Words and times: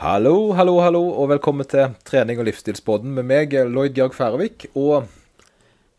Hallo, 0.00 0.54
hallo, 0.56 0.78
hallo, 0.80 1.00
og 1.12 1.26
velkommen 1.28 1.66
til 1.68 1.90
trening- 2.08 2.38
og 2.40 2.46
livsstilspodden 2.48 3.10
med 3.18 3.26
meg, 3.28 3.52
Lloyd 3.68 3.92
Georg 3.92 4.14
Færøvik, 4.16 4.64
og 4.72 5.10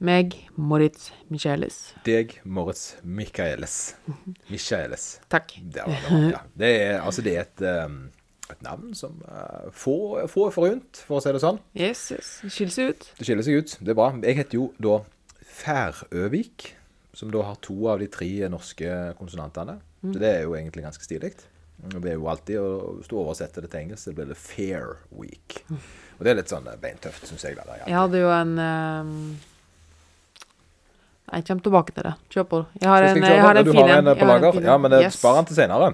Meg, 0.01 0.33
Moritz 0.58 1.12
Michaelis. 1.29 1.94
deg, 2.08 2.34
Moritz 2.44 2.96
Michaelis. 3.04 3.94
Michaelis. 4.50 5.20
Takk. 5.29 5.54
Det, 5.62 5.86
var 5.86 6.02
det, 6.10 6.32
ja. 6.32 6.42
det, 6.58 6.72
er, 6.82 6.98
altså, 7.04 7.22
det 7.22 7.36
er 7.36 7.46
et, 7.46 7.86
um, 7.86 8.10
et 8.50 8.66
navn 8.66 8.98
som 8.98 9.22
uh, 9.22 9.69
få, 9.69 10.26
få 10.26 10.47
er 10.47 10.58
forunt, 10.58 11.04
for 11.06 11.20
å 11.20 11.22
si 11.22 11.38
det 11.38 11.46
sånn. 11.46 11.62
Yes, 11.78 12.08
yes. 12.18 12.33
Skiller 12.49 12.74
seg 12.74 12.90
ut. 12.96 13.08
Det 13.22 13.29
skiller 13.29 13.46
seg 13.52 13.62
ut. 13.62 13.78
Det 13.86 13.94
er 13.94 14.02
bra. 14.02 14.12
Jeg 14.18 14.42
heter 14.42 14.63
jo 14.63 14.72
da 14.81 14.97
Færøvik, 15.62 16.72
som 17.13 17.30
da 17.30 17.45
har 17.45 17.62
to 17.62 17.77
av 17.94 18.02
de 18.02 18.09
tre 18.09 18.34
norske 18.49 18.99
konsonantene. 19.22 19.77
Så 20.02 20.18
det 20.18 20.38
er 20.40 20.48
jo 20.49 20.58
egentlig 20.58 20.90
ganske 20.90 21.05
stilig. 21.05 21.36
Det 21.82 22.12
er 22.12 22.18
jo 22.20 22.27
alltid 22.30 22.59
å 22.62 22.72
stå 23.02 23.18
og 23.18 23.23
oversette 23.26 23.63
det 23.63 23.72
til 23.72 23.80
engelsk, 23.80 24.04
så 24.05 24.13
blir 24.13 24.27
det 24.30 24.38
Fair 24.38 25.00
Week. 25.18 25.63
Og 26.20 26.26
det 26.26 26.34
er 26.34 26.38
litt 26.38 26.52
sånn 26.52 26.67
eh, 26.70 26.77
beintøft, 26.81 27.26
syns 27.26 27.48
jeg. 27.48 27.58
Da, 27.58 27.80
Jeg 27.88 27.98
hadde 27.98 28.22
jo 28.22 28.30
en 28.35 28.53
um 28.62 29.16
Jeg 31.31 31.45
kommer 31.48 31.63
tilbake 31.63 31.94
til 31.95 32.03
det. 32.03 32.13
Kjør 32.34 32.45
på. 32.52 32.58
Jeg 32.81 32.89
har 32.91 33.05
en, 33.08 33.23
jeg 33.23 33.41
har 33.41 33.55
en 33.55 33.66
du 33.66 33.72
fin 33.72 33.89
en 33.89 34.08
en 34.12 34.63
Ja, 34.66 34.77
men 34.77 34.91
det 34.91 35.02
Yes. 35.05 35.16
spar 35.17 35.38
den 35.39 35.45
til 35.45 35.55
senere. 35.55 35.94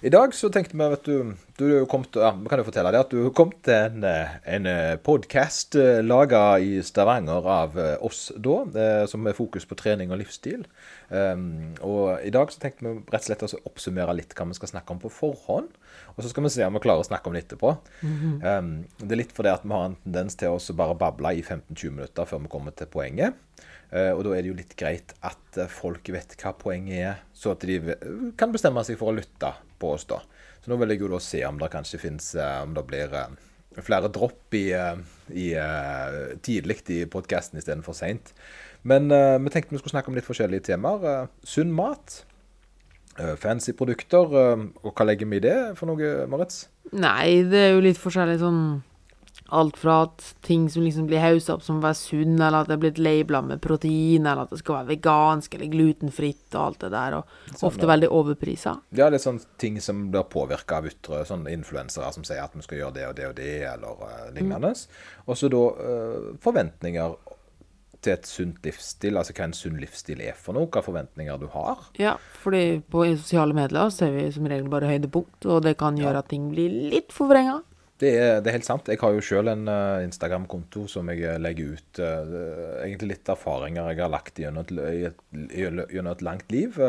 I 0.00 0.08
dag 0.08 0.32
så 0.32 0.48
tenkte 0.48 0.78
vi, 0.78 0.84
vet 0.88 1.02
du 1.04 1.32
Du 1.58 1.64
jo 1.68 1.86
kommet, 1.90 2.16
ja, 2.16 2.30
vi 2.32 2.48
kan 2.48 2.60
jo 2.62 2.64
fortelle 2.64 2.88
deg 2.94 3.02
at 3.04 3.10
du 3.12 3.26
kom 3.36 3.50
til 3.66 3.74
en, 3.76 4.04
eh, 4.08 4.38
en 4.48 4.68
podkast 5.04 5.76
laga 6.06 6.56
i 6.56 6.78
Stavanger 6.80 7.44
av 7.44 7.76
eh, 7.76 7.98
oss 8.00 8.30
da, 8.32 8.54
eh, 8.80 9.02
som 9.12 9.28
er 9.28 9.36
fokus 9.36 9.68
på 9.68 9.76
trening 9.76 10.08
og 10.08 10.22
livsstil. 10.22 10.62
Um, 11.10 11.74
og 11.84 12.22
i 12.24 12.32
dag 12.32 12.48
så 12.48 12.62
tenkte 12.62 12.86
vi 12.86 12.94
rett 13.12 13.26
og 13.26 13.28
slett 13.28 13.44
å 13.44 13.60
oppsummere 13.68 14.14
litt 14.16 14.32
hva 14.38 14.46
vi 14.48 14.56
skal 14.56 14.72
snakke 14.72 14.96
om 14.96 15.02
på 15.02 15.12
forhånd. 15.12 15.68
Og 16.14 16.24
så 16.24 16.32
skal 16.32 16.46
vi 16.46 16.54
se 16.54 16.64
om 16.64 16.78
vi 16.78 16.84
klarer 16.86 17.04
å 17.04 17.10
snakke 17.10 17.28
om 17.28 17.36
det 17.36 17.44
etterpå. 17.44 17.74
um, 18.00 18.72
det 19.02 19.12
er 19.12 19.20
litt 19.20 19.36
fordi 19.36 19.52
at 19.52 19.68
vi 19.68 19.74
har 19.76 19.90
en 19.90 20.00
tendens 20.00 20.40
til 20.40 20.56
å 20.56 20.78
bare 20.80 20.96
bable 20.96 21.34
i 21.36 21.44
15-20 21.44 21.98
minutter 21.98 22.30
før 22.30 22.46
vi 22.46 22.54
kommer 22.56 22.72
til 22.72 22.88
poenget. 22.88 23.36
Eh, 23.90 24.12
og 24.14 24.22
da 24.26 24.36
er 24.36 24.44
det 24.44 24.52
jo 24.52 24.58
litt 24.58 24.76
greit 24.78 25.14
at 25.26 25.58
eh, 25.58 25.70
folk 25.70 26.06
vet 26.14 26.36
hva 26.38 26.54
poenget 26.54 26.98
er, 27.02 27.22
så 27.34 27.56
at 27.56 27.66
de 27.66 27.80
kan 28.38 28.52
bestemme 28.54 28.84
seg 28.86 28.98
for 29.00 29.10
å 29.10 29.16
lytte 29.18 29.52
på 29.80 29.94
oss, 29.96 30.06
da. 30.06 30.20
Så 30.60 30.70
nå 30.70 30.76
vil 30.78 30.92
jeg 30.94 31.00
jo 31.02 31.08
da 31.10 31.18
se 31.24 31.40
om 31.48 31.56
det 31.58 31.70
kanskje 31.72 31.98
fins 32.02 32.34
Om 32.36 32.74
det 32.76 32.82
blir 32.86 33.14
eh, 33.16 33.30
flere 33.80 34.10
dropp 34.12 34.54
i, 34.58 34.66
eh, 34.76 34.98
i 35.32 35.52
eh, 35.56 36.34
tidlig 36.44 36.82
i 36.92 37.04
podkasten 37.10 37.58
istedenfor 37.58 37.96
seint. 37.96 38.34
Men 38.82 39.10
uh, 39.12 39.36
vi 39.36 39.50
tenkte 39.52 39.74
vi 39.74 39.78
skulle 39.80 39.92
snakke 39.92 40.08
om 40.08 40.16
litt 40.16 40.24
forskjellige 40.28 40.70
temaer. 40.70 41.02
Eh, 41.04 41.32
sunn 41.44 41.72
mat. 41.72 42.24
eh, 43.18 43.34
fancy 43.36 43.72
produkter. 43.76 44.32
eh, 44.32 44.62
og 44.82 44.94
hva 44.94 45.04
legger 45.04 45.28
vi 45.28 45.36
i 45.36 45.44
det 45.44 45.56
for 45.76 45.90
noe, 45.90 46.26
Moritz? 46.30 46.68
Nei, 46.92 47.42
det 47.44 47.58
er 47.66 47.72
jo 47.74 47.82
litt 47.84 48.00
forskjellig 48.00 48.38
sånn 48.40 48.62
Alt 49.48 49.78
fra 49.80 50.02
at 50.04 50.24
ting 50.46 50.68
som 50.70 50.84
liksom 50.84 51.08
blir 51.10 51.22
haussa 51.22 51.56
opp 51.56 51.64
som 51.66 51.80
å 51.80 51.84
være 51.84 51.98
sunn, 51.98 52.36
eller 52.36 52.60
at 52.60 52.70
det 52.70 52.76
er 52.76 52.82
blitt 52.84 53.00
labela 53.02 53.40
med 53.42 53.62
protein, 53.64 54.26
eller 54.26 54.44
at 54.44 54.54
det 54.54 54.60
skal 54.60 54.80
være 54.80 54.90
vegansk 54.92 55.56
eller 55.56 55.72
glutenfritt 55.72 56.54
og 56.54 56.60
alt 56.62 56.84
det 56.84 56.92
der, 56.94 57.18
og 57.18 57.34
Sånn, 57.50 57.66
ofte 57.70 57.90
veldig 57.90 58.12
overprisa. 58.14 58.76
Ja, 58.94 59.08
det 59.10 59.18
er 59.18 59.26
sånne 59.26 59.58
ting 59.60 59.80
som 59.82 60.06
blir 60.12 60.28
påvirka 60.30 60.78
av 60.78 60.86
ytre 60.90 61.24
sånne 61.28 61.50
influensere 61.56 62.12
som 62.14 62.26
sier 62.26 62.44
at 62.44 62.54
vi 62.54 62.62
skal 62.66 62.84
gjøre 62.84 62.96
det 63.00 63.08
og 63.08 63.18
det 63.18 63.28
og 63.30 63.36
det, 63.40 63.50
eller 63.72 64.06
uh, 64.06 64.30
lignende. 64.36 64.72
Og 65.26 65.38
så 65.38 65.50
da 65.50 65.66
uh, 65.80 66.32
forventninger 66.44 67.18
til 68.04 68.14
et 68.14 68.28
sunt 68.28 68.60
livsstil, 68.64 69.18
altså 69.20 69.34
hva 69.36 69.46
en 69.48 69.56
sunn 69.56 69.80
livsstil 69.80 70.22
er 70.24 70.36
for 70.38 70.56
noe, 70.56 70.66
hvilke 70.66 70.84
forventninger 70.86 71.40
du 71.40 71.48
har. 71.52 71.82
Ja, 72.00 72.16
fordi 72.42 72.80
på 72.92 73.04
sosiale 73.12 73.56
medier 73.56 73.90
ser 73.94 74.14
vi 74.14 74.28
som 74.34 74.48
regel 74.50 74.70
bare 74.72 74.90
høydepunkt, 74.90 75.44
og 75.46 75.64
det 75.66 75.76
kan 75.80 75.98
gjøre 76.00 76.22
at 76.22 76.30
ting 76.32 76.48
blir 76.52 76.72
litt 76.92 77.12
forvrenga. 77.14 77.60
Det 78.00 78.10
er, 78.16 78.38
det 78.40 78.48
er 78.48 78.56
helt 78.56 78.68
sant. 78.68 78.88
Jeg 78.88 79.00
har 79.02 79.12
jo 79.12 79.24
sjøl 79.24 79.50
en 79.52 79.68
eh, 79.68 80.06
Instagram-konto 80.06 80.86
som 80.88 81.10
jeg 81.12 81.24
eh, 81.28 81.40
legger 81.40 81.74
ut 81.76 82.00
uh, 82.00 82.80
egentlig 82.80 83.10
litt 83.14 83.32
erfaringer 83.32 83.90
jeg 83.92 84.00
har 84.00 84.12
lagt 84.12 84.40
gjennom 84.40 84.64
et, 84.64 85.20
gjennom 85.52 86.12
et 86.14 86.24
langt 86.24 86.54
liv. 86.54 86.80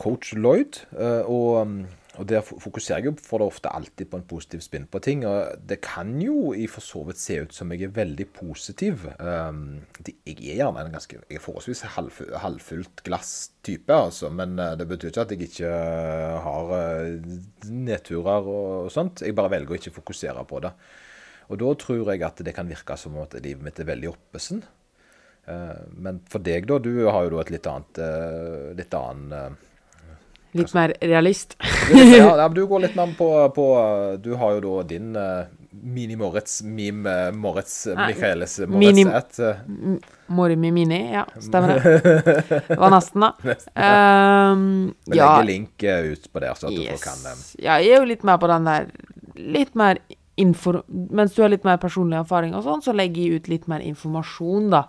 Coach 0.00 0.34
Lloyd. 0.36 0.82
og, 0.92 1.66
mm, 1.70 1.78
og 2.14 2.28
der 2.30 2.44
fokuserer 2.46 3.02
jeg 3.02 3.08
jo 3.08 3.12
for 3.18 3.42
det 3.42 3.48
ofte 3.50 3.70
alltid 3.74 4.06
på 4.10 4.18
en 4.20 4.26
positiv 4.30 4.60
spinn 4.62 4.86
på 4.90 5.00
ting. 5.02 5.24
Og 5.26 5.58
det 5.66 5.80
kan 5.82 6.12
jo 6.22 6.52
i 6.54 6.68
for 6.70 6.84
så 6.84 7.02
vidt 7.08 7.18
se 7.18 7.40
ut 7.42 7.56
som 7.56 7.72
jeg 7.74 7.88
er 7.88 7.96
veldig 7.96 8.26
positiv. 8.36 9.08
Det, 9.18 10.14
jeg 10.22 10.36
er 10.38 10.60
gjerne 10.60 10.84
en 10.84 10.94
ganske 10.94 11.18
Jeg 11.18 11.40
er 11.40 11.42
forholdsvis 11.42 11.82
halv, 11.96 12.20
halvfullt 12.44 13.02
glass-type, 13.06 13.90
altså. 13.90 14.30
Men 14.30 14.54
eh, 14.62 14.76
det 14.78 14.86
betyr 14.90 15.10
ikke 15.10 15.26
at 15.26 15.34
jeg 15.34 15.48
ikke 15.48 15.72
eh, 15.72 16.38
har 16.46 16.72
eh, 16.78 17.34
nedturer 17.66 18.52
og 18.54 18.94
sånt. 18.94 19.26
Jeg 19.26 19.34
bare 19.34 19.50
velger 19.56 19.74
å 19.74 19.82
ikke 19.82 19.96
fokusere 19.98 20.46
på 20.46 20.62
det. 20.62 20.74
Og 21.50 21.60
da 21.60 21.74
tror 21.82 22.14
jeg 22.14 22.22
at 22.24 22.46
det 22.46 22.54
kan 22.54 22.70
virke 22.70 22.96
som 22.96 23.18
at 23.24 23.34
livet 23.42 23.66
mitt 23.66 23.82
er 23.82 23.90
veldig 23.90 24.14
oppesen. 24.14 24.62
Men 26.00 26.22
for 26.32 26.40
deg, 26.40 26.64
da. 26.64 26.78
Du 26.80 27.04
har 27.04 27.26
jo 27.26 27.34
da 27.34 27.42
et 27.42 27.50
litt 27.52 27.66
annet 27.68 27.98
Litt 28.78 28.94
annen 28.96 29.58
eh, 30.54 30.60
Litt 30.60 30.74
mer 30.74 30.94
realist. 31.00 31.56
ja, 31.92 32.04
ja, 32.16 32.48
men 32.48 32.54
du 32.54 32.64
går 32.70 32.86
litt 32.86 32.96
mer 32.96 33.12
på, 33.18 33.28
på 33.56 33.66
Du 34.22 34.34
har 34.40 34.56
jo 34.56 34.62
da 34.64 34.86
din 34.94 35.12
uh, 35.18 35.44
Mini-Moritz, 35.70 36.62
Meme 36.62 37.10
uh, 37.28 37.32
Moritz 37.34 37.86
uh, 37.86 37.96
Nei, 37.98 38.12
Michaelis 38.12 38.58
uh, 38.62 38.68
Moritz 38.70 39.06
at, 39.10 39.40
uh, 39.42 39.96
Morimi 40.26 40.70
Mini, 40.72 41.00
ja, 41.12 41.26
stemmer 41.42 41.74
det. 41.74 42.00
Det 42.70 42.78
var 42.80 42.94
nesten, 42.94 43.26
da. 43.26 43.32
Um, 43.74 44.94
Vi 45.04 45.18
ja, 45.18 45.34
legger 45.34 45.48
link 45.50 45.82
ut 45.82 46.30
på 46.32 46.40
det, 46.40 46.54
så 46.56 46.70
at 46.70 46.76
du 46.76 46.80
yes. 46.80 46.94
folk 46.94 47.08
kan 47.10 47.32
um, 47.34 47.46
ja, 47.58 47.80
jeg 47.82 47.96
er 47.96 48.04
jo 48.04 48.12
litt 48.14 48.24
mer 48.24 48.40
på 48.40 48.50
den 48.50 48.70
der 48.70 48.92
Litt 49.34 49.74
mer 49.74 49.98
info... 50.38 50.76
Mens 50.88 51.34
du 51.34 51.42
har 51.42 51.50
litt 51.50 51.64
mer 51.66 51.78
personlig 51.82 52.20
erfaring 52.20 52.54
og 52.54 52.62
sånn, 52.66 52.82
så 52.84 52.94
legger 52.94 53.22
jeg 53.22 53.40
ut 53.40 53.50
litt 53.50 53.66
mer 53.70 53.82
informasjon, 53.84 54.70
da. 54.72 54.84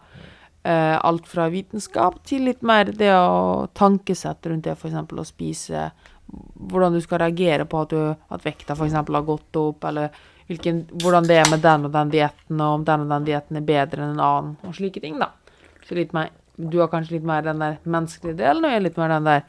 Eh, 0.66 1.06
alt 1.06 1.28
fra 1.30 1.44
vitenskap 1.54 2.24
til 2.26 2.48
litt 2.48 2.64
mer 2.66 2.90
det 2.90 3.12
å 3.14 3.68
tankesette 3.78 4.50
rundt 4.50 4.66
det, 4.66 4.74
f.eks. 4.74 4.96
å 4.98 5.26
spise 5.28 5.92
Hvordan 6.26 6.96
du 6.96 7.04
skal 7.04 7.20
reagere 7.22 7.68
på 7.70 7.84
at, 7.84 7.92
du, 7.94 8.24
at 8.34 8.42
vekta 8.48 8.74
f.eks. 8.74 8.96
har 8.98 9.28
gått 9.28 9.60
opp, 9.62 9.86
eller 9.86 10.10
hvilken, 10.50 10.80
hvordan 11.04 11.28
det 11.30 11.38
er 11.38 11.52
med 11.52 11.62
den 11.62 11.86
og 11.86 11.94
den 11.94 12.16
dietten, 12.16 12.58
og 12.58 12.80
om 12.80 12.88
den 12.88 13.04
og 13.06 13.14
den 13.14 13.28
dietten 13.28 13.60
er 13.60 13.68
bedre 13.68 14.02
enn 14.02 14.16
en 14.16 14.24
annen, 14.26 14.56
og 14.66 14.74
slike 14.74 15.04
ting, 15.04 15.20
da. 15.22 15.30
Så 15.86 16.00
litt 16.00 16.18
mer 16.18 16.34
Du 16.56 16.80
har 16.80 16.90
kanskje 16.90 17.18
litt 17.18 17.28
mer 17.28 17.46
den 17.46 17.62
der 17.62 17.78
menneskelige 17.84 18.40
delen, 18.40 18.66
og 18.66 18.74
jeg 18.74 18.80
er 18.80 18.86
litt 18.88 18.98
mer 18.98 19.12
den 19.12 19.30
der 19.30 19.42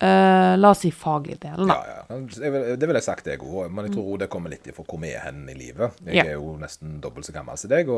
eh, 0.00 0.56
La 0.58 0.70
oss 0.70 0.80
si 0.84 0.90
faglige 0.94 1.38
del, 1.42 1.66
da. 1.68 1.76
ja, 1.86 2.02
ja. 2.08 2.18
Det 2.78 2.86
vil 2.88 2.94
jeg 2.98 3.02
sagt, 3.04 3.26
jeg 3.26 3.40
òg. 3.42 3.70
Men 3.70 3.86
jeg 3.88 3.94
tror 3.96 4.18
det 4.18 4.28
kommer 4.32 4.50
litt 4.52 4.66
ifra 4.70 4.84
hvor 4.86 5.00
vi 5.02 5.10
er 5.14 5.24
hen 5.26 5.48
i 5.50 5.54
livet. 5.58 5.98
Jeg 6.06 6.14
Ja. 6.16 6.24
er 6.24 6.32
jo 6.38 6.56
nesten 6.60 7.00
dobbelt 7.00 7.26
så 7.26 7.32
gammel 7.34 7.56
som 7.58 7.70
deg. 7.70 7.88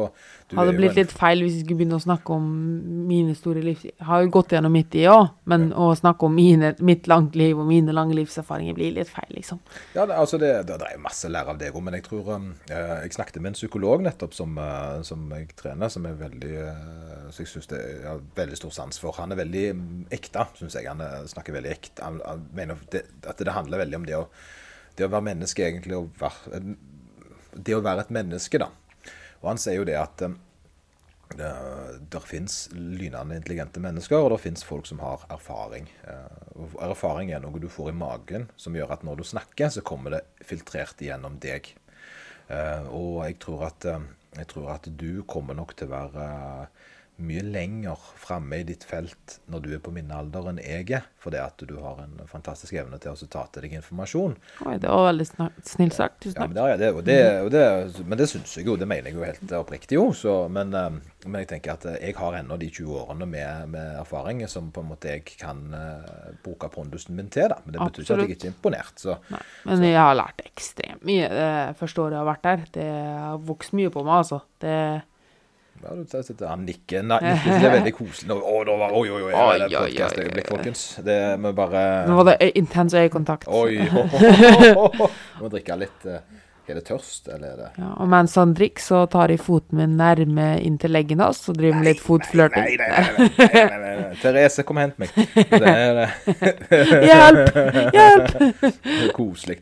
Hadde 0.57 0.77
blitt 0.77 0.91
en- 0.97 0.97
litt 1.05 1.13
feil 1.13 1.43
hvis 1.43 1.55
jeg 1.59 1.65
skulle 1.65 1.79
begynne 1.81 1.99
å 1.99 2.03
snakke 2.03 2.31
om 2.35 3.07
mine 3.09 3.35
store 3.35 3.61
liv. 3.63 3.79
Jeg 3.83 4.07
har 4.07 4.23
jo 4.23 4.31
gått 4.31 4.49
gjennom 4.51 4.73
mitt 4.73 4.95
i 4.95 5.05
òg, 5.07 5.31
men 5.47 5.73
å 5.73 5.95
snakke 5.97 6.25
om 6.25 6.35
mine, 6.35 6.75
mitt 6.81 7.07
langt 7.07 7.35
liv 7.37 7.59
og 7.59 7.67
mine 7.67 7.93
lange 7.93 8.15
livserfaringer 8.15 8.75
blir 8.75 8.93
litt 8.95 9.09
feil, 9.09 9.31
liksom. 9.37 9.61
Ja, 9.95 10.07
det, 10.07 10.15
altså 10.17 10.39
det, 10.39 10.67
det, 10.67 10.79
det 10.79 10.89
er 10.95 10.99
masse 10.99 11.29
å 11.29 11.31
lære 11.31 11.49
av 11.49 11.59
deg 11.59 11.73
òg, 11.75 11.83
men 11.83 11.95
jeg 11.95 12.05
tror 12.05 12.35
um, 12.35 12.55
eh, 12.71 13.03
Jeg 13.03 13.13
snakket 13.13 13.41
med 13.41 13.47
en 13.51 13.55
psykolog 13.55 14.01
nettopp 14.03 14.35
som, 14.35 14.57
uh, 14.59 15.03
som 15.03 15.29
jeg 15.31 15.49
trener, 15.57 15.89
som 15.89 16.07
er 16.07 16.15
veldig 16.15 16.55
uh, 16.69 17.31
Så 17.31 17.39
jeg 17.45 17.47
syns 17.49 17.67
det 17.69 17.79
er 17.79 17.89
jeg 18.01 18.09
har 18.09 18.21
veldig 18.37 18.57
stor 18.57 18.71
sans 18.71 18.99
for. 18.99 19.13
Han 19.13 19.33
er 19.33 19.37
veldig 19.37 19.75
mm, 19.75 20.07
ekte, 20.11 20.47
syns 20.59 20.75
jeg. 20.75 20.87
Han 20.89 20.99
snakker 21.27 21.53
veldig 21.53 21.71
ekte. 21.71 21.90
Han 21.99 22.47
mener 22.55 22.79
at 22.79 23.43
det 23.43 23.57
handler 23.57 23.83
veldig 23.83 23.99
om 23.99 24.07
det 24.07 24.19
å, 24.19 24.27
det 24.97 25.07
å 25.07 25.11
være 25.11 25.29
menneske, 25.33 25.67
egentlig. 25.67 25.99
Å 25.99 26.07
være, 26.21 26.63
det 27.57 27.75
å 27.75 27.83
være 27.85 28.07
et 28.07 28.15
menneske, 28.15 28.63
da. 28.63 28.71
Og 29.41 29.51
han 29.51 29.61
sier 29.61 29.81
jo 29.81 29.89
det 29.89 29.97
at 29.99 30.23
um, 30.27 30.37
det, 31.37 31.51
der 32.13 32.25
fins 32.27 32.69
lynende 32.75 33.37
intelligente 33.39 33.81
mennesker, 33.83 34.19
og 34.19 34.33
det 34.35 34.41
fins 34.43 34.65
folk 34.67 34.89
som 34.89 35.03
har 35.03 35.23
erfaring. 35.31 35.87
Eh, 36.05 36.39
og 36.59 36.75
erfaring 36.91 37.31
er 37.33 37.43
noe 37.43 37.63
du 37.63 37.69
får 37.71 37.93
i 37.93 37.97
magen, 37.97 38.49
som 38.61 38.77
gjør 38.77 38.97
at 38.97 39.05
når 39.07 39.21
du 39.21 39.29
snakker, 39.29 39.71
så 39.71 39.85
kommer 39.87 40.17
det 40.17 40.25
filtrert 40.47 41.01
gjennom 41.05 41.39
deg. 41.43 41.71
Eh, 42.51 42.89
og 42.91 43.23
jeg 43.29 43.39
tror 43.43 43.69
at, 43.69 43.87
eh, 43.87 44.09
jeg 44.41 44.51
tror 44.51 44.73
at 44.75 44.91
du 44.91 45.23
kommer 45.31 45.55
nok 45.59 45.77
til 45.79 45.91
å 45.91 45.95
være 45.95 46.27
eh, 46.65 46.89
mye 47.25 47.43
lenger 47.45 48.01
framme 48.21 48.61
i 48.61 48.65
ditt 48.67 48.85
felt 48.89 49.39
når 49.51 49.63
du 49.65 49.69
er 49.77 49.83
på 49.83 49.93
min 49.95 50.11
alder 50.15 50.51
enn 50.51 50.61
jeg 50.63 50.89
er, 50.97 51.07
fordi 51.21 51.41
at 51.43 51.63
du 51.69 51.75
har 51.83 52.01
en 52.03 52.17
fantastisk 52.31 52.77
evne 52.81 52.99
til 53.03 53.13
å 53.13 53.29
ta 53.31 53.45
til 53.53 53.67
deg 53.67 53.77
informasjon. 53.81 54.37
Oi, 54.67 54.77
det 54.81 54.91
var 54.91 55.07
veldig 55.11 55.27
snilt 55.29 55.97
sagt. 55.97 56.21
Tusen 56.25 56.41
Ja, 56.41 56.49
men 56.49 56.57
det, 56.57 56.79
det, 56.81 56.91
og 56.97 57.05
det, 57.07 57.19
og 57.45 57.51
det, 57.55 57.65
men 58.07 58.21
det 58.21 58.29
syns 58.31 58.55
jeg 58.57 58.69
jo, 58.69 58.77
det 58.81 58.89
mener 58.91 59.11
jeg 59.11 59.19
jo 59.19 59.27
helt 59.27 59.55
oppriktig 59.61 59.99
jo. 59.99 60.07
Så, 60.17 60.37
men, 60.53 60.73
eh, 60.77 60.99
men 61.27 61.39
jeg 61.43 61.51
tenker 61.55 61.77
at 61.77 61.87
eh, 61.91 61.99
jeg 62.09 62.17
har 62.21 62.39
ennå 62.41 62.59
de 62.61 62.71
20 62.71 62.97
årene 63.05 63.29
med, 63.31 63.75
med 63.77 64.01
erfaring 64.01 64.43
som 64.51 64.73
på 64.75 64.85
en 64.85 64.91
måte 64.93 65.15
jeg 65.15 65.37
kan 65.41 65.63
eh, 65.77 66.33
bruke 66.45 66.71
pondusen 66.73 67.19
min 67.19 67.31
til. 67.33 67.51
da. 67.53 67.61
Men 67.65 67.77
det 67.77 67.85
betyr 67.85 68.07
ikke 68.07 68.17
at 68.17 68.25
jeg 68.25 68.37
ikke 68.39 68.49
er 68.49 68.55
imponert. 68.55 68.97
Så 69.01 69.19
Nei, 69.33 69.45
men 69.69 69.87
jeg 69.91 70.01
har 70.01 70.17
lært 70.19 70.45
ekstremt 70.47 71.07
mye 71.07 71.29
det 71.31 71.53
første 71.81 72.05
året 72.05 72.17
jeg 72.17 72.23
har 72.23 72.31
vært 72.33 72.49
der. 72.49 72.67
Det 72.75 72.91
har 72.91 73.47
vokst 73.51 73.77
mye 73.77 73.93
på 73.93 74.05
meg, 74.07 74.23
altså. 74.25 74.43
Det, 74.61 74.77
Ja, 75.83 75.95
du 75.97 76.03
ser- 76.11 76.23
sitter 76.27 76.47
han 76.51 76.67
nikker. 76.67 77.03
Nei, 77.09 77.19
nikker, 77.25 77.55
det 77.61 77.69
er 77.71 77.75
veldig 77.79 77.95
koselig. 77.97 78.35
Oi, 78.37 79.09
oi, 79.09 79.23
oi, 79.23 79.33
Oi, 79.33 79.59
det 79.63 79.71
oi, 79.79 79.95
oi, 79.97 80.27
oi. 80.37 80.45
folkens. 80.51 80.83
Det 81.07 81.17
må 81.41 81.55
bare 81.57 81.85
Nå 82.09 82.19
var 82.21 82.35
det 82.35 82.51
intens 82.61 82.93
øyekontakt. 82.95 83.49
Oi, 83.49 83.79
ho, 83.89 84.05
ho. 85.01 85.09
Må 85.41 85.49
drikke 85.55 85.79
litt 85.81 86.05
eh, 86.05 86.21
Er 86.71 86.77
det 86.79 86.85
tørst, 86.87 87.27
eller 87.33 87.49
er 87.49 87.57
det 87.63 87.69
Ja, 87.81 87.89
og 87.97 88.07
mens 88.13 88.37
han 88.39 88.53
drikker, 88.55 88.83
så 88.85 89.01
tar 89.11 89.33
jeg 89.33 89.41
foten 89.43 89.81
min 89.81 89.97
nærme 89.99 90.51
inntil 90.63 90.93
leggen 90.95 91.19
hans 91.25 91.41
og 91.51 91.57
driver 91.59 91.81
med 91.81 91.89
litt 91.89 92.03
fotflørting. 92.05 92.63
nei, 92.63 92.77
nei, 92.77 92.91
nei, 92.93 93.31
nei, 93.41 93.51
nei, 93.57 93.79
nei, 93.81 93.95
nei. 94.05 94.15
Therese, 94.23 94.63
kom 94.69 94.79
og 94.79 94.85
hent 94.85 95.01
meg. 95.01 95.11
Det 95.35 95.65
er 95.65 96.13
Hjelp! 97.09 97.61
Hjelp! 97.97 98.37
det 98.61 99.01
er 99.09 99.15
koselig. 99.17 99.59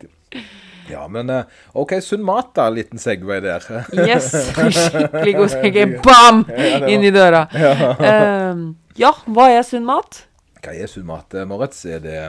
Ja, 0.88 1.04
men 1.12 1.30
eh, 1.30 1.44
OK, 1.78 1.98
sunn 2.04 2.24
mat, 2.24 2.54
da. 2.56 2.68
Liten 2.72 3.00
Segway 3.02 3.42
der. 3.44 3.64
Yes! 4.08 4.30
Skikkelig 4.78 5.36
god 5.36 5.54
Segway. 5.54 5.86
Bam! 6.04 6.44
Inn 6.88 7.06
i 7.06 7.12
døra. 7.14 7.46
Ehm, 8.08 8.68
ja, 8.98 9.12
hva 9.28 9.48
er 9.52 9.64
sunn 9.66 9.86
mat? 9.88 10.24
Hva 10.62 10.74
er 10.74 10.90
sunn 10.90 11.06
mat, 11.08 11.34
eh, 11.36 11.46
Moritz? 11.48 11.84
Er 11.86 12.02
det, 12.04 12.20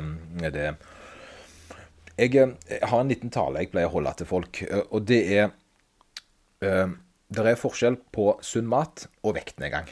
er 0.44 0.56
det 0.56 0.72
jeg, 2.20 2.36
eh, 2.36 2.56
jeg 2.76 2.90
har 2.92 3.00
en 3.04 3.12
liten 3.12 3.32
tale 3.34 3.64
jeg 3.64 3.72
pleier 3.74 3.90
å 3.90 3.96
holde 3.96 4.14
til 4.20 4.30
folk, 4.30 4.64
og 4.90 5.06
det 5.08 5.22
er 5.38 5.48
eh, 6.66 6.92
Det 7.30 7.46
er 7.46 7.60
forskjell 7.62 8.00
på 8.12 8.32
sunn 8.42 8.66
mat 8.66 9.06
og 9.22 9.36
vektnedgang. 9.38 9.92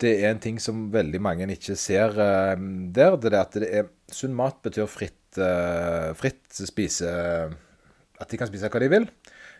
Det 0.00 0.14
er 0.22 0.30
en 0.30 0.40
ting 0.40 0.58
som 0.62 0.86
veldig 0.94 1.20
mange 1.20 1.48
ikke 1.52 1.76
ser 1.76 2.14
eh, 2.22 2.54
der. 2.94 3.18
Det 3.20 3.32
er 3.32 3.40
at 3.40 3.58
det 3.58 3.68
er 3.68 3.90
sunn 4.10 4.34
mat 4.36 4.62
betyr 4.64 4.88
fritt, 4.88 5.36
uh, 5.36 6.14
fritt 6.16 6.48
spise 6.48 7.10
At 8.18 8.30
de 8.30 8.40
kan 8.40 8.50
spise 8.50 8.70
hva 8.70 8.82
de 8.82 8.90
vil. 8.92 9.08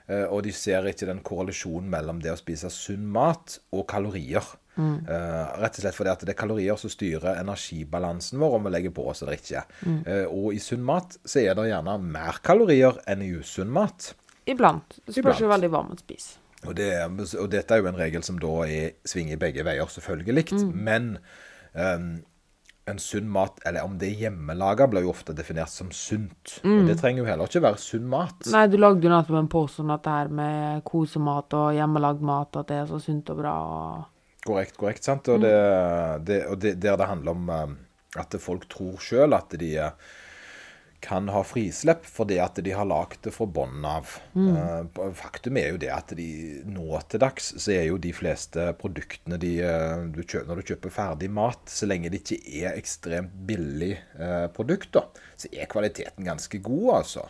Eh, 0.08 0.24
og 0.26 0.42
de 0.46 0.54
ser 0.56 0.86
ikke 0.90 1.08
den 1.08 1.22
korrelasjonen 1.26 1.90
mellom 1.92 2.22
det 2.24 2.32
å 2.32 2.40
spise 2.40 2.70
sunn 2.72 3.06
mat 3.14 3.58
og 3.74 3.86
kalorier. 3.90 4.44
Eh, 4.78 5.46
rett 5.58 5.74
og 5.74 5.82
slett 5.82 5.96
fordi 5.96 6.10
at 6.12 6.20
det 6.22 6.34
er 6.36 6.38
kalorier 6.38 6.78
som 6.78 6.90
styrer 6.92 7.40
energibalansen 7.40 8.38
vår, 8.38 8.58
om 8.58 8.68
vi 8.68 8.74
legger 8.76 8.94
på 8.94 9.08
oss 9.10 9.24
eller 9.24 9.38
ikke. 9.38 9.64
Eh, 10.06 10.26
og 10.26 10.52
i 10.54 10.60
sunn 10.62 10.84
mat 10.86 11.18
så 11.24 11.42
er 11.42 11.58
det 11.58 11.70
gjerne 11.72 11.96
mer 12.04 12.38
kalorier 12.46 13.00
enn 13.10 13.24
i 13.26 13.32
usunn 13.40 13.72
mat. 13.74 14.12
Iblant. 14.48 15.00
Det 15.04 15.18
spørs 15.18 15.42
jo 15.42 15.50
veldig 15.50 15.72
hva 15.72 15.82
man 15.90 15.98
spiser. 16.00 16.38
Og, 16.66 16.72
det, 16.74 16.90
og 17.38 17.50
dette 17.52 17.74
er 17.74 17.82
jo 17.82 17.90
en 17.90 17.98
regel 17.98 18.24
som 18.26 18.38
da 18.42 18.54
er, 18.66 18.96
svinger 19.06 19.38
begge 19.38 19.62
veier, 19.66 19.90
selvfølgelig. 19.92 20.56
Men 20.74 21.12
ehm, 21.74 22.08
en 22.88 23.00
sunn 23.02 23.28
mat, 23.30 23.58
eller 23.68 23.86
om 23.86 23.96
det 24.00 24.10
er 24.10 24.22
hjemmelaga, 24.24 24.86
blir 24.90 25.06
jo 25.06 25.12
ofte 25.12 25.34
definert 25.36 25.72
som 25.72 25.90
sunt. 25.94 26.58
Og 26.64 26.86
det 26.88 26.98
trenger 27.00 27.22
jo 27.22 27.28
heller 27.28 27.50
ikke 27.50 27.64
være 27.64 27.80
sunn 27.82 28.06
mat. 28.10 28.46
Nei, 28.54 28.66
du 28.70 28.78
lagde 28.80 29.04
jo 29.04 29.12
nettopp 29.12 29.40
en 29.40 29.50
post 29.52 29.82
om 29.82 29.92
dette 29.92 30.14
her 30.14 30.30
med 30.40 30.84
kosemat 30.88 31.58
og 31.58 31.74
hjemmelagd 31.76 32.24
mat, 32.24 32.60
at 32.60 32.70
det 32.70 32.80
er 32.82 32.88
så 32.90 33.00
sunt 33.02 33.32
og 33.34 33.42
bra. 33.42 33.58
Korrekt, 34.46 34.78
korrekt. 34.80 35.04
sant? 35.04 35.28
Og, 35.28 35.42
det, 35.42 35.52
det, 36.28 36.40
og 36.48 36.58
det, 36.62 36.78
der 36.82 36.96
det 37.00 37.10
handler 37.10 37.36
om 37.36 37.52
eh, 37.52 37.76
at 38.22 38.38
folk 38.40 38.68
tror 38.72 38.96
sjøl 39.02 39.36
at 39.36 39.52
de 39.60 39.74
eh, 39.82 40.16
kan 41.00 41.28
ha 41.30 41.42
frislepp 41.46 42.06
fordi 42.08 42.38
at 42.42 42.58
de 42.64 42.72
har 42.74 42.88
lagd 42.88 43.20
det 43.26 43.32
fra 43.34 43.46
bunnen 43.46 43.84
av. 43.86 44.16
Mm. 44.34 44.88
faktum 45.14 45.58
er 45.60 45.72
jo 45.72 45.80
det 45.80 45.90
at 45.94 46.12
de 46.18 46.28
nå 46.66 47.00
til 47.10 47.22
dags 47.22 47.52
så 47.56 47.72
er 47.74 47.84
jo 47.88 48.00
de 48.02 48.12
fleste 48.14 48.64
produktene 48.80 49.38
de, 49.40 49.52
eh, 49.62 50.04
du 50.10 50.22
kjøper, 50.22 50.46
Når 50.48 50.60
du 50.60 50.72
kjøper 50.72 50.94
ferdig 50.94 51.30
mat, 51.30 51.62
så 51.70 51.88
lenge 51.88 52.10
det 52.10 52.22
ikke 52.22 52.40
er 52.64 52.78
ekstremt 52.78 53.34
billig 53.48 53.94
eh, 54.18 54.46
produkt, 54.54 54.90
da, 54.96 55.06
så 55.38 55.50
er 55.52 55.70
kvaliteten 55.70 56.26
ganske 56.26 56.60
god, 56.64 56.88
altså. 56.98 57.28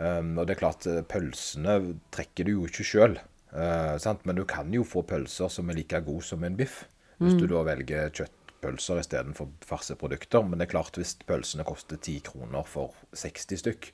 Um, 0.00 0.38
og 0.38 0.46
det 0.46 0.56
er 0.56 0.62
klart, 0.62 0.86
eh, 0.88 1.02
pølsene 1.04 1.76
trekker 2.14 2.48
du 2.48 2.54
jo 2.54 2.68
ikke 2.68 2.86
sjøl. 2.86 3.18
Uh, 3.50 3.98
Men 4.24 4.36
du 4.36 4.44
kan 4.46 4.70
jo 4.72 4.84
få 4.86 5.02
pølser 5.02 5.50
som 5.50 5.70
er 5.70 5.80
like 5.80 6.00
gode 6.06 6.22
som 6.22 6.44
en 6.44 6.56
biff, 6.56 6.84
hvis 7.20 7.34
du 7.36 7.46
da 7.50 7.60
velger 7.66 8.12
kjøttpølser 8.60 9.00
istedenfor 9.00 9.48
ferske 9.64 9.96
produkter. 9.96 10.42
Men 10.42 10.58
det 10.58 10.68
er 10.68 10.74
klart, 10.74 10.96
hvis 10.96 11.16
pølsene 11.26 11.64
koster 11.64 11.96
10 11.96 12.20
kroner 12.20 12.64
for 12.66 12.94
60 13.12 13.60
stykk, 13.60 13.92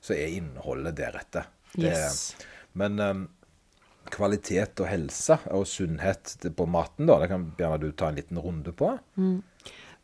så 0.00 0.14
er 0.14 0.36
innholdet 0.36 0.96
deretter. 0.96 1.46
Det, 1.74 1.92
Yes. 1.92 2.36
Men 2.72 2.98
um, 2.98 3.28
kvalitet 4.10 4.80
og 4.80 4.88
helse 4.88 5.38
og 5.50 5.66
sunnhet 5.66 6.36
på 6.56 6.66
maten, 6.66 7.06
da, 7.06 7.20
det 7.20 7.28
kan 7.30 7.52
gjerne 7.58 7.78
du 7.78 7.92
ta 7.92 8.08
en 8.08 8.18
liten 8.18 8.38
runde 8.38 8.72
på. 8.72 8.96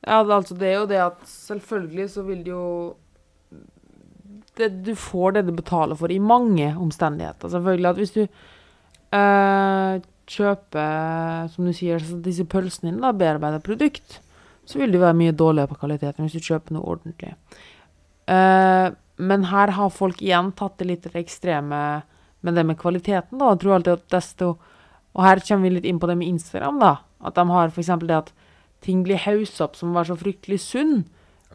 Ja, 0.07 0.23
det, 0.23 0.35
altså, 0.35 0.55
det 0.55 0.69
er 0.69 0.79
jo 0.79 0.87
det 0.87 1.01
at 1.03 1.27
selvfølgelig 1.27 2.11
så 2.11 2.23
vil 2.23 2.45
det 2.45 2.53
jo 2.53 2.97
det, 4.57 4.69
Du 4.85 4.95
får 4.95 5.33
det 5.33 5.47
du 5.49 5.53
betaler 5.53 5.97
for 5.99 6.13
i 6.13 6.19
mange 6.19 6.77
omstendigheter. 6.79 7.49
Selvfølgelig 7.51 7.89
at 7.91 7.97
hvis 7.97 8.15
du 8.15 8.23
eh, 8.23 10.03
kjøper, 10.31 11.49
som 11.53 11.67
du 11.67 11.73
sier, 11.77 12.03
disse 12.25 12.47
pølsene 12.51 12.91
dine, 12.91 13.03
da, 13.03 13.13
bearbeidet 13.17 13.65
produkt, 13.67 14.21
så 14.67 14.81
vil 14.81 14.93
det 14.95 15.03
være 15.03 15.19
mye 15.19 15.35
dårligere 15.37 15.71
på 15.71 15.81
kvaliteten 15.85 16.27
hvis 16.27 16.37
du 16.37 16.49
kjøper 16.49 16.75
noe 16.75 16.97
ordentlig. 16.97 17.37
Uh, 18.27 18.91
men 19.23 19.47
her 19.53 19.73
har 19.77 19.95
folk 19.95 20.21
igjen 20.23 20.51
tatt 20.59 20.81
det 20.81 20.89
litt 20.91 21.05
til 21.05 21.15
det 21.15 21.23
ekstreme 21.23 21.81
med 22.47 22.59
det 22.59 22.65
med 22.67 22.79
kvaliteten, 22.79 23.39
da. 23.39 23.53
Jeg 23.53 23.63
tror 23.63 23.77
alltid 23.77 23.93
at 23.97 24.09
desto 24.19 24.57
Og 25.17 25.23
her 25.25 25.41
kommer 25.41 25.65
vi 25.65 25.77
litt 25.79 25.87
inn 25.89 25.97
på 25.97 26.09
det 26.11 26.19
med 26.21 26.29
Instagram, 26.29 26.77
da. 26.83 26.91
At 27.25 27.39
de 27.39 27.45
har 27.49 27.71
f.eks. 27.73 27.89
det 28.03 28.17
at 28.19 28.35
ting 28.85 29.01
blir 29.07 29.17
haussa 29.17 29.65
opp 29.65 29.79
som 29.79 29.95
var 29.97 30.05
så 30.05 30.13
fryktelig 30.21 30.59
sunn. 30.61 31.07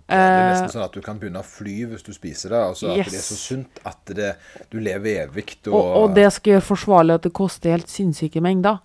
Det 0.07 0.18
er 0.18 0.42
Eh, 0.42 0.50
nesten 0.51 0.69
sånn 0.74 0.83
at 0.83 0.94
du 0.94 1.01
kan 1.01 1.19
begynne 1.19 1.39
å 1.39 1.45
fly 1.48 1.86
hvis 1.92 2.03
du 2.03 2.12
spiser 2.13 2.50
det. 2.50 2.57
Altså 2.71 2.89
At 2.92 3.06
det 3.12 3.19
er 3.19 3.24
så 3.24 3.38
sunt 3.39 3.80
at 3.86 4.06
det, 4.18 4.36
du 4.71 4.80
lever 4.80 5.24
evig. 5.27 5.57
Og, 5.68 5.74
Og, 5.74 5.95
og 6.03 6.15
det 6.15 6.27
skal 6.33 6.53
gjøre 6.57 6.68
forsvarlig 6.68 7.13
at 7.15 7.24
det 7.24 7.33
koster 7.33 7.71
helt 7.71 7.89
sinnssyke 7.89 8.42
mengder. 8.42 8.80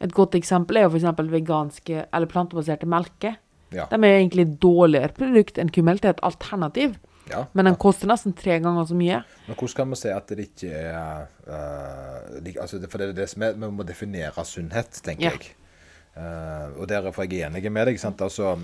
Et 0.00 0.12
godt 0.16 0.34
eksempel 0.38 0.76
er 0.80 0.86
jo 0.88 0.94
f.eks. 0.96 1.20
veganske 1.30 2.06
eller 2.12 2.26
plantebaserte 2.26 2.86
melke. 2.88 3.36
ja, 3.72 3.84
De 3.90 3.94
er 4.00 4.16
egentlig 4.22 4.46
dårligere 4.62 5.12
produkt 5.12 5.58
enn 5.58 5.68
kumelk. 5.68 6.00
Det 6.00 6.08
er 6.08 6.16
et 6.16 6.24
alternativ, 6.24 6.96
ja, 7.30 7.44
men 7.52 7.64
den 7.68 7.74
ja. 7.74 7.78
koster 7.78 8.08
nesten 8.08 8.32
tre 8.32 8.56
ganger 8.58 8.86
så 8.88 8.96
mye. 8.96 9.20
Men 9.46 9.56
hvordan 9.56 9.76
kan 9.76 9.90
vi 9.90 9.96
si 10.00 10.08
at 10.08 10.26
det 10.32 10.48
ikke 10.48 10.70
er 10.72 11.28
uh, 11.46 12.40
like, 12.40 12.58
altså, 12.60 12.80
det- 12.80 12.90
For 12.90 12.98
det 12.98 13.08
er 13.10 13.12
det 13.12 13.28
som 13.30 13.42
er 13.42 13.52
Vi 13.52 13.68
må 13.70 13.84
definere 13.86 14.44
sunnhet, 14.44 14.90
tenker 15.04 15.30
jeg. 15.30 15.54
Eh, 16.20 16.66
og 16.76 16.88
derfor 16.90 17.24
er 17.24 17.32
jeg 17.32 17.48
enig 17.48 17.72
med 17.72 17.88
deg. 17.88 18.00
Sant? 18.00 18.20
Altså, 18.24 18.54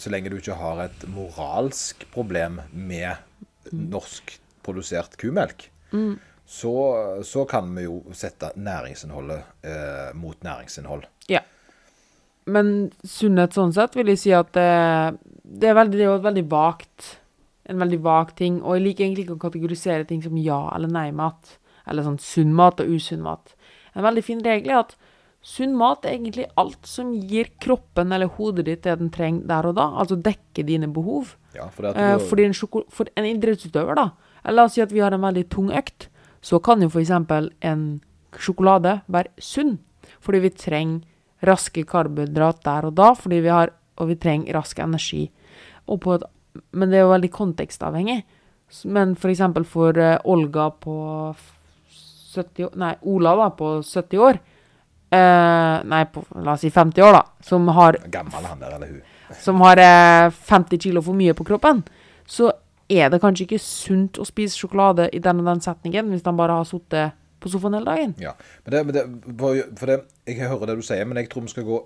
så 0.00 0.12
lenge 0.12 0.32
du 0.32 0.38
ikke 0.40 0.58
har 0.58 0.86
et 0.88 1.06
moralsk 1.14 2.06
problem 2.14 2.60
med 2.72 3.14
norskprodusert 3.72 5.16
kumelk, 5.20 5.68
så, 6.46 6.74
så 7.24 7.44
kan 7.48 7.70
vi 7.76 7.86
jo 7.86 8.00
sette 8.12 8.50
næringsinnholdet 8.60 9.64
uh, 9.64 10.10
mot 10.18 10.36
næringsinnhold. 10.44 11.06
Ja. 11.32 11.40
Men 12.44 12.90
sunnhet 13.08 13.56
sånn 13.56 13.72
sett 13.72 13.96
vil 13.96 14.10
jeg 14.12 14.20
si 14.20 14.34
at 14.36 14.50
det, 14.52 14.66
det, 15.40 15.70
er, 15.70 15.78
veldig, 15.78 16.00
det 16.00 16.08
er 16.10 16.26
veldig 16.26 16.44
vagt 16.50 17.14
En 17.64 17.80
veldig 17.80 17.98
vag 18.04 18.34
ting. 18.36 18.58
Og 18.60 18.76
jeg 18.76 18.82
liker 18.84 19.06
egentlig 19.06 19.22
ikke 19.24 19.38
å 19.38 19.44
kategorisere 19.46 20.04
ting 20.04 20.20
som 20.20 20.36
ja- 20.36 20.68
eller 20.76 20.90
nei-mat. 20.92 21.54
Eller 21.88 22.04
sånn 22.04 22.18
sunn 22.20 22.52
mat 22.52 22.82
og 22.84 22.90
usunn 22.92 23.22
mat. 23.24 23.54
En 23.96 24.04
veldig 24.04 24.24
fin 24.26 24.42
regel 24.44 24.74
er 24.74 24.82
at 24.82 24.92
sunn 25.44 25.74
mat 25.76 26.06
er 26.06 26.16
egentlig 26.16 26.46
alt 26.60 26.88
som 26.88 27.12
gir 27.28 27.50
kroppen 27.60 28.12
eller 28.16 28.32
hodet 28.38 28.64
ditt 28.66 28.86
det 28.86 28.96
den 29.00 29.12
trenger 29.12 29.44
der 29.50 29.68
og 29.68 29.76
da. 29.76 29.90
Altså 30.00 30.16
dekke 30.16 30.64
dine 30.66 30.88
behov. 30.88 31.34
Ja, 31.54 31.68
for 31.68 31.90
Eh, 31.92 32.16
du, 32.18 32.26
fordi 32.30 32.48
en, 32.48 32.56
for 32.90 33.10
en 33.14 33.28
idrettsutøver, 33.28 33.98
da, 34.00 34.08
eller 34.42 34.62
la 34.62 34.68
oss 34.68 34.76
si 34.78 34.82
at 34.84 34.92
vi 34.92 35.02
har 35.04 35.14
en 35.14 35.24
veldig 35.24 35.44
tung 35.52 35.70
økt, 35.72 36.08
så 36.44 36.60
kan 36.64 36.82
jo 36.82 36.88
f.eks. 36.88 37.12
en 37.60 37.84
sjokolade 38.40 39.00
være 39.06 39.32
sunn. 39.38 39.78
Fordi 40.20 40.40
vi 40.44 40.50
trenger 40.50 41.44
raske 41.44 41.84
karbohydrat 41.88 42.62
der 42.64 42.88
og 42.88 42.96
da, 42.96 43.12
fordi 43.16 43.42
vi 43.44 43.52
har, 43.52 43.72
og 44.00 44.08
vi 44.08 44.16
trenger 44.20 44.56
rask 44.56 44.78
energi. 44.80 45.26
Et, 45.84 46.24
men 46.72 46.90
det 46.90 46.98
er 46.98 47.04
jo 47.04 47.12
veldig 47.12 47.30
kontekstavhengig. 47.32 48.22
Men 48.88 49.12
f.eks. 49.12 49.44
For, 49.44 49.68
for 49.68 50.00
eh, 50.00 50.16
Olga 50.24 50.70
på 50.72 50.96
70 52.34 52.74
Nei, 52.80 52.94
Ola 53.06 53.36
da, 53.38 53.52
på 53.54 53.76
70 53.84 54.24
år. 54.24 54.40
Eh, 55.14 55.76
nei, 55.90 56.02
på 56.10 56.24
la 56.42 56.56
oss 56.56 56.64
si 56.64 56.70
50 56.74 57.06
år, 57.06 57.18
da. 57.18 57.22
Som 57.44 57.68
har 57.76 57.98
Gammel 58.12 58.48
han 58.50 58.62
der, 58.62 58.76
eller 58.76 58.92
hun. 58.92 59.00
som 59.40 59.60
har 59.64 59.80
eh, 59.82 60.30
50 60.30 60.82
kilo 60.86 61.02
for 61.02 61.16
mye 61.18 61.34
på 61.36 61.46
kroppen, 61.48 61.82
så 62.26 62.50
er 62.88 63.10
det 63.12 63.20
kanskje 63.22 63.46
ikke 63.46 63.62
sunt 63.62 64.20
å 64.20 64.26
spise 64.28 64.58
sjokolade 64.58 65.08
i 65.16 65.20
den 65.22 65.40
og 65.40 65.48
den 65.48 65.62
setningen 65.64 66.10
hvis 66.12 66.24
de 66.24 66.34
bare 66.36 66.58
har 66.58 66.68
sittet 66.68 67.16
på 67.40 67.52
sofaen 67.52 67.76
hele 67.78 67.90
dagen. 67.90 68.14
Ja, 68.20 68.34
men 68.64 68.74
det, 68.74 68.84
men 68.84 68.96
det, 68.96 69.04
for, 69.40 69.60
for 69.80 69.92
det, 69.92 69.98
jeg 70.28 70.48
hører 70.48 70.70
det 70.70 70.78
du 70.80 70.86
sier, 70.86 71.04
men 71.08 71.20
jeg 71.20 71.30
tror 71.32 71.44
vi 71.46 71.52
skal 71.52 71.68
gå 71.68 71.80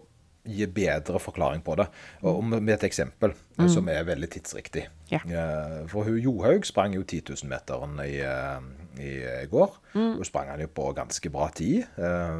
gi 0.49 0.67
bedre 0.67 1.21
forklaring 1.21 1.61
på 1.61 1.75
det. 1.77 1.87
Og 2.27 2.43
med 2.45 2.71
et 2.73 2.87
eksempel 2.89 3.35
mm. 3.59 3.69
som 3.73 3.89
er 3.93 4.07
veldig 4.09 4.31
tidsriktig. 4.33 4.87
Ja. 5.13 5.21
Eh, 5.21 5.81
For 5.91 6.09
hun 6.09 6.21
Johaug 6.23 6.67
sprang 6.67 6.95
jo 6.97 7.03
10 7.05 7.35
000-meteren 7.35 7.99
i, 8.07 8.21
eh, 8.25 8.78
i 8.99 9.47
går. 9.50 9.75
og 9.95 10.25
sprang 10.26 10.49
han 10.50 10.61
jo 10.61 10.66
på 10.75 10.88
ganske 10.97 11.30
bra 11.30 11.49
tid. 11.54 11.85
eh, 11.99 12.38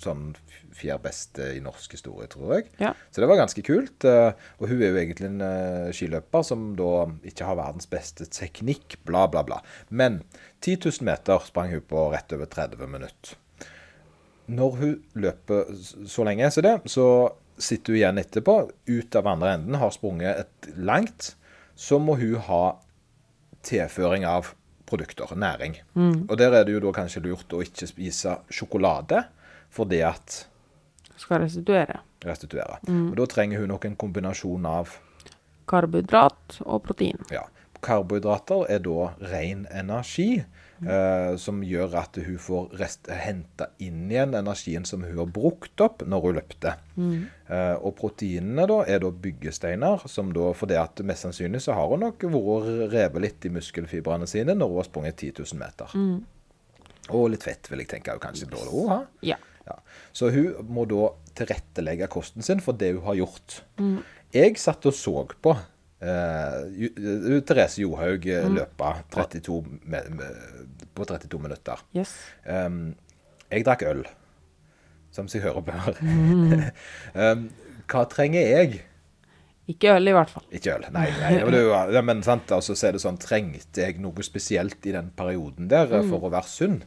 Sånn 0.00 0.34
fjerde 0.74 1.02
beste 1.04 1.50
i 1.56 1.60
norsk 1.60 1.92
historie, 1.92 2.26
tror 2.30 2.54
jeg. 2.56 2.70
Ja. 2.80 2.94
Så 3.12 3.20
det 3.20 3.28
var 3.28 3.36
ganske 3.42 3.62
kult. 3.62 4.04
eh, 4.04 4.32
Og 4.58 4.68
hun 4.68 4.80
er 4.82 4.88
jo 4.90 4.96
egentlig 5.02 5.26
en 5.28 5.40
eh, 5.40 5.92
skiløper 5.92 6.42
som 6.46 6.74
da 6.78 7.06
ikke 7.24 7.44
har 7.46 7.56
verdens 7.60 7.86
beste 7.90 8.26
teknikk, 8.26 8.96
bla, 9.04 9.26
bla, 9.28 9.42
bla. 9.42 9.60
Men 9.90 10.22
10 10.62 10.76
000 10.86 11.04
meter 11.06 11.38
sprang 11.46 11.70
hun 11.70 11.80
på 11.82 12.10
rett 12.12 12.32
over 12.32 12.46
30 12.46 12.86
minutter. 12.88 13.36
når 14.50 14.70
hun 14.80 15.02
løper 15.14 15.68
så 16.10 16.24
lenge 16.26 16.50
som 16.50 16.62
det, 16.66 16.80
så 16.90 17.04
sitter 17.60 17.92
hun 17.92 17.98
igjen 18.00 18.18
etterpå, 18.18 18.70
ut 18.88 19.14
av 19.16 19.26
andre 19.30 19.52
enden, 19.54 19.74
har 19.78 19.90
sprunget 19.94 20.40
et 20.40 20.74
langt, 20.76 21.36
så 21.76 22.00
må 22.02 22.16
hun 22.18 22.34
ha 22.48 22.76
tilføring 23.62 24.24
av 24.26 24.54
produkter, 24.90 25.30
næring. 25.38 25.78
Og 26.28 26.34
der 26.38 26.52
er 26.58 26.64
det 26.66 26.74
jo 26.74 26.80
da 26.84 26.92
kanskje 26.98 27.22
lurt 27.24 27.54
å 27.56 27.62
ikke 27.64 27.86
spise 27.88 28.36
sjokolade, 28.50 29.22
for 29.70 29.86
det 29.86 30.02
at 30.08 30.40
Skal 31.20 31.40
restituere. 31.44 32.00
restituere. 32.24 32.78
Og 32.88 33.14
da 33.16 33.26
trenger 33.30 33.60
hun 33.62 33.68
nok 33.74 33.84
en 33.86 33.96
kombinasjon 33.96 34.66
av 34.66 34.96
Karbohydrat 35.70 36.60
og 36.66 36.82
protein. 36.82 37.18
ja, 37.30 37.44
karbohydrater 37.84 38.66
er 38.68 38.80
da 38.84 39.12
ren 39.32 39.66
energi, 39.70 40.42
eh, 40.86 41.36
som 41.40 41.60
gjør 41.66 41.96
at 42.00 42.16
hun 42.24 42.38
får 42.40 42.76
henta 43.20 43.70
inn 43.82 44.10
igjen 44.10 44.34
energien 44.38 44.86
som 44.88 45.04
hun 45.04 45.18
har 45.18 45.30
brukt 45.30 45.80
opp 45.84 46.04
når 46.06 46.26
hun 46.26 46.38
løpte. 46.38 46.74
Eh, 46.96 47.76
og 47.76 47.94
proteinene 47.98 48.66
da 48.70 48.80
er 48.86 49.02
da 49.04 49.10
byggesteiner, 49.10 50.06
som 50.10 50.32
da, 50.36 50.50
for 50.56 50.70
det 50.70 50.78
at 50.80 51.02
mest 51.06 51.26
sannsynlig 51.26 51.62
så 51.64 51.76
har 51.76 51.90
hun 51.92 52.04
nok 52.06 52.24
vært 52.32 52.92
revet 52.94 53.26
litt 53.26 53.48
i 53.48 53.54
muskelfibrene 53.54 54.28
sine 54.30 54.56
når 54.56 54.72
hun 54.72 54.82
har 54.82 54.90
sprunget 54.90 55.20
10 55.20 55.32
000 55.42 55.60
meter. 55.60 55.96
Og 57.10 57.30
litt 57.32 57.44
fett 57.46 57.70
vil 57.70 57.82
jeg 57.82 57.90
tenke 57.96 58.14
hun 58.14 58.22
kanskje 58.22 58.48
burde 58.50 58.70
hun 58.70 58.92
ha. 58.94 59.00
Ja. 59.26 59.40
Ja. 59.66 59.76
Så 60.16 60.30
hun 60.34 60.70
må 60.72 60.86
da 60.88 61.10
tilrettelegge 61.38 62.08
kosten 62.10 62.42
sin 62.42 62.62
for 62.64 62.78
det 62.78 62.94
hun 62.96 63.04
har 63.06 63.18
gjort. 63.20 63.60
Jeg 64.34 64.56
satt 64.62 64.86
og 64.86 64.94
så 64.94 65.24
på 65.42 65.54
eh, 66.00 66.56
eh, 66.88 67.38
Therese 67.46 67.82
Johaug 67.84 68.26
mm. 68.26 68.56
løpa 68.56 68.94
32 69.12 69.60
med, 69.82 70.10
med, 70.16 70.84
på 70.96 71.06
32 71.08 71.40
minutter. 71.42 71.82
Yes. 71.96 72.14
Um, 72.44 72.94
jeg 73.50 73.66
drakk 73.66 73.86
øl, 73.90 74.04
som 75.14 75.28
seg 75.30 75.44
hører 75.46 75.66
bør. 75.66 75.98
um, 77.14 77.48
hva 77.90 78.06
trenger 78.10 78.46
jeg? 78.46 78.84
Ikke 79.70 79.94
øl, 79.94 80.10
i 80.10 80.14
hvert 80.14 80.30
fall. 80.32 80.44
Ikke 80.50 80.74
øl, 80.74 80.86
nei. 80.94 81.08
nei 81.20 81.32
det 81.52 81.64
var 81.68 81.90
ja, 81.96 82.02
men 82.02 82.22
sant, 82.26 82.50
altså, 82.54 82.74
så 82.78 82.88
er 82.88 82.96
det 82.96 83.02
sånn, 83.04 83.18
Trengte 83.22 83.84
jeg 83.84 83.98
noe 84.02 84.26
spesielt 84.26 84.86
i 84.88 84.94
den 84.96 85.12
perioden 85.16 85.70
der 85.70 85.90
mm. 85.90 86.08
for 86.10 86.26
å 86.26 86.32
være 86.32 86.50
sunn? 86.50 86.80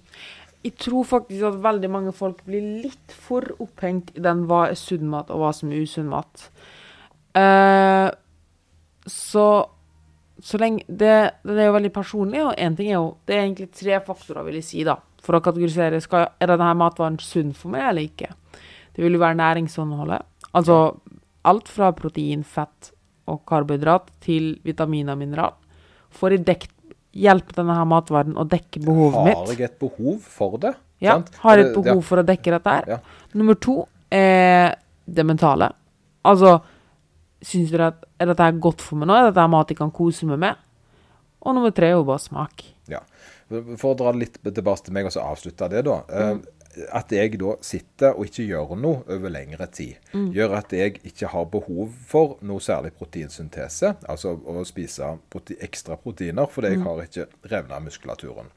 Jeg 0.63 0.77
tror 0.79 1.03
faktisk 1.07 1.43
at 1.43 1.59
veldig 1.63 1.89
mange 1.91 2.13
folk 2.15 2.39
blir 2.47 2.63
litt 2.85 3.15
for 3.25 3.49
opphengt 3.63 4.13
i 4.15 4.23
den 4.23 4.45
hva 4.47 4.69
er 4.69 4.79
sunn 4.79 5.09
mat, 5.11 5.31
og 5.31 5.43
hva 5.43 5.51
som 5.55 5.71
er 5.71 5.83
usunn 5.83 6.07
mat. 6.11 6.47
Eh, 7.35 8.07
så 9.09 9.47
så 10.43 10.57
lenge 10.59 10.83
det, 10.87 11.15
det 11.45 11.59
er 11.61 11.69
jo 11.69 11.75
veldig 11.75 11.91
personlig, 11.93 12.41
og 12.43 12.55
én 12.59 12.75
ting 12.75 12.89
er 12.89 12.97
jo 12.97 13.17
Det 13.25 13.35
er 13.35 13.43
egentlig 13.45 13.69
tre 13.71 13.99
faktorer, 14.03 14.43
vil 14.47 14.57
jeg 14.59 14.65
si, 14.67 14.83
da, 14.83 14.97
for 15.23 15.37
å 15.37 15.43
kategorisere. 15.43 16.01
Skal, 16.03 16.25
er 16.41 16.51
denne 16.51 16.71
matvaren 16.75 17.19
sunn 17.21 17.53
for 17.55 17.71
meg 17.71 17.85
eller 17.91 18.07
ikke? 18.09 18.33
Det 18.93 19.05
vil 19.05 19.15
jo 19.15 19.21
være 19.21 19.39
næringsinnholdet. 19.39 20.25
Altså 20.53 20.79
alt 21.47 21.69
fra 21.71 21.91
protein, 21.95 22.43
fett 22.43 22.91
og 23.29 23.43
karbohydrat 23.47 24.09
til 24.23 24.57
vitamin 24.65 25.11
og 25.13 25.19
mineral. 25.21 25.55
Får 26.13 26.35
jeg 26.37 26.45
dekt 26.49 26.73
hjelpe 27.13 27.55
denne 27.55 27.77
her 27.77 27.87
matvaren 27.87 28.35
å 28.37 28.45
dekke 28.49 28.81
behovet 28.83 29.29
mitt? 29.29 29.39
Har 29.39 29.53
jeg 29.53 29.69
et 29.69 29.79
behov 29.81 30.27
for 30.27 30.59
det? 30.61 30.73
Ja, 31.03 31.17
Sant? 31.17 31.33
har 31.43 31.59
jeg 31.59 31.69
et 31.69 31.77
behov 31.77 32.03
for 32.07 32.21
å 32.21 32.27
dekke 32.27 32.53
dette 32.57 32.75
her. 32.77 32.91
Ja. 32.95 32.99
Nummer 33.37 33.57
to 33.59 33.79
er 34.13 34.75
det 35.05 35.25
mentale. 35.27 35.71
Altså, 36.23 36.57
syns 37.43 37.73
dere 37.73 37.91
at 37.93 38.07
er 38.21 38.31
dette 38.31 38.47
er 38.47 38.63
godt 38.63 38.83
for 38.83 38.99
meg 38.99 39.09
nå? 39.09 39.17
Er 39.17 39.29
dette 39.29 39.49
mat 39.51 39.71
jeg 39.71 39.79
kan 39.79 39.93
kose 39.93 40.27
meg 40.29 40.41
med? 40.43 40.65
Og 41.43 41.55
nummer 41.57 41.73
tre 41.75 41.91
er 41.91 41.97
jo 41.97 42.07
bare 42.07 42.23
smak. 42.23 42.63
Ja. 42.91 43.03
For 43.49 43.91
å 43.91 43.97
dra 43.99 44.13
litt 44.15 44.39
tilbake 44.43 44.85
til 44.85 44.95
meg 44.95 45.09
og 45.09 45.15
så 45.15 45.25
avslutte 45.27 45.67
det, 45.71 45.83
da. 45.87 45.99
Mm. 46.07 46.43
At 46.97 47.11
jeg 47.13 47.35
da 47.37 47.51
sitter 47.61 48.15
og 48.17 48.25
ikke 48.25 48.47
gjør 48.47 48.71
noe 48.81 49.03
over 49.13 49.29
lengre 49.29 49.67
tid, 49.69 49.99
gjør 50.33 50.55
at 50.57 50.73
jeg 50.73 50.95
ikke 51.05 51.29
har 51.29 51.45
behov 51.51 51.91
for 52.09 52.39
noe 52.41 52.63
særlig 52.63 52.95
proteinsyntese, 52.97 53.91
altså 54.09 54.33
å 54.33 54.63
spise 54.65 55.11
prote 55.29 55.59
ekstra 55.61 55.99
proteiner, 56.01 56.49
fordi 56.49 56.73
jeg 56.73 56.81
har 56.87 57.03
ikke 57.03 57.27
revna 57.51 57.77
muskulaturen. 57.83 58.49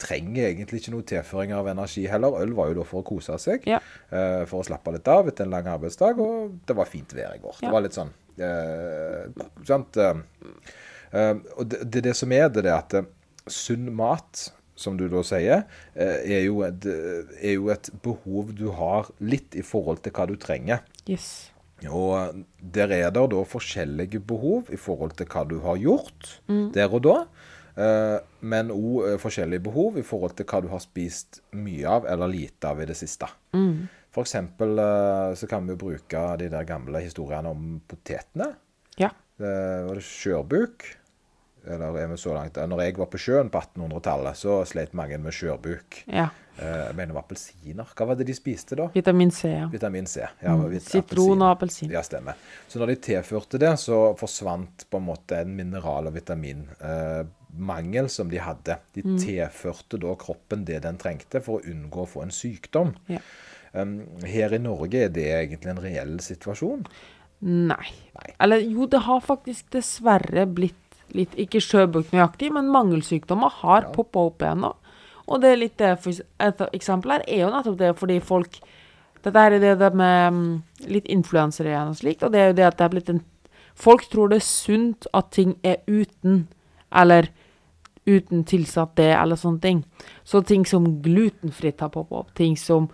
Trenger 0.00 0.46
egentlig 0.48 0.80
ikke 0.80 0.92
noe 0.94 1.04
tilføring 1.04 1.52
av 1.52 1.66
energi 1.68 2.06
heller. 2.08 2.38
Øl 2.40 2.54
var 2.56 2.70
jo 2.70 2.78
da 2.80 2.84
for 2.88 3.02
å 3.02 3.06
kose 3.10 3.36
seg, 3.42 3.66
Ja. 3.68 3.80
uh, 4.12 4.46
for 4.48 4.62
å 4.62 4.66
slappe 4.66 4.94
litt 4.94 5.08
av 5.12 5.28
etter 5.28 5.44
en 5.44 5.52
lang 5.52 5.68
arbeidsdag, 5.68 6.18
og 6.24 6.54
det 6.66 6.76
var 6.78 6.88
fint 6.88 7.12
vær 7.16 7.34
i 7.36 7.42
går. 7.42 7.58
Ja. 7.60 7.68
Det 7.68 7.74
var 7.74 7.84
litt 7.84 7.98
sånn 7.98 8.12
uh, 8.40 9.44
Sant? 9.68 10.00
Uh, 10.00 11.36
og 11.58 11.66
det, 11.68 11.82
det, 11.90 12.04
det 12.08 12.16
som 12.16 12.32
er, 12.32 12.48
det 12.54 12.64
er 12.64 12.78
at 12.78 12.96
sunn 13.50 13.90
mat, 13.98 14.46
som 14.80 14.96
du 14.96 15.06
da 15.12 15.20
sier, 15.26 15.66
er 15.92 16.42
jo, 16.46 16.62
et, 16.64 16.86
er 17.42 17.56
jo 17.58 17.66
et 17.74 17.90
behov 18.00 18.54
du 18.56 18.70
har 18.72 19.10
litt 19.20 19.52
i 19.58 19.64
forhold 19.66 20.00
til 20.06 20.14
hva 20.16 20.24
du 20.30 20.38
trenger. 20.40 20.80
Yes. 21.10 21.50
Og 21.90 22.40
der 22.60 22.92
er 22.92 23.10
det 23.12 23.26
da 23.32 23.42
forskjellige 23.48 24.22
behov 24.28 24.70
i 24.72 24.78
forhold 24.80 25.18
til 25.18 25.28
hva 25.32 25.44
du 25.48 25.58
har 25.64 25.76
gjort 25.80 26.30
der 26.76 26.92
og 26.96 27.04
da. 27.04 27.16
Eh, 27.76 28.18
Men 28.40 28.70
òg 28.74 29.18
forskjellige 29.20 29.64
behov 29.66 29.98
i 30.00 30.04
forhold 30.06 30.36
til 30.38 30.46
hva 30.46 30.60
du 30.64 30.68
har 30.72 30.82
spist 30.82 31.42
mye 31.52 31.86
av 31.88 32.06
eller 32.10 32.30
lite 32.32 32.68
av 32.70 32.80
i 32.82 32.88
det 32.88 32.96
siste. 32.98 33.28
For 34.10 34.26
eksempel 34.26 34.78
eh, 34.78 35.34
så 35.38 35.46
kan 35.50 35.66
vi 35.68 35.78
bruke 35.78 36.22
de 36.40 36.48
der 36.50 36.64
gamle 36.68 37.02
historiene 37.04 37.52
om 37.52 37.80
potetene. 37.86 38.52
Ja. 38.98 39.10
Det 39.40 39.54
var 39.86 39.94
det 39.94 40.04
skjørbuk? 40.04 40.88
Eller 41.70 41.96
er 42.00 42.08
vi 42.08 42.16
så 42.16 42.32
langt? 42.34 42.56
Når 42.56 42.82
jeg 42.82 42.96
var 42.96 43.08
på 43.12 43.20
sjøen 43.20 43.50
på 43.52 43.60
1800-tallet, 43.60 44.36
så 44.36 44.62
sleit 44.68 44.94
mange 44.96 45.18
med 45.20 45.36
skjørbuk. 45.36 46.04
ja. 46.08 46.30
Eh, 46.60 46.86
Jeg 46.90 46.94
mener 46.96 47.06
det 47.06 47.14
var 47.16 47.22
appelsiner. 47.24 47.86
Hva 47.96 48.06
var 48.06 48.16
det 48.20 48.26
de 48.28 48.34
spiste 48.36 48.76
da? 48.76 48.88
Vitamin 48.92 49.30
C, 49.32 49.48
ja. 49.48 49.66
Vitamin 49.72 50.06
C. 50.06 50.20
Ja, 50.42 50.54
Mm. 50.56 50.78
Sitron 50.80 51.40
og 51.42 51.56
appelsin. 51.56 51.90
Ja, 51.90 52.02
stemmer. 52.02 52.34
Så 52.68 52.78
når 52.78 52.86
de 52.88 52.96
tilførte 52.96 53.58
det, 53.58 53.70
så 53.80 54.14
forsvant 54.18 54.84
på 54.90 54.98
en 54.98 55.06
måte 55.06 55.40
en 55.40 55.56
mineral- 55.56 56.06
og 56.06 56.12
vitaminmangel 56.14 58.08
som 58.10 58.28
de 58.30 58.38
hadde. 58.38 58.76
De 58.94 59.02
Mm. 59.02 59.16
tilførte 59.18 59.98
da 60.00 60.14
kroppen 60.14 60.64
det 60.64 60.82
den 60.82 60.98
trengte 60.98 61.40
for 61.42 61.60
å 61.60 61.64
unngå 61.64 62.02
å 62.04 62.08
få 62.08 62.22
en 62.22 62.30
sykdom. 62.30 62.94
Ja. 63.08 63.18
Um, 63.72 64.02
her 64.24 64.52
i 64.54 64.58
Norge 64.58 65.04
er 65.04 65.08
det 65.08 65.26
egentlig 65.26 65.70
en 65.70 65.78
reell 65.82 66.18
situasjon. 66.18 66.84
Nei. 67.42 67.76
Nei. 68.16 68.34
Eller 68.40 68.58
jo, 68.60 68.86
det 68.86 69.00
har 69.00 69.20
faktisk 69.20 69.70
dessverre 69.70 70.46
blitt 70.52 70.74
litt 71.12 71.32
Ikke 71.34 71.58
sjøbuk 71.60 72.10
nøyaktig, 72.12 72.52
men 72.52 72.66
mangelsykdommer 72.68 73.50
har 73.50 73.82
Ja. 73.82 73.88
poppa 73.90 74.20
opp 74.26 74.38
igjen 74.38 74.60
nå. 74.60 74.74
Og 75.30 75.40
det 75.42 75.50
er 75.52 75.60
litt 75.60 75.80
Et 75.80 76.62
eksempel 76.72 77.14
her 77.14 77.24
er 77.26 77.44
jo 77.44 77.50
nettopp 77.54 77.78
det 77.78 77.90
fordi 77.98 78.20
folk 78.20 78.60
Dette 79.20 79.36
her 79.36 79.52
er 79.52 79.60
det, 79.60 79.74
det 79.78 79.90
med 79.94 80.32
mm, 80.32 80.62
litt 80.88 81.08
influensere 81.12 81.68
igjen 81.68 81.90
og 81.92 81.98
slikt, 81.98 82.22
og 82.24 82.32
det 82.32 82.40
er 82.40 82.46
jo 82.48 82.56
det 82.56 82.64
at 82.70 82.78
det 82.78 82.86
er 82.86 82.92
blitt 82.94 83.10
en 83.12 83.20
Folk 83.80 84.06
tror 84.12 84.28
det 84.28 84.40
er 84.40 84.44
sunt 84.44 85.06
at 85.16 85.30
ting 85.32 85.54
er 85.64 85.78
uten, 85.88 86.48
eller 86.92 87.30
uten 88.04 88.42
tilsatt 88.44 88.96
det, 88.98 89.12
eller 89.16 89.38
sånne 89.40 89.62
ting. 89.62 89.78
Så 90.24 90.42
ting 90.44 90.66
som 90.68 90.88
glutenfritt 91.00 91.80
har 91.80 91.92
poppa 91.94 92.18
opp, 92.20 92.34
ting 92.36 92.58
som 92.60 92.90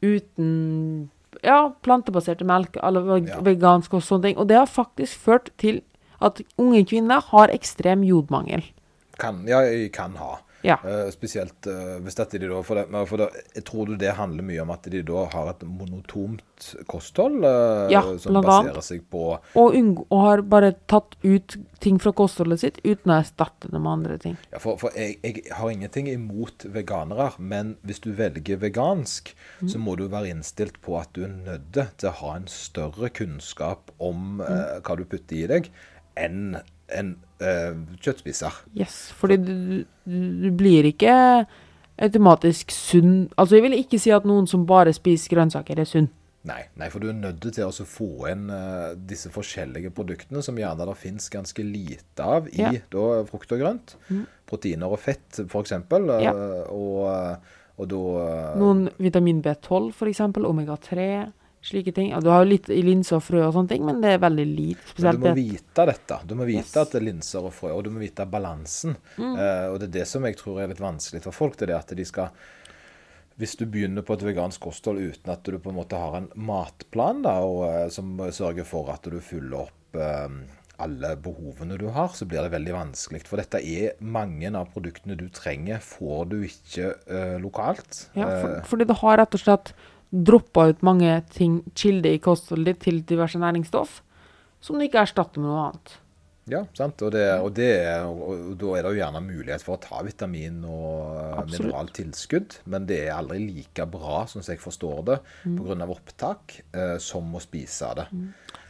uten 0.00 1.10
ja, 1.44 1.74
plantebaserte 1.84 2.46
melk, 2.48 2.78
eller 2.82 3.26
Ja. 3.26 3.40
vegansk 3.40 3.94
og 3.94 4.02
sånne 4.02 4.22
ting. 4.22 4.38
Og 4.38 4.48
det 4.48 4.56
har 4.56 4.66
faktisk 4.66 5.18
ført 5.18 5.50
til 5.58 5.82
at 6.22 6.40
unge 6.56 6.84
kvinner 6.86 7.20
har 7.20 7.48
ekstrem 7.48 8.02
jodmangel. 8.02 8.62
Kan, 9.18 9.46
ja, 9.46 9.60
kan 9.92 10.16
ha. 10.16 10.38
Ja. 10.64 10.78
Uh, 10.80 11.10
spesielt 11.12 11.66
uh, 11.68 11.98
hvis 12.00 12.16
dette 12.16 12.38
de 12.40 12.48
da 12.48 12.62
For, 12.64 12.74
det, 12.80 13.02
for 13.10 13.20
det, 13.20 13.26
jeg 13.54 13.64
tror 13.68 13.86
du 13.90 13.96
det 14.00 14.14
handler 14.16 14.42
mye 14.48 14.62
om 14.62 14.70
at 14.72 14.86
de 14.88 15.02
da 15.04 15.26
har 15.34 15.50
et 15.50 15.62
monotomt 15.68 16.70
kosthold 16.88 17.44
uh, 17.44 17.90
Ja, 17.92 18.00
som 18.18 18.38
baserer 18.40 18.70
annet. 18.72 18.84
seg 18.86 19.02
på 19.12 19.24
Og, 19.60 19.74
unng- 19.76 20.06
og 20.08 20.20
har 20.24 20.42
bare 20.42 20.72
tatt 20.88 21.16
ut 21.22 21.56
ting 21.84 21.98
fra 22.00 22.14
kostholdet 22.16 22.62
sitt 22.62 22.78
uten 22.84 23.12
å 23.12 23.18
erstatte 23.20 23.68
det 23.68 23.76
med 23.80 23.92
andre 23.92 24.16
ting. 24.18 24.38
ja, 24.54 24.58
For, 24.62 24.78
for 24.80 24.94
jeg, 24.96 25.18
jeg 25.22 25.42
har 25.52 25.68
ingenting 25.74 26.08
imot 26.08 26.64
veganere, 26.72 27.32
men 27.38 27.76
hvis 27.84 28.00
du 28.00 28.12
velger 28.16 28.56
vegansk, 28.64 29.34
Mm. 29.60 29.68
så 29.68 29.78
må 29.78 29.94
du 29.96 30.08
være 30.08 30.30
innstilt 30.32 30.80
på 30.82 30.96
at 30.98 31.12
du 31.14 31.24
er 31.24 31.28
nødt 31.44 31.76
til 31.98 32.08
å 32.08 32.12
ha 32.22 32.32
en 32.36 32.46
større 32.50 33.08
kunnskap 33.14 33.92
om 34.00 34.38
Mm. 34.40 34.80
hva 34.82 34.96
du 34.96 35.04
putter 35.04 35.36
i 35.36 35.46
deg, 35.46 35.68
enn 36.16 36.56
en 36.94 37.14
uh, 37.42 37.76
kjøttspiser. 38.04 38.64
Yes, 38.78 38.98
fordi 39.18 39.38
du, 39.42 39.54
du, 40.08 40.50
blir 40.56 40.88
ikke 40.90 41.14
automatisk 41.94 42.72
sunn 42.74 43.28
Altså, 43.38 43.56
jeg 43.56 43.64
vil 43.68 43.76
ikke 43.78 44.00
si 44.02 44.10
at 44.14 44.26
noen 44.26 44.48
som 44.50 44.64
bare 44.66 44.94
spiser 44.96 45.36
grønnsaker, 45.36 45.78
er 45.78 45.88
sunn. 45.88 46.10
Nei, 46.44 46.60
nei, 46.76 46.90
for 46.92 47.00
du 47.00 47.08
er 47.08 47.16
nødt 47.16 47.40
til 47.56 47.64
å 47.64 47.86
få 47.88 48.26
inn 48.28 48.50
uh, 48.52 48.92
disse 49.08 49.30
forskjellige 49.32 49.94
produktene 49.96 50.42
som 50.44 50.58
gjerne 50.60 50.84
det 50.90 50.96
finnes 51.00 51.30
ganske 51.32 51.64
lite 51.64 52.26
av 52.36 52.50
i 52.52 52.60
Ja. 52.60 52.72
da, 52.92 53.04
frukt 53.30 53.54
og 53.56 53.62
grønt. 53.62 53.94
Proteiner 54.44 54.92
og 54.92 55.00
fett, 55.00 55.40
f.eks. 55.46 55.72
Uh, 55.72 56.18
Ja. 56.20 56.34
og, 56.68 57.38
og 57.80 57.88
da 57.90 58.02
eh, 58.24 58.58
Noen 58.60 58.84
vitamin 59.02 59.40
B12, 59.42 59.88
for 59.96 60.10
eksempel, 60.10 60.44
omega-3, 60.46 61.08
slike 61.64 61.92
ting. 61.96 62.10
Du 62.20 62.28
har 62.30 62.44
jo 62.44 62.50
litt 62.50 62.68
i 62.70 62.82
linser 62.84 63.16
og 63.18 63.24
frø 63.24 63.40
og 63.46 63.54
sånne 63.56 63.70
ting, 63.72 63.84
men 63.86 64.00
det 64.04 64.14
er 64.14 64.18
veldig 64.22 64.44
lite. 64.50 64.80
Men 64.84 64.90
Spesielt 64.94 65.20
du 65.20 65.24
må 65.28 65.34
vite 65.38 65.86
dette. 65.90 66.18
Du 66.28 66.34
må 66.38 66.48
vite 66.48 66.60
Yes. 66.64 66.74
Mm. 66.74 66.82
at 66.82 66.92
det 66.92 67.00
er 67.00 67.06
linser 67.08 67.46
og 67.48 67.54
frø, 67.56 67.70
og 67.72 67.84
du 67.84 67.90
må 67.94 68.02
vite 68.04 68.26
balansen. 68.28 68.96
Eh, 69.18 69.66
og 69.70 69.78
det 69.80 69.88
er 69.88 69.94
det 70.00 70.06
som 70.10 70.24
jeg 70.28 70.36
tror 70.40 70.60
er 70.62 70.68
litt 70.68 70.82
vanskelig 70.84 71.22
for 71.24 71.32
folk. 71.32 71.56
Det 71.56 71.70
er 71.70 71.78
at 71.78 71.94
de 71.96 72.04
skal 72.04 72.28
hvis 73.36 73.56
du 73.58 73.64
begynner 73.66 74.04
på 74.06 74.14
et 74.14 74.22
vegansk 74.22 74.60
kosthold 74.62 75.00
uten 75.02 75.32
at 75.32 75.42
du 75.42 75.56
på 75.58 75.72
en 75.72 75.80
måte 75.80 75.98
har 75.98 76.20
en 76.20 76.28
matplan 76.38 77.24
da, 77.24 77.40
og, 77.42 77.64
eh, 77.66 77.88
som 77.90 78.12
sørger 78.30 78.64
for 78.68 78.92
at 78.94 79.02
du 79.10 79.16
fyller 79.18 79.64
opp 79.64 79.98
eh, 79.98 80.28
alle 80.78 81.16
behovene 81.22 81.78
du 81.78 81.88
har, 81.94 82.08
så 82.14 82.26
blir 82.26 82.42
det 82.42 82.52
veldig 82.52 82.72
vanskelig. 82.74 83.24
For 83.26 83.38
dette 83.38 83.58
er 83.62 83.98
mange 84.02 84.50
av 84.54 84.70
produktene 84.74 85.16
du 85.18 85.28
trenger, 85.34 85.78
får 85.78 86.24
du 86.30 86.36
ikke 86.46 86.92
lokalt. 87.42 88.08
Ja, 88.18 88.26
for, 88.42 88.56
fordi 88.72 88.88
det 88.90 88.96
har 88.98 89.18
rett 89.18 89.34
og 89.38 89.42
slett 89.42 89.70
droppa 90.14 90.68
ut 90.70 90.84
mange 90.86 91.18
ting, 91.34 91.62
kilder 91.74 92.14
i 92.14 92.22
kostholdet 92.22 92.70
ditt 92.70 92.84
til 92.86 93.02
diverse 93.08 93.40
næringsstoff, 93.40 94.00
som 94.62 94.78
du 94.78 94.86
ikke 94.86 95.02
erstatter 95.02 95.42
med 95.42 95.50
noe 95.50 95.64
annet. 95.68 95.96
Ja, 96.46 96.58
sant. 96.76 97.00
Og, 97.00 97.10
det, 97.14 97.22
og, 97.40 97.54
det, 97.56 97.70
og, 98.04 98.18
og 98.50 98.56
da 98.60 98.72
er 98.76 98.82
det 98.84 98.90
jo 98.92 98.98
gjerne 99.00 99.20
mulighet 99.24 99.62
for 99.64 99.78
å 99.78 99.80
ta 99.80 100.02
vitamin 100.04 100.58
og 100.68 101.14
eh, 101.16 101.38
Absolutt. 101.40 101.62
mineraltilskudd, 101.70 102.56
men 102.68 102.84
det 102.90 102.98
er 103.06 103.14
aldri 103.16 103.38
like 103.46 103.86
bra, 103.88 104.26
sånn 104.28 104.44
som 104.44 104.52
jeg 104.52 104.60
forstår 104.60 105.04
det, 105.08 105.16
Mm. 105.44 105.56
pga. 105.60 105.86
opptak, 105.94 106.58
eh, 106.74 106.98
som 106.98 107.32
å 107.34 107.40
spise 107.40 107.88
det. 107.96 108.04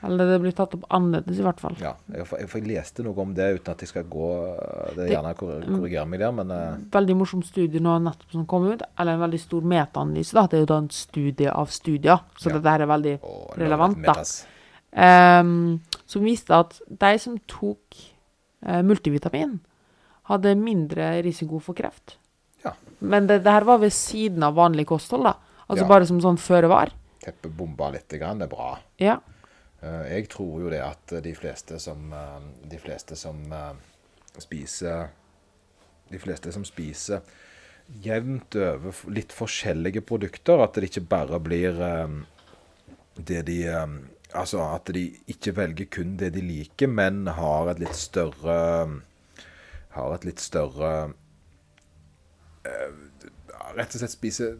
Eller 0.05 0.27
det 0.31 0.41
blir 0.43 0.53
tatt 0.55 0.75
opp 0.77 0.85
annerledes, 0.91 1.39
i 1.39 1.43
hvert 1.43 1.61
fall. 1.61 1.75
Ja, 1.81 1.95
jeg, 2.13 2.27
for, 2.29 2.39
jeg, 2.39 2.49
for 2.53 2.59
jeg 2.61 2.69
leste 2.77 3.03
noe 3.03 3.19
om 3.25 3.35
det 3.35 3.51
uten 3.59 3.73
at 3.73 3.81
jeg 3.81 3.89
skal 3.89 4.05
gå 4.05 4.31
Det 4.95 5.07
er 5.09 5.13
gjerne 5.17 5.35
korri- 5.35 5.67
korrigere 5.67 6.07
meg 6.07 6.21
der, 6.21 6.33
men 6.33 6.51
eh, 6.55 6.77
Veldig 6.95 7.17
morsom 7.17 7.43
studie 7.43 7.81
nå 7.83 7.97
nettopp 8.05 8.31
som 8.37 8.47
kom 8.47 8.67
ut, 8.71 8.83
eller 8.99 9.15
en 9.19 9.25
veldig 9.27 9.41
stor 9.41 9.63
metaanalyse. 9.75 10.33
da. 10.35 10.47
Det 10.47 10.59
er 10.59 10.67
jo 10.67 10.71
da 10.75 10.79
en 10.85 10.91
studie 10.91 11.51
av 11.51 11.71
studier, 11.75 12.21
så 12.39 12.51
Ja. 12.51 12.59
dette 12.59 12.71
her 12.71 12.83
er 12.83 12.87
veldig 12.95 13.19
å, 13.21 13.57
relevant, 13.59 13.99
da. 14.03 14.13
metas. 14.15 14.45
Som 16.07 16.25
viste 16.25 16.53
at 16.57 16.81
de 16.89 17.13
som 17.19 17.39
tok 17.49 17.97
eh, 18.67 18.83
multivitamin, 18.83 19.59
hadde 20.29 20.55
mindre 20.57 21.23
risiko 21.25 21.59
for 21.61 21.75
kreft. 21.77 22.17
Ja. 22.65 22.73
Men 23.01 23.27
det, 23.29 23.43
det 23.45 23.53
her 23.53 23.65
var 23.69 23.79
ved 23.83 23.93
siden 23.93 24.43
av 24.43 24.55
vanlig 24.57 24.87
kosthold, 24.89 25.25
da. 25.25 25.35
Altså 25.69 25.85
Ja. 25.85 25.89
bare 25.89 26.07
som 26.09 26.21
sånn 26.21 26.39
føre 26.41 26.69
var. 26.69 26.93
Teppet 27.25 27.53
bomba 27.57 27.91
litt, 27.93 28.09
grann, 28.21 28.39
det 28.39 28.47
er 28.51 28.55
bra. 28.57 28.79
Ja. 29.01 29.19
Eh, 29.83 30.17
Jeg 30.17 30.29
tror 30.33 30.61
jo 30.65 30.71
det 30.73 30.81
at 30.85 31.07
de 31.25 31.35
fleste 31.35 31.79
som, 31.81 32.13
eh, 32.13 32.41
de 32.69 32.79
fleste 32.79 33.17
som 33.17 33.41
spiser 34.39 35.09
De 36.11 36.19
fleste 36.19 36.53
som 36.53 36.65
spiser 36.65 37.21
jevnt 38.03 38.57
over 38.57 38.93
litt 39.13 39.33
forskjellige 39.33 40.01
produkter, 40.09 40.61
at 40.63 40.73
det 40.75 40.89
ikke 40.89 41.03
bare 41.09 41.39
blir 41.41 41.77
det 43.17 43.43
de 43.47 43.59
Altså 44.35 44.61
at 44.67 44.91
de 44.95 45.07
ikke 45.31 45.55
velger 45.57 45.91
kun 45.95 46.17
det 46.19 46.33
de 46.35 46.43
liker, 46.43 46.91
men 46.91 47.27
har 47.37 47.71
et 47.73 47.83
litt 47.85 47.99
større 47.99 48.59
Har 49.95 50.15
et 50.17 50.27
litt 50.27 50.43
større 50.43 50.93
eh, 52.67 53.03
Rett 53.75 53.95
og 53.95 54.01
slett 54.03 54.15
spise 54.15 54.51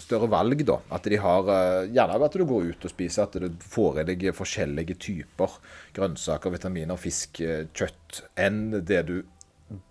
større 0.00 0.28
valg, 0.30 0.62
da. 0.66 0.78
At 0.94 1.06
de 1.10 1.18
har 1.20 1.50
eh, 1.52 1.90
Gjerne 1.92 2.20
at 2.28 2.38
du 2.38 2.46
går 2.48 2.70
ut 2.72 2.86
og 2.86 2.94
spiser, 2.94 3.26
at 3.26 3.38
du 3.42 3.66
får 3.74 4.02
i 4.02 4.06
deg 4.12 4.28
forskjellige 4.36 4.96
typer 5.02 5.58
grønnsaker, 5.96 6.54
vitaminer, 6.54 7.00
fisk, 7.00 7.42
eh, 7.44 7.66
kjøtt, 7.74 8.22
enn 8.40 8.64
det 8.80 9.02
du 9.10 9.16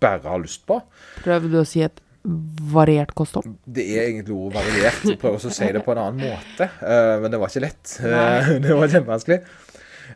bare 0.02 0.28
har 0.28 0.42
lyst 0.42 0.64
på. 0.68 0.78
Prøver 1.22 1.52
du 1.52 1.60
å 1.60 1.68
si 1.68 1.82
et 1.84 2.00
variert 2.22 3.14
kosthold? 3.18 3.56
Det 3.66 3.84
er 3.96 4.06
egentlig 4.06 4.36
ordet 4.36 4.60
variert. 4.60 5.04
Jeg 5.10 5.18
prøver 5.20 5.42
å 5.42 5.52
si 5.52 5.68
det 5.74 5.82
på 5.84 5.94
en 5.94 6.02
annen 6.04 6.32
måte, 6.32 6.68
eh, 6.86 7.14
men 7.22 7.32
det 7.32 7.40
var 7.42 7.52
ikke 7.52 7.64
lett. 7.66 7.94
Nei. 8.04 8.58
det 8.64 8.78
var 8.78 8.94
kjempevanskelig. 8.94 9.38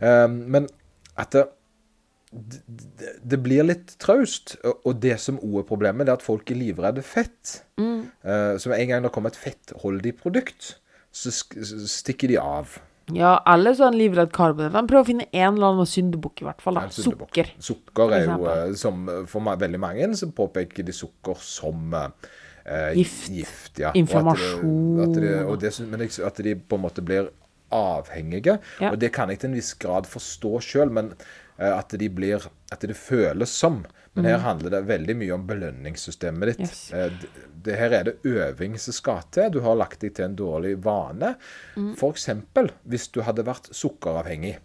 Eh, 0.00 0.26
men 0.56 0.68
at 1.18 1.34
det, 1.34 1.44
det, 2.30 3.12
det 3.34 3.40
blir 3.42 3.66
litt 3.66 3.96
traust. 4.02 4.56
Og 4.76 4.98
det 5.02 5.16
som 5.22 5.40
òg 5.42 5.62
er 5.62 5.68
problemet, 5.68 6.06
det 6.06 6.14
er 6.14 6.20
at 6.20 6.26
folk 6.26 6.50
er 6.52 6.60
livredde 6.60 7.04
fett. 7.06 7.60
Eh, 7.80 8.52
så 8.58 8.72
med 8.72 8.82
en 8.82 8.92
gang 8.92 9.06
det 9.06 9.14
kommer 9.14 9.34
et 9.34 9.40
fettholdig 9.40 10.16
produkt, 10.20 10.76
så 11.14 11.32
stikker 11.32 12.30
de 12.30 12.38
av. 12.42 12.78
Ja, 13.14 13.36
eller 13.46 13.74
så 13.76 13.84
er 13.86 13.92
han 13.92 13.98
livredd 14.00 14.32
karbohydrater. 14.34 14.88
Prøv 14.90 15.04
å 15.04 15.06
finne 15.06 15.28
en 15.30 15.54
eller 15.54 15.66
annen 15.76 15.86
syndebukk, 15.86 16.42
i 16.42 16.46
hvert 16.48 16.60
fall. 16.64 16.74
da. 16.74 16.88
Sukker. 16.90 17.52
Sukker 17.62 18.10
er 18.16 18.24
jo, 18.26 18.46
eh, 18.50 18.72
som 18.74 19.06
for 19.30 19.40
ma- 19.46 19.54
veldig 19.56 19.78
mange, 19.78 20.08
så 20.18 20.26
påpeker 20.34 20.82
de 20.84 20.92
sukker 20.92 21.38
som 21.38 21.94
eh, 21.94 22.92
Gift. 22.98 23.28
gift 23.30 23.78
ja. 23.78 23.92
Inflammasjon. 23.94 25.00
At 25.04 25.14
det, 25.14 25.34
at 25.38 25.60
det, 25.62 25.70
det, 25.78 25.88
men 25.88 26.02
at 26.02 26.42
de 26.42 26.54
på 26.56 26.74
en 26.80 26.82
måte 26.82 27.04
blir 27.06 27.30
avhengige. 27.70 28.58
Ja. 28.80 28.90
Og 28.90 28.98
det 28.98 29.12
kan 29.14 29.30
jeg 29.30 29.38
til 29.42 29.50
en 29.50 29.58
viss 29.58 29.72
grad 29.78 30.06
forstå 30.10 30.60
sjøl, 30.62 30.90
men 30.90 31.12
eh, 31.12 31.24
at 31.58 31.94
de 31.96 32.08
blir 32.12 32.42
At 32.72 32.80
det 32.80 32.96
føles 32.98 33.50
som. 33.50 33.84
Men 34.16 34.24
her 34.24 34.38
handler 34.40 34.72
det 34.72 34.86
veldig 34.88 35.14
mye 35.20 35.34
om 35.36 35.42
belønningssystemet 35.46 36.48
ditt. 36.54 36.60
Yes. 36.64 36.92
Eh, 36.92 37.12
det, 37.20 37.28
det 37.66 37.74
her 37.76 37.92
er 37.92 38.06
det 38.08 38.14
øving 38.24 38.78
som 38.80 38.96
skal 38.96 39.20
til. 39.30 39.50
Du 39.52 39.60
har 39.60 39.76
lagt 39.76 40.00
deg 40.00 40.14
til 40.16 40.24
en 40.24 40.38
dårlig 40.38 40.76
vane. 40.84 41.34
Mm. 41.76 41.92
Eksempel 42.08 42.72
hvis 42.88 43.10
du 43.12 43.20
hadde 43.26 43.44
vært 43.46 43.68
sukkeravhengig 43.76 44.56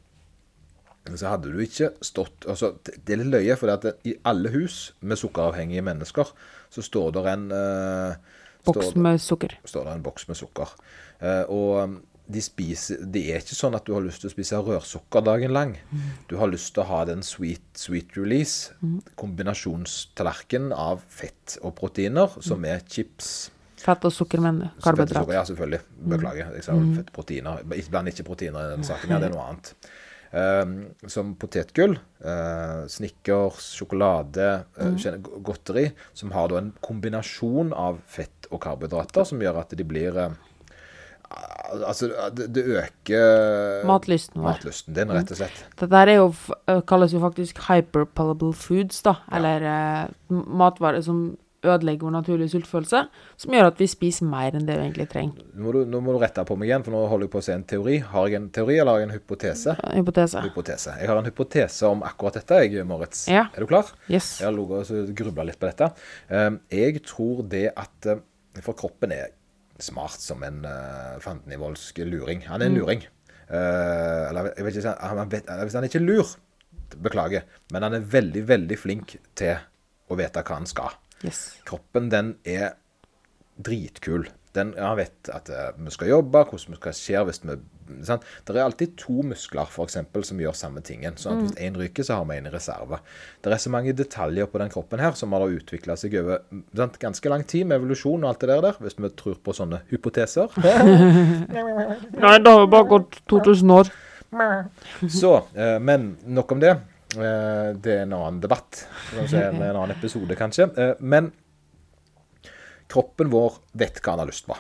så 1.18 1.32
hadde 1.32 1.50
du 1.50 1.58
ikke 1.64 1.92
stått 2.06 2.46
altså, 2.50 2.76
det- 2.86 3.10
er 3.10 3.18
litt 3.18 3.32
løye, 3.34 3.56
for 3.58 3.68
det 3.68 3.78
at 3.96 4.06
i 4.06 4.14
alle 4.24 4.52
hus 4.54 4.94
med 5.02 5.18
sukkeravhengige 5.18 5.82
mennesker 5.82 6.30
så 6.70 6.84
står 6.86 7.12
det 7.16 7.26
en 7.32 7.48
uh, 7.52 8.14
Boks 8.64 8.94
med 8.96 9.18
sukker. 9.20 9.58
står 9.66 9.86
det 9.86 9.94
en 9.96 10.04
boks 10.04 10.28
med 10.28 10.38
sukker. 10.38 10.70
Uh, 11.22 11.44
og 11.50 11.96
de 12.32 12.42
spiser 12.44 13.02
Det 13.14 13.24
er 13.32 13.42
ikke 13.44 13.58
sånn 13.58 13.76
at 13.78 13.86
du 13.88 13.94
har 13.96 14.04
lyst 14.06 14.24
til 14.24 14.32
å 14.32 14.34
spise 14.34 14.60
rørsukker 14.66 15.24
dagen 15.26 15.54
lang. 15.56 15.76
Du 16.30 16.38
har 16.42 16.52
lyst 16.52 16.74
til 16.76 16.84
å 16.84 16.90
ha 16.90 17.02
den 17.10 17.24
sweet, 17.26 17.64
sweet 17.78 18.16
release, 18.18 18.76
kombinasjonstallerken 19.20 20.72
av 20.76 21.04
fett 21.12 21.58
og 21.62 21.76
proteiner, 21.80 22.38
som 22.44 22.64
er 22.68 22.86
chips. 22.88 23.52
Fett 23.82 24.06
og 24.06 24.14
sukker, 24.14 24.42
men. 24.44 24.62
Karbohydrat. 24.84 25.24
Sukker, 25.24 25.36
Ja, 25.40 25.44
selvfølgelig. 25.48 25.82
Beklager. 26.14 26.54
Jeg 26.56 26.68
sa 26.68 26.78
fett 27.00 27.12
proteiner. 27.16 27.66
Bland 27.90 28.14
ikke 28.14 28.28
proteiner 28.28 28.68
i 28.68 28.72
denne 28.76 28.88
saken. 28.88 29.10
Ja, 29.10 29.20
det 29.22 29.32
er 29.32 29.36
noe 29.36 29.48
annet. 29.50 29.74
Um, 30.32 30.76
som 31.12 31.34
potetgull, 31.36 31.98
uh, 32.24 32.86
Snickers, 32.88 33.66
sjokolade, 33.76 34.64
uh, 34.80 34.94
mm. 34.94 35.26
godteri, 35.44 35.90
som 36.16 36.32
har 36.32 36.48
da 36.48 36.62
en 36.62 36.70
kombinasjon 36.80 37.74
av 37.76 38.00
fett 38.08 38.48
og 38.48 38.62
karbohydrater, 38.64 39.28
som 39.28 39.44
gjør 39.44 39.60
at 39.60 39.76
de 39.76 39.88
blir 39.88 40.16
uh, 40.16 40.30
Altså, 41.72 42.10
det, 42.36 42.66
øker 42.66 43.86
Matlysten 43.88 44.42
vår. 44.42 44.50
matlysten 44.50 44.96
din, 44.98 45.14
rett 45.16 45.32
og 45.32 45.40
slett. 45.40 45.62
Dette 45.80 46.02
er 46.04 46.18
jo, 46.18 46.26
kalles 46.90 47.14
jo 47.16 47.22
faktisk 47.24 47.62
hyperpalable 47.70 48.52
foods, 48.58 49.00
da. 49.06 49.16
Eller 49.32 49.64
eh, 49.72 50.10
matvarer 50.32 51.00
som 51.06 51.30
ødelegger 51.62 52.08
vår 52.08 52.14
naturlige 52.16 52.50
sultfølelse. 52.56 53.04
Som 53.40 53.56
gjør 53.56 53.70
at 53.70 53.80
vi 53.80 53.88
spiser 53.90 54.28
mer 54.30 54.56
enn 54.58 54.66
det 54.68 54.78
vi 54.80 54.86
egentlig 54.88 55.08
trenger. 55.12 55.44
Nå 55.54 55.64
må, 55.64 55.74
du, 55.76 55.82
nå 55.88 56.02
må 56.04 56.16
du 56.16 56.20
rette 56.24 56.44
på 56.48 56.58
meg 56.60 56.72
igjen, 56.72 56.86
for 56.86 56.96
nå 56.96 57.04
holder 57.12 57.28
jeg 57.28 57.34
på 57.36 57.42
å 57.42 57.46
se 57.48 57.56
en 57.56 57.66
teori. 57.72 57.98
Har 58.14 58.30
jeg 58.32 58.42
en 58.42 58.50
teori, 58.54 58.78
eller 58.82 58.98
har 58.98 59.04
jeg 59.04 59.10
en 59.10 59.16
hypotese? 59.16 59.76
Hypotese. 59.96 60.44
Hypotese. 60.48 60.96
Jeg 61.00 61.12
har 61.12 61.22
en 61.22 61.30
hypotese 61.30 61.92
om 61.92 62.04
akkurat 62.08 62.42
dette, 62.42 62.64
jeg, 62.66 62.88
Moritz. 62.90 63.28
Ja. 63.32 63.46
Er 63.56 63.64
du 63.64 63.70
klar? 63.70 63.94
Yes. 64.10 64.34
Jeg 64.42 64.50
har 64.50 64.58
ligget 64.58 64.92
og 64.98 65.14
grubla 65.22 65.48
litt 65.48 65.62
på 65.62 65.70
dette. 65.70 65.92
Um, 66.34 66.60
jeg 66.74 67.04
tror 67.08 67.46
det 67.52 67.70
at 67.78 68.12
For 68.66 68.76
kroppen 68.76 69.14
er 69.16 69.30
smart 69.86 70.22
som 70.22 70.44
en 70.46 70.64
uh, 70.66 71.18
fantenivoldsk 71.24 72.04
luring. 72.08 72.46
Han 72.50 72.64
er 72.64 72.72
en 72.72 72.80
luring. 72.80 73.06
Uh, 73.52 74.30
eller 74.30 74.52
jeg 74.56 74.68
vet 74.68 74.80
ikke, 74.82 74.96
han, 75.02 75.22
vet, 75.32 75.50
hvis 75.64 75.78
han 75.78 75.86
er 75.86 75.92
ikke 75.92 76.04
lur, 76.04 76.36
beklager, 77.02 77.48
men 77.72 77.86
han 77.88 77.96
er 77.96 78.06
veldig, 78.14 78.44
veldig 78.48 78.78
flink 78.80 79.16
til 79.40 79.58
å 80.12 80.18
vite 80.20 80.44
hva 80.44 80.60
han 80.60 80.70
skal. 80.70 80.96
yes. 81.24 81.42
Kroppen, 81.68 82.10
den 82.12 82.36
er 82.48 82.76
dritkul. 83.62 84.28
Den, 84.56 84.74
han 84.76 84.98
vet 85.00 85.32
at 85.32 85.52
uh, 85.52 85.70
vi 85.80 85.94
skal 85.96 86.12
jobbe, 86.12 86.44
hvordan 86.50 86.76
vi 86.76 86.82
skal 86.82 86.98
skje 86.98 87.26
hvis 87.28 87.44
vi 87.46 87.56
sant? 88.08 88.26
Det 88.48 88.56
er 88.56 88.64
alltid 88.64 88.96
to 89.00 89.22
muskler 89.26 89.70
for 89.72 89.90
eksempel, 89.90 90.26
som 90.28 90.40
gjør 90.42 90.56
samme 90.58 90.84
tingen. 90.86 91.18
sånn 91.20 91.38
at 91.38 91.50
Hvis 91.50 91.64
én 91.68 91.80
ryker, 91.80 92.06
så 92.08 92.20
har 92.20 92.28
vi 92.30 92.38
en 92.38 92.50
i 92.50 92.54
reserve. 92.54 93.02
Det 93.42 93.52
er 93.52 93.62
så 93.62 93.74
mange 93.74 93.96
detaljer 93.98 94.50
på 94.52 94.62
den 94.62 94.74
kroppen 94.74 95.04
her 95.04 95.18
som 95.20 95.34
har 95.36 95.48
utvikla 95.48 95.98
seg 95.98 96.16
over 96.22 96.44
sant? 96.76 97.00
ganske 97.02 97.30
lang 97.30 97.44
tid 97.44 97.66
med 97.68 97.80
evolusjon 97.80 98.24
og 98.24 98.30
alt 98.30 98.44
det 98.44 98.50
der, 98.52 98.62
der 98.62 98.80
hvis 98.80 98.98
vi 99.00 99.10
tror 99.18 99.36
på 99.44 99.56
sånne 99.58 99.82
hypoteser. 99.92 100.52
Nei, 102.22 102.38
det 102.40 102.52
har 102.52 102.64
jo 102.64 102.72
bare 102.72 102.90
gått 102.90 103.22
2000 103.32 103.76
år. 103.78 103.92
Så, 105.10 105.36
eh, 105.56 105.78
men 105.80 106.18
nok 106.26 106.52
om 106.52 106.60
det. 106.60 106.72
Eh, 107.18 107.70
det 107.76 107.96
er 107.98 108.04
en 108.06 108.14
annen 108.16 108.40
debatt. 108.44 108.86
Kanskje 109.12 109.44
en, 109.50 109.60
en 109.60 109.76
annen 109.76 109.96
episode, 109.98 110.36
kanskje. 110.40 110.70
Eh, 110.78 110.94
men 111.00 111.32
kroppen 112.92 113.32
vår 113.32 113.60
vet 113.80 114.00
hva 114.00 114.16
han 114.16 114.24
har 114.24 114.32
lyst 114.32 114.48
på. 114.48 114.56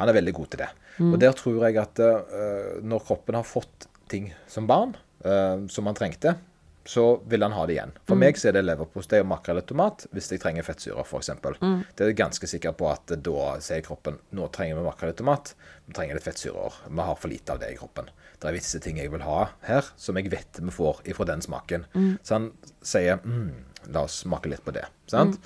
Han 0.00 0.08
er 0.08 0.16
veldig 0.16 0.34
god 0.36 0.52
til 0.52 0.62
det. 0.64 0.68
Og 1.08 1.18
der 1.22 1.32
tror 1.36 1.64
jeg 1.66 1.80
at 1.80 2.02
uh, 2.02 2.78
når 2.84 3.06
kroppen 3.08 3.38
har 3.38 3.46
fått 3.46 3.88
ting 4.10 4.30
som 4.50 4.68
barn, 4.70 4.96
uh, 5.24 5.66
som 5.72 5.88
han 5.88 5.98
trengte, 5.98 6.36
så 6.84 7.20
vil 7.28 7.42
han 7.44 7.52
ha 7.52 7.66
det 7.68 7.74
igjen. 7.76 7.92
For 8.08 8.18
meg 8.18 8.38
så 8.40 8.48
er 8.50 8.56
det 8.56 8.64
leverpostei 8.64 9.20
og 9.22 9.28
makrell 9.30 9.60
i 9.60 9.64
tomat 9.68 10.06
hvis 10.16 10.30
jeg 10.32 10.40
trenger 10.42 10.64
fettsyrer, 10.66 11.04
f.eks. 11.04 11.30
Mm. 11.60 11.82
Det 11.94 12.04
er 12.04 12.10
jeg 12.10 12.18
ganske 12.18 12.48
sikker 12.50 12.74
på 12.76 12.88
at 12.90 13.12
da 13.20 13.50
sier 13.62 13.84
kroppen 13.84 14.16
nå 14.36 14.48
trenger 14.54 14.80
vi 14.80 14.86
makrell 14.88 15.12
i 15.12 15.18
tomat, 15.18 15.52
vi 15.86 15.94
trenger 15.96 16.16
litt 16.16 16.26
fettsyrer. 16.26 16.80
Vi 16.88 17.06
har 17.06 17.20
for 17.20 17.32
lite 17.32 17.54
av 17.54 17.60
det 17.62 17.72
i 17.74 17.78
kroppen. 17.78 18.08
Det 18.40 18.48
er 18.48 18.56
visse 18.56 18.80
ting 18.82 18.98
jeg 18.98 19.12
vil 19.12 19.26
ha 19.26 19.50
her, 19.68 19.90
som 20.00 20.18
jeg 20.18 20.32
vet 20.32 20.62
vi 20.62 20.72
får 20.72 21.02
ifra 21.12 21.28
den 21.28 21.44
smaken. 21.44 21.84
Så 22.24 22.38
han 22.38 22.50
sier 22.80 23.20
mm, 23.20 23.50
la 23.92 24.06
oss 24.08 24.22
smake 24.24 24.50
litt 24.52 24.64
på 24.64 24.74
det. 24.74 24.86
sant? 25.10 25.36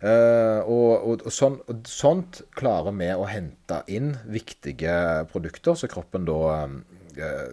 Eh, 0.00 0.60
og, 0.64 0.92
og, 1.04 1.24
og, 1.26 1.32
sånt, 1.34 1.60
og 1.68 1.88
sånt 1.88 2.40
klarer 2.56 2.94
vi 2.96 3.08
å 3.12 3.26
hente 3.28 3.82
inn 3.92 4.14
viktige 4.32 4.94
produkter 5.28 5.76
som 5.76 5.92
kroppen 5.92 6.24
da 6.28 6.38
uh, 6.64 7.50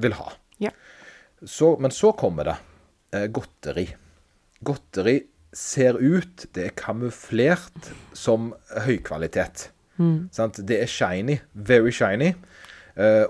vil 0.00 0.16
ha. 0.16 0.30
Ja. 0.64 0.72
Så, 1.44 1.74
men 1.80 1.92
så 1.92 2.14
kommer 2.16 2.48
det 2.48 2.56
uh, 3.12 3.26
godteri. 3.28 3.90
Godteri 4.64 5.18
ser 5.56 6.00
ut, 6.00 6.46
det 6.56 6.70
er 6.70 6.78
kamuflert 6.78 7.92
som 8.16 8.54
høykvalitet. 8.86 9.68
Sant? 10.32 10.62
Det 10.64 10.78
er 10.80 10.88
shiny, 10.88 11.34
very 11.52 11.90
shiny. 11.92 12.30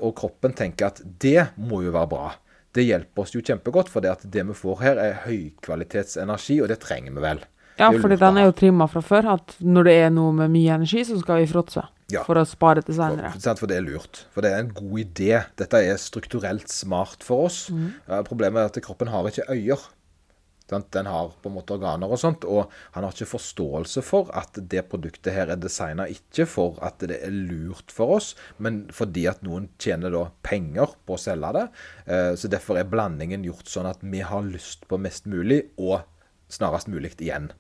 Og 0.05 0.13
kroppen 0.21 0.53
tenker 0.55 0.91
at 0.93 1.01
det 1.03 1.49
må 1.59 1.81
jo 1.83 1.95
være 1.95 2.11
bra. 2.13 2.29
Det 2.77 2.85
hjelper 2.85 3.25
oss 3.25 3.33
jo 3.35 3.43
kjempegodt, 3.43 3.91
for 3.91 4.05
det 4.05 4.13
det 4.31 4.45
vi 4.47 4.55
får 4.55 4.77
her, 4.85 5.01
er 5.01 5.19
høykvalitetsenergi, 5.25 6.61
og 6.63 6.71
det 6.71 6.79
trenger 6.85 7.17
vi 7.17 7.25
vel. 7.25 7.43
Ja, 7.81 7.91
fordi 7.97 8.19
den 8.21 8.39
er 8.41 8.49
jo 8.49 8.57
trimma 8.57 8.87
fra 8.91 9.03
før 9.05 9.33
at 9.37 9.57
når 9.65 9.89
det 9.89 9.95
er 10.07 10.11
noe 10.15 10.35
med 10.37 10.53
mye 10.53 10.77
energi, 10.77 11.05
så 11.09 11.19
skal 11.21 11.43
vi 11.43 11.49
fråtse. 11.51 11.87
Ja. 12.11 12.25
For 12.27 12.41
å 12.41 12.43
spare 12.49 12.83
til 12.83 12.97
seinere. 12.99 13.31
For, 13.37 13.63
for 13.63 13.71
det 13.71 13.77
er 13.79 13.87
lurt. 13.87 14.25
For 14.35 14.43
det 14.45 14.51
er 14.51 14.65
en 14.65 14.73
god 14.75 14.99
idé. 14.99 15.31
Dette 15.61 15.79
er 15.87 16.01
strukturelt 16.03 16.69
smart 16.73 17.23
for 17.23 17.47
oss. 17.47 17.69
Eh, 17.71 18.21
problemet 18.27 18.65
er 18.65 18.73
at 18.73 18.81
kroppen 18.83 19.13
har 19.13 19.29
ikke 19.31 19.47
øyer. 19.55 19.85
Den 20.71 21.07
har 21.11 21.33
på 21.43 21.51
en 21.51 21.57
måte 21.57 21.75
organer 21.75 22.13
og 22.13 22.21
sånt, 22.23 22.45
og 22.47 22.71
han 22.95 23.03
har 23.03 23.15
ikke 23.15 23.27
forståelse 23.33 24.05
for 24.07 24.31
at 24.39 24.55
det 24.71 24.85
produktet 24.91 25.35
her 25.35 25.51
er 25.51 25.59
designa 25.59 26.07
ikke 26.07 26.47
for 26.47 26.79
at 26.87 27.03
det 27.03 27.19
er 27.27 27.35
lurt 27.35 27.91
for 27.91 28.15
oss, 28.21 28.37
men 28.63 28.85
fordi 28.95 29.25
at 29.27 29.43
noen 29.43 29.67
tjener 29.83 30.15
da 30.15 30.29
penger 30.47 30.95
på 31.07 31.17
å 31.17 31.19
selge 31.19 31.51
det. 31.59 31.67
Eh, 32.07 32.33
Så 32.39 32.51
derfor 32.53 32.79
er 32.79 32.87
blandingen 32.91 33.43
gjort 33.45 33.67
sånn 33.67 33.91
at 33.91 33.99
vi 34.03 34.23
har 34.23 34.47
lyst 34.47 34.87
på 34.87 34.99
mest 34.99 35.27
mulig, 35.27 35.65
og 35.77 36.05
snarest 36.51 36.89
mulig 36.91 37.13
igjen. 37.23 37.51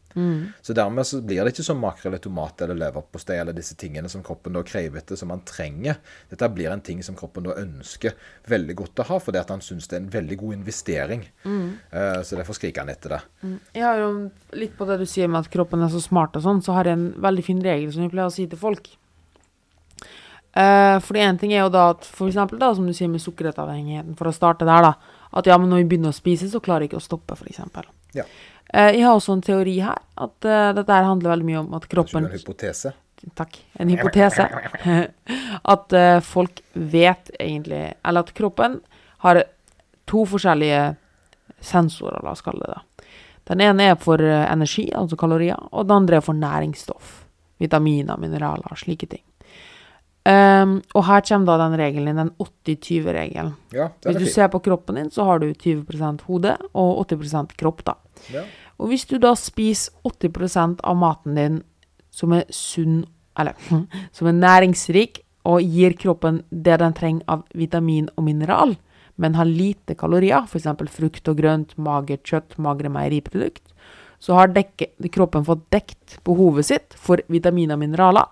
Så 0.63 0.75
dermed 0.75 1.07
så 1.07 1.21
blir 1.23 1.45
det 1.45 1.53
ikke 1.55 1.65
som 1.65 1.79
makrell 1.79 2.11
eller 2.11 2.23
tomat 2.23 2.63
eller 2.65 2.79
leverpostei 2.79 3.39
eller 3.39 3.55
disse 3.55 3.77
tingene 3.79 4.11
som 4.11 4.25
kroppen 4.27 4.57
da 4.57 4.63
krever 4.67 4.99
etter, 4.99 5.17
som 5.17 5.31
han 5.31 5.45
trenger. 5.47 6.01
Dette 6.31 6.49
blir 6.51 6.71
en 6.73 6.83
ting 6.83 7.03
som 7.07 7.17
kroppen 7.19 7.47
da 7.47 7.55
ønsker 7.63 8.17
veldig 8.51 8.77
godt 8.83 9.05
å 9.05 9.09
ha, 9.13 9.21
fordi 9.23 9.43
at 9.43 9.53
han 9.55 9.63
syns 9.65 9.87
det 9.89 9.99
er 9.99 10.03
en 10.03 10.13
veldig 10.17 10.41
god 10.43 10.59
investering. 10.59 11.29
Eh, 11.47 12.23
Så 12.27 12.37
derfor 12.37 12.59
skriker 12.59 12.83
han 12.83 12.91
etter 12.91 13.17
det. 13.17 13.21
Jeg 13.75 13.87
har 13.87 14.01
jo 14.03 14.11
litt 14.59 14.75
på 14.77 14.87
det 14.89 14.99
du 15.01 15.07
sier 15.07 15.31
med 15.31 15.47
at 15.47 15.53
kroppen 15.53 15.83
er 15.83 15.93
så 15.93 16.03
smart 16.03 16.37
og 16.37 16.43
sånn, 16.43 16.63
så 16.63 16.75
har 16.75 16.91
jeg 16.91 16.99
en 16.99 17.13
veldig 17.23 17.45
fin 17.47 17.63
regel 17.63 17.93
som 17.93 18.03
jeg 18.03 18.11
pleier 18.11 18.27
å 18.27 18.35
si 18.35 18.47
til 18.51 18.59
folk. 18.59 18.91
Uh, 20.51 20.99
for 20.99 21.15
én 21.15 21.39
ting 21.39 21.53
er 21.55 21.63
jo 21.63 21.71
da 21.71 21.93
at 21.93 22.03
for 22.03 22.27
eksempel 22.27 22.59
da, 22.59 22.73
som 22.75 22.87
du 22.87 22.91
sier 22.97 23.11
med 23.11 23.23
sukkerrettavhengigheten, 23.23 24.17
for 24.19 24.27
å 24.27 24.35
starte 24.35 24.67
der, 24.67 24.83
da. 24.83 25.21
At 25.31 25.47
ja, 25.47 25.55
men 25.63 25.71
når 25.71 25.85
vi 25.85 25.91
begynner 25.93 26.11
å 26.11 26.17
spise, 26.17 26.49
så 26.51 26.59
klarer 26.59 26.85
jeg 26.85 26.91
ikke 26.91 26.99
å 26.99 27.05
stoppe, 27.05 27.37
eksempel. 27.47 27.87
Ja. 28.17 28.25
Eh, 28.73 28.91
jeg 28.97 29.05
har 29.07 29.17
også 29.19 29.35
en 29.35 29.45
teori 29.45 29.79
her, 29.83 29.99
at 30.21 30.47
eh, 30.47 30.73
dette 30.79 30.99
handler 31.07 31.35
veldig 31.35 31.49
mye 31.49 31.63
om 31.63 31.73
at 31.79 31.87
kroppen 31.91 32.27
en 32.27 32.35
hypotese? 32.35 32.93
Takk. 33.37 33.59
En 33.83 33.91
hypotese. 33.91 34.47
at 35.75 35.97
eh, 35.97 36.21
folk 36.25 36.63
vet 36.73 37.33
egentlig 37.37 37.83
Eller 37.93 38.25
at 38.25 38.33
kroppen 38.37 38.79
har 39.27 39.43
to 40.09 40.25
forskjellige 40.27 40.95
sensorer, 41.61 42.23
la 42.25 42.33
oss 42.33 42.45
kalle 42.45 42.65
det 42.65 42.77
det. 42.77 43.09
Den 43.51 43.61
ene 43.65 43.91
er 43.91 43.99
for 43.99 44.23
energi, 44.23 44.87
altså 44.95 45.19
kalorier, 45.19 45.59
og 45.75 45.89
den 45.89 45.97
andre 45.97 46.21
er 46.21 46.25
for 46.25 46.39
næringsstoff. 46.39 47.25
Vitaminer, 47.61 48.17
mineraler, 48.21 48.79
slike 48.79 49.09
ting. 49.11 49.25
Ehm, 50.29 50.81
og 50.95 51.05
her 51.09 51.23
kommer 51.25 51.49
da 51.49 51.57
den 51.63 51.79
regelen 51.81 52.11
inn, 52.13 52.21
den 52.21 52.33
80-20-regelen. 52.37 53.55
Ja, 53.73 53.89
Hvis 54.05 54.19
du 54.19 54.27
fint. 54.27 54.35
ser 54.35 54.51
på 54.53 54.61
kroppen 54.61 54.99
din, 55.01 55.11
så 55.11 55.25
har 55.25 55.41
du 55.41 55.49
20% 55.53 56.27
hode 56.29 56.57
og 56.75 57.07
80% 57.07 57.57
kropp, 57.57 57.85
da. 57.85 57.95
Ja. 58.33 58.45
Og 58.79 58.89
hvis 58.93 59.07
du 59.09 59.19
da 59.19 59.33
spiser 59.37 59.93
80% 60.05 60.81
av 60.85 60.97
maten 60.97 61.35
din 61.37 61.63
som 62.11 62.33
er 62.33 62.45
sunn, 62.51 63.05
eller 63.39 63.55
som 64.13 64.29
er 64.29 64.37
næringsrik, 64.37 65.23
og 65.49 65.65
gir 65.65 65.95
kroppen 65.97 66.43
det 66.53 66.77
den 66.83 66.93
trenger 66.93 67.25
av 67.33 67.47
vitamin 67.57 68.11
og 68.17 68.25
mineral, 68.27 68.77
men 69.21 69.37
har 69.37 69.49
lite 69.49 69.97
kalorier, 69.97 70.45
f.eks. 70.45 70.69
frukt 70.93 71.29
og 71.29 71.37
grønt, 71.41 71.73
magert 71.81 72.25
kjøtt, 72.29 72.59
magre 72.61 72.93
meieriprodukt, 72.93 73.65
så 74.21 74.37
har 74.37 74.53
dekke, 74.53 74.91
kroppen 75.13 75.45
fått 75.45 75.65
dekt 75.73 76.19
behovet 76.29 76.69
sitt 76.69 76.97
for 76.97 77.21
vitamin 77.33 77.73
og 77.73 77.81
mineraler. 77.81 78.29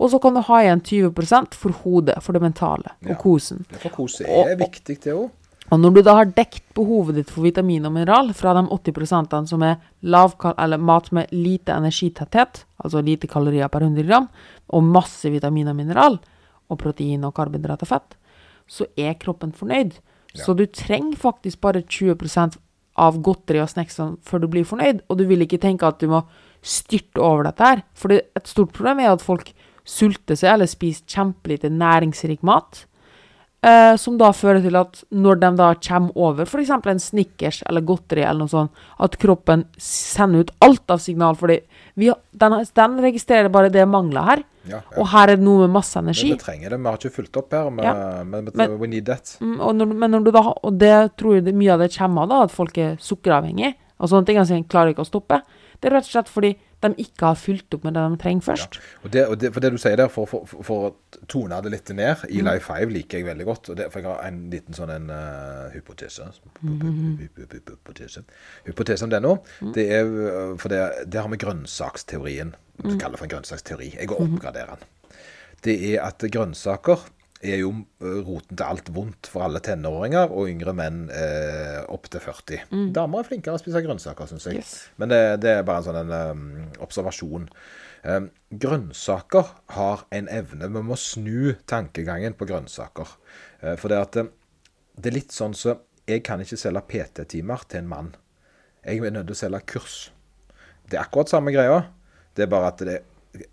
Og 0.00 0.10
så 0.10 0.20
kan 0.22 0.34
du 0.34 0.40
ha 0.40 0.62
igjen 0.64 0.80
20 0.80 1.54
for 1.60 1.76
hodet, 1.82 2.22
for 2.24 2.32
det 2.32 2.40
mentale, 2.42 2.94
og 3.04 3.10
Ja. 3.10 3.14
kosen. 3.20 3.66
Ja, 3.70 3.76
For 3.78 3.90
kose 3.90 4.24
Og- 4.24 4.48
er 4.48 4.56
viktig, 4.56 5.00
det 5.04 5.12
òg. 5.12 5.30
Og 5.70 5.78
når 5.78 5.94
du 5.94 6.02
da 6.02 6.14
har 6.14 6.24
dekt 6.24 6.62
behovet 6.74 7.14
ditt 7.14 7.30
for 7.30 7.42
vitamin 7.42 7.84
og 7.86 7.92
mineral 7.92 8.32
fra 8.32 8.54
de 8.54 8.68
80% 8.68 9.48
som 9.48 9.62
er 9.62 9.76
lav, 10.02 10.34
eller 10.58 10.78
mat 10.78 11.12
med 11.12 11.28
lite 11.30 11.70
energitetthet, 11.72 12.64
altså 12.82 13.04
lite 13.04 13.28
kalorier 13.28 13.68
per 13.68 13.80
100 13.80 14.06
gram, 14.06 14.28
og 14.70 14.82
masse 14.82 15.30
vitamin 15.30 15.68
og 15.68 15.76
mineral, 15.76 16.18
og 16.68 16.78
protein 16.78 17.22
og 17.24 17.34
karbohydrat 17.34 17.82
og 17.82 17.88
fett, 17.88 18.16
så 18.68 18.86
er 18.98 19.14
kroppen 19.14 19.52
fornøyd. 19.52 19.92
Ja. 20.34 20.44
Så 20.44 20.56
du 20.56 20.66
trenger 20.66 21.16
faktisk 21.16 21.60
bare 21.60 21.82
20% 21.82 22.56
av 22.96 23.22
godteri 23.22 23.60
og 23.62 23.68
snacks 23.68 23.96
før 23.96 24.40
du 24.40 24.48
blir 24.48 24.64
fornøyd, 24.64 25.02
og 25.08 25.18
du 25.18 25.26
vil 25.26 25.40
ikke 25.40 25.60
tenke 25.60 25.86
at 25.86 25.98
du 25.98 26.08
må 26.08 26.24
styrte 26.62 27.18
over 27.22 27.44
dette 27.44 27.64
her. 27.64 27.82
For 27.94 28.08
det, 28.08 28.26
et 28.36 28.48
stort 28.48 28.72
problem 28.72 29.00
er 29.00 29.12
at 29.12 29.22
folk 29.22 29.52
sulter 29.90 30.38
seg 30.38 30.54
eller 30.54 30.70
spise 30.70 31.02
kjempelite 31.10 31.70
næringsrik 31.72 32.44
mat. 32.46 32.84
Eh, 33.60 33.94
som 34.00 34.14
da 34.16 34.30
fører 34.32 34.62
til 34.64 34.76
at 34.80 35.02
når 35.12 35.40
de 35.42 35.48
da 35.58 35.66
kommer 35.84 36.14
over 36.16 36.46
f.eks. 36.48 36.70
en 36.72 37.02
Snickers 37.02 37.58
eller 37.68 37.84
godteri 37.84 38.22
eller 38.24 38.46
noe 38.46 38.52
sånt, 38.52 38.78
at 39.04 39.18
kroppen 39.20 39.66
sender 39.76 40.46
ut 40.46 40.52
alt 40.64 40.94
av 40.94 41.02
signal, 41.04 41.36
fordi 41.36 41.58
vi, 42.00 42.08
den, 42.32 42.56
den 42.78 42.96
registrerer 43.04 43.52
bare 43.52 43.68
det 43.74 43.84
mangler 43.84 44.24
her. 44.30 44.44
Ja, 44.64 44.78
ja. 44.78 44.96
Og 44.96 45.10
her 45.12 45.34
er 45.34 45.36
det 45.36 45.44
noe 45.44 45.66
med 45.66 45.74
masse 45.76 46.00
energi. 46.00 46.30
Men 46.30 46.40
vi 46.40 46.44
trenger 46.46 46.72
det. 46.72 46.78
Vi 46.80 46.88
har 46.88 46.98
ikke 47.02 47.12
fulgt 47.18 47.36
opp 47.42 47.52
her, 47.56 47.68
men, 47.68 47.84
Ja. 47.84 48.24
men, 48.24 48.48
men, 48.54 48.78
we 48.80 48.88
need 48.88 49.04
that. 49.10 49.34
Mm, 49.44 49.58
når, 49.76 49.92
men 49.92 50.16
når 50.16 50.24
du 50.24 50.32
da, 50.38 50.46
og 50.56 50.80
det 50.80 50.96
tror 51.20 51.36
jeg 51.36 51.48
det, 51.50 51.56
mye 51.60 51.76
av 51.76 51.84
det 51.84 51.92
kommer 51.98 52.24
av, 52.24 52.32
da, 52.32 52.42
at 52.48 52.56
folk 52.56 52.80
er 52.80 52.96
sukkeravhengige. 53.00 53.74
Og 54.00 54.08
sånne 54.08 54.28
ting 54.28 54.40
altså, 54.40 54.56
klarer 54.72 54.94
ikke 54.94 55.04
å 55.04 55.10
stoppe. 55.10 55.42
Det 55.80 55.88
er 55.90 55.98
rett 55.98 56.08
og 56.08 56.14
slett 56.14 56.32
fordi 56.32 56.54
de 56.80 56.94
ikke 57.04 57.26
har 57.26 57.34
fulgt 57.36 57.74
opp 57.76 57.82
med 57.84 57.92
det 57.94 58.02
de 58.12 58.16
trenger 58.22 58.40
først. 58.46 58.78
Og 59.04 59.10
det, 59.12 59.26
og 59.28 59.34
det, 59.40 59.50
for 59.52 59.60
det 59.60 59.70
du 59.74 59.78
sier 59.78 59.96
der, 60.00 60.08
for, 60.08 60.24
for, 60.30 60.46
for, 60.64 60.86
å 60.88 61.24
tone 61.28 61.58
det 61.62 61.72
litt 61.74 61.90
ned 61.92 62.22
Mm. 62.24 62.30
I 62.38 62.40
Life 62.46 62.72
5 62.72 62.94
liker 62.94 63.18
jeg 63.20 63.26
veldig 63.26 63.44
godt. 63.48 63.70
Det, 63.76 63.90
for 63.92 64.00
jeg 64.00 64.08
har 64.08 64.22
en 64.28 64.38
liten 64.50 64.74
sånn 64.76 64.90
en 64.94 65.10
uh, 65.12 65.68
hypotese. 65.74 66.30
Mm-hmm. 66.64 67.28
Hypotese. 67.68 68.22
Hypotese 68.66 69.04
om 69.04 69.10
det 69.12 69.20
nå. 69.24 69.36
Mm. 69.60 69.72
Det 69.76 69.86
er, 69.98 70.04
uh, 70.08 70.56
for 70.60 70.72
det, 70.72 70.80
det 71.12 71.20
har 71.20 71.28
vi 71.32 71.36
grønnsaksteorien. 71.44 72.54
Vi 72.80 72.94
Mm. 72.94 72.98
kaller 72.98 73.12
det 73.12 73.18
for 73.20 73.26
en 73.28 73.34
grønnsaksteori. 73.36 73.90
Jeg 73.98 74.08
Mm-hmm. 74.08 74.34
oppgraderer 74.34 74.76
den. 74.80 75.16
Det 75.62 75.74
er 75.94 76.02
at 76.06 76.18
grønnsaker 76.32 76.98
er 77.40 77.60
jo 77.62 77.72
uh, 77.72 78.20
roten 78.26 78.56
til 78.56 78.64
alt 78.66 78.90
vondt 78.92 79.28
for 79.30 79.44
alle 79.46 79.62
tenåringer 79.64 80.32
og 80.32 80.50
yngre 80.52 80.74
menn 80.76 81.02
eh, 81.14 81.80
opp 81.88 82.10
til 82.12 82.20
40. 82.20 82.66
Damer 82.96 83.22
er 83.22 83.28
flinkere 83.30 83.56
å 83.56 83.60
spise 83.62 83.80
grønnsaker, 83.84 84.28
syns 84.28 84.48
jeg. 84.48 84.58
Mm. 84.58 84.60
Yes. 84.60 84.74
Men 85.00 85.12
det, 85.12 85.20
det 85.44 85.54
er 85.54 85.64
bare 85.66 85.80
en 85.80 85.86
sånn 85.88 86.00
en, 86.02 86.12
um, 86.12 86.42
observasjon. 86.84 87.48
Um, 88.04 88.28
grønnsaker 88.48 89.50
har 89.76 90.06
en 90.16 90.28
evne 90.32 90.70
Vi 90.72 90.82
må 90.88 90.96
snu 90.96 91.54
tankegangen 91.68 92.36
på 92.36 92.48
grønnsaker. 92.48 93.16
Uh, 93.64 93.76
for 93.80 93.92
det 93.92 94.00
at 94.00 94.20
det 94.20 95.10
er 95.10 95.16
litt 95.16 95.36
sånn 95.36 95.56
så 95.56 95.78
Jeg 96.08 96.24
kan 96.26 96.40
ikke 96.42 96.58
selge 96.60 96.82
PT-timer 96.90 97.64
til 97.70 97.84
en 97.84 97.90
mann. 97.90 98.14
Jeg 98.84 99.04
er 99.04 99.12
nødt 99.14 99.28
til 99.30 99.36
å 99.36 99.42
selge 99.44 99.60
kurs. 99.68 99.98
Det 100.90 100.98
er 100.98 101.04
akkurat 101.04 101.30
samme 101.30 101.52
greia. 101.54 101.84
Det 102.34 102.44
er 102.44 102.50
bare 102.50 102.72
at 102.72 102.80
det 102.82 102.96
er 102.96 103.04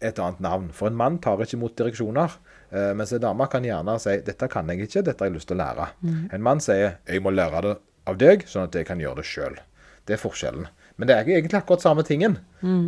et 0.10 0.20
annet 0.20 0.40
navn. 0.42 0.72
For 0.74 0.90
en 0.90 0.98
mann 0.98 1.20
tar 1.22 1.40
ikke 1.44 1.60
imot 1.60 1.78
direksjoner. 1.78 2.40
Uh, 2.72 2.92
mens 2.98 3.14
en 3.16 3.24
dame 3.24 3.48
kan 3.48 3.64
gjerne 3.64 3.96
si 4.04 4.18
'dette 4.22 4.50
kan 4.52 4.68
jeg 4.70 4.88
ikke, 4.88 5.04
dette 5.06 5.24
har 5.24 5.30
jeg 5.30 5.38
lyst 5.38 5.48
til 5.48 5.58
å 5.58 5.64
lære'. 5.64 5.88
En 6.34 6.44
mann 6.44 6.60
sier 6.60 6.98
'jeg 7.08 7.22
må 7.24 7.32
lære 7.32 7.62
det 7.62 7.78
av 8.08 8.18
deg, 8.18 8.44
sånn 8.48 8.68
at 8.68 8.76
jeg 8.76 8.86
kan 8.86 9.00
gjøre 9.00 9.22
det 9.22 9.26
sjøl'. 9.26 9.60
Det 10.06 10.14
er 10.14 10.24
forskjellen. 10.24 10.68
Men 10.98 11.08
det 11.08 11.16
er 11.16 11.26
egentlig 11.28 11.60
akkurat 11.62 11.82
samme 11.82 12.04
tingen. 12.04 12.40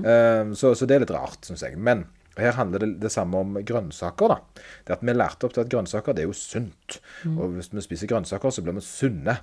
Uh, 0.04 0.54
så, 0.54 0.76
så 0.76 0.86
det 0.86 0.96
er 0.96 1.00
litt 1.00 1.12
rart, 1.12 1.46
syns 1.46 1.62
jeg. 1.62 1.78
Men 1.78 2.06
her 2.40 2.56
handler 2.56 2.80
det 2.80 3.00
det 3.04 3.12
samme 3.12 3.38
om 3.38 3.58
grønnsaker. 3.66 4.28
da. 4.28 4.40
Det 4.86 4.94
at 4.94 5.04
Vi 5.04 5.14
lærte 5.14 5.46
opp 5.46 5.54
til 5.54 5.62
at 5.62 5.70
grønnsaker 5.70 6.14
det 6.14 6.24
er 6.24 6.30
jo 6.30 6.34
sunt. 6.34 7.00
Og 7.38 7.56
hvis 7.58 7.74
vi 7.74 7.82
spiser 7.82 8.08
grønnsaker, 8.08 8.50
så 8.50 8.64
blir 8.64 8.74
vi 8.74 8.82
sunne. 8.82 9.38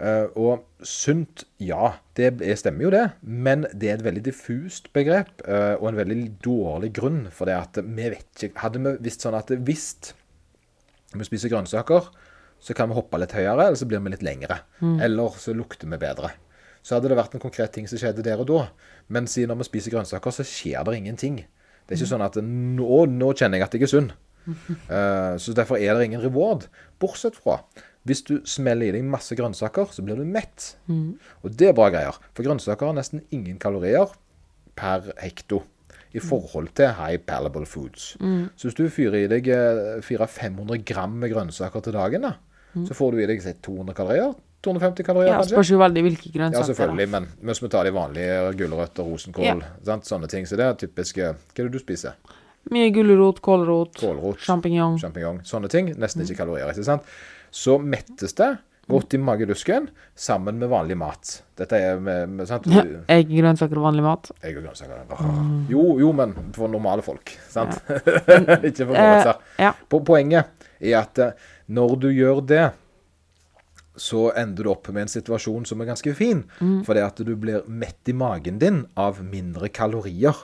Eh, 0.00 0.26
og 0.40 0.64
sunt, 0.86 1.44
ja, 1.60 1.92
det 2.16 2.40
er- 2.40 2.56
stemmer 2.56 2.86
jo 2.86 2.90
det, 2.90 3.12
men 3.22 3.66
det 3.74 3.90
er 3.90 3.94
et 3.98 4.04
veldig 4.04 4.22
diffust 4.24 4.92
begrep 4.94 5.42
eh, 5.46 5.74
og 5.76 5.88
en 5.90 5.96
veldig 5.98 6.40
dårlig 6.40 6.92
grunn 6.96 7.28
for 7.30 7.44
det 7.44 7.56
at 7.58 7.76
vi 7.84 8.08
vet 8.08 8.44
ikke 8.48 8.62
Hadde 8.62 8.80
vi 8.80 8.96
visst 9.04 9.20
sånn 9.20 9.36
at 9.36 9.52
hvis 9.52 10.14
vi 11.12 11.24
spiser 11.26 11.50
grønnsaker, 11.50 12.08
så 12.60 12.74
kan 12.74 12.88
vi 12.88 12.94
hoppe 12.94 13.18
litt 13.18 13.32
høyere, 13.34 13.66
eller 13.66 13.76
så 13.76 13.86
blir 13.88 14.00
vi 14.00 14.12
litt 14.12 14.22
lengre. 14.22 14.60
Eller 15.02 15.36
så 15.40 15.52
lukter 15.56 15.88
vi 15.90 15.98
bedre. 15.98 16.30
Så 16.82 16.94
hadde 16.94 17.08
det 17.08 17.16
vært 17.18 17.34
en 17.34 17.42
konkret 17.42 17.72
ting 17.72 17.88
som 17.88 17.98
skjedde 17.98 18.22
der 18.22 18.38
og 18.38 18.46
da. 18.46 18.68
Men 19.08 19.26
siden 19.26 19.48
når 19.50 19.64
vi 19.64 19.64
spiser 19.64 19.90
grønnsaker, 19.90 20.30
så 20.30 20.46
skjer 20.46 20.84
det 20.86 20.94
ingenting. 21.00 21.40
Det 21.88 21.96
er 21.96 21.98
ikke 21.98 22.12
sånn 22.12 22.22
at 22.24 22.36
nå, 22.36 23.06
nå 23.10 23.32
kjenner 23.34 23.58
jeg 23.58 23.66
at 23.66 23.74
jeg 23.74 23.82
er 23.82 23.90
sunn. 23.90 24.12
Uh, 24.46 25.34
så 25.42 25.52
derfor 25.56 25.80
er 25.80 25.98
det 25.98 26.06
ingen 26.06 26.22
reward. 26.22 26.68
Bortsett 27.02 27.34
fra 27.36 27.58
hvis 28.06 28.22
du 28.24 28.40
smeller 28.48 28.86
i 28.88 28.92
deg 28.92 29.04
masse 29.04 29.36
grønnsaker, 29.36 29.90
så 29.92 30.02
blir 30.02 30.16
du 30.16 30.24
mett. 30.24 30.76
Og 30.88 31.50
det 31.56 31.68
er 31.68 31.72
bra 31.76 31.90
greier. 31.90 32.16
For 32.34 32.42
grønnsaker 32.46 32.86
har 32.86 32.94
nesten 32.94 33.22
ingen 33.30 33.58
kalorier. 33.58 34.08
per 34.76 35.12
hekto 35.20 35.62
i 36.14 36.18
forhold 36.20 36.70
til 36.74 36.88
high 36.96 37.18
palatable 37.18 37.66
foods. 37.66 38.16
Så 38.56 38.68
hvis 38.70 38.74
du 38.78 38.88
fyrer 38.88 39.24
i 39.24 39.26
deg 39.28 39.48
eh, 39.48 40.00
400-500 40.00 40.82
gram 40.88 41.10
med 41.20 41.30
grønnsaker 41.34 41.82
til 41.84 41.92
dagen, 41.92 42.22
da, 42.22 42.32
så 42.86 42.94
får 42.96 43.12
du 43.12 43.18
i 43.20 43.26
deg 43.26 43.42
si, 43.44 43.52
200 43.62 43.92
kalorier. 43.98 44.32
250 44.64 45.04
kalorier, 45.04 45.30
Ja, 45.32 45.36
kanskje? 45.40 45.54
spørs 45.56 45.70
jo 45.70 45.78
veldig 45.80 46.02
hvilke 46.06 46.26
Ja, 46.30 46.32
grønnsaker. 46.38 46.66
da. 46.66 46.72
selvfølgelig, 46.72 47.08
men 47.10 47.28
hvis 47.42 47.62
vi 47.62 47.68
tar 47.68 47.84
de 47.84 47.92
vanlige 47.92 48.56
gulrøtter, 48.56 49.02
rosenkål, 49.04 49.44
Ja. 49.44 49.54
sant? 49.84 50.04
sånne 50.04 50.28
ting. 50.28 50.44
Så 50.46 50.56
det 50.56 50.64
er 50.66 50.74
typiske 50.74 51.22
Hva 51.34 51.58
er 51.58 51.68
det 51.68 51.72
du 51.72 51.78
spiser? 51.78 52.12
Mye 52.70 52.90
gulrot, 52.92 53.40
kålrot, 53.42 53.94
Kålrot, 54.00 54.38
sjampinjong. 54.38 54.98
sjampinjong, 55.00 55.40
sånne 55.44 55.68
ting. 55.70 55.86
Nesten 55.96 56.22
ikke 56.22 56.36
kalorier. 56.36 56.68
ikke 56.70 56.84
sant? 56.84 57.02
Så 57.50 57.78
mettes 57.82 58.34
det 58.38 58.50
godt 58.90 59.14
i 59.14 59.18
magelusken 59.22 59.84
sammen 60.18 60.56
med 60.58 60.68
vanlig 60.72 60.96
mat. 60.98 61.36
Dette 61.58 61.78
er 61.78 62.00
med, 62.02 62.28
med 62.40 62.48
sant? 62.50 62.64
Egg, 63.10 63.28
grønnsaker 63.30 63.78
og 63.78 63.84
vanlig 63.86 64.02
mat. 64.02 64.32
Egg 64.42 64.56
og 64.58 64.64
grønnsaker. 64.66 65.04
Mm. 65.20 65.52
Jo, 65.70 65.84
jo, 66.02 66.10
men 66.18 66.34
for 66.56 66.66
normale 66.72 67.04
folk. 67.06 67.30
Sant? 67.52 67.78
ikke 68.66 68.88
for 68.88 68.98
Eh, 68.98 69.34
ja. 69.62 69.72
Po- 69.88 70.02
Poenget 70.02 70.50
er 70.80 70.96
at 71.04 71.18
eh, 71.22 71.32
når 71.70 71.96
du 72.02 72.08
gjør 72.10 72.40
det, 72.50 72.64
så 74.00 74.30
ender 74.38 74.64
du 74.64 74.70
opp 74.72 74.88
med 74.94 75.02
en 75.04 75.10
situasjon 75.12 75.66
som 75.68 75.80
er 75.82 75.88
ganske 75.90 76.12
fin. 76.16 76.38
Fordi 76.86 77.02
at 77.04 77.18
du 77.26 77.34
blir 77.36 77.66
mett 77.68 78.08
i 78.08 78.14
magen 78.16 78.58
din 78.62 78.78
av 78.98 79.18
mindre 79.26 79.68
kalorier. 79.76 80.38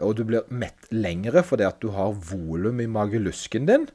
Og 0.00 0.14
du 0.16 0.22
blir 0.24 0.46
mett 0.48 0.88
lengre 0.94 1.42
fordi 1.44 1.66
at 1.68 1.78
du 1.84 1.90
har 1.92 2.14
volum 2.30 2.80
i 2.80 2.86
magelusken 2.88 3.66
din. 3.68 3.86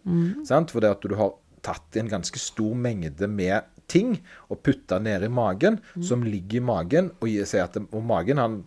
Sant? 0.46 0.70
Fordi 0.76 0.92
at 0.92 1.02
du 1.10 1.16
har 1.18 1.34
tatt 1.66 2.00
en 2.00 2.12
ganske 2.12 2.42
stor 2.42 2.76
mengde 2.78 3.30
med 3.32 3.68
ting 3.90 4.18
og 4.50 4.62
putta 4.66 5.00
ned 5.02 5.26
i 5.26 5.32
magen, 5.34 5.80
som 6.06 6.24
ligger 6.26 6.60
i 6.60 6.66
magen, 6.66 7.14
og, 7.20 7.30
gir 7.32 7.48
seg 7.50 7.66
at, 7.66 7.80
og 7.90 8.04
magen 8.06 8.42
han 8.42 8.60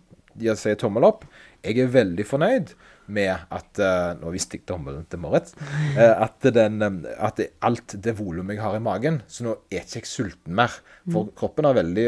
seg 0.59 0.79
tommel 0.81 1.05
opp. 1.07 1.27
Jeg 1.63 1.79
er 1.79 1.93
veldig 1.93 2.25
fornøyd 2.27 2.73
med 3.13 3.31
at 3.51 3.79
eh, 3.83 4.13
Nå 4.19 4.31
visste 4.33 4.57
jeg 4.57 4.65
tommelen 4.67 5.05
til 5.11 5.21
Moritz. 5.23 5.53
eh, 5.99 6.11
at, 6.11 6.39
den, 6.55 6.79
eh, 6.83 7.15
at 7.17 7.39
det, 7.39 7.49
alt 7.65 7.95
det 8.03 8.15
volumet 8.17 8.57
jeg 8.57 8.63
har 8.63 8.77
i 8.77 8.83
magen, 8.83 9.21
så 9.27 9.47
nå 9.47 9.55
er 9.71 9.83
ikke 9.83 10.01
jeg 10.01 10.09
sulten 10.09 10.55
mer. 10.57 10.75
For 11.11 11.31
kroppen 11.35 11.67
er 11.67 11.75
veldig, 11.75 12.05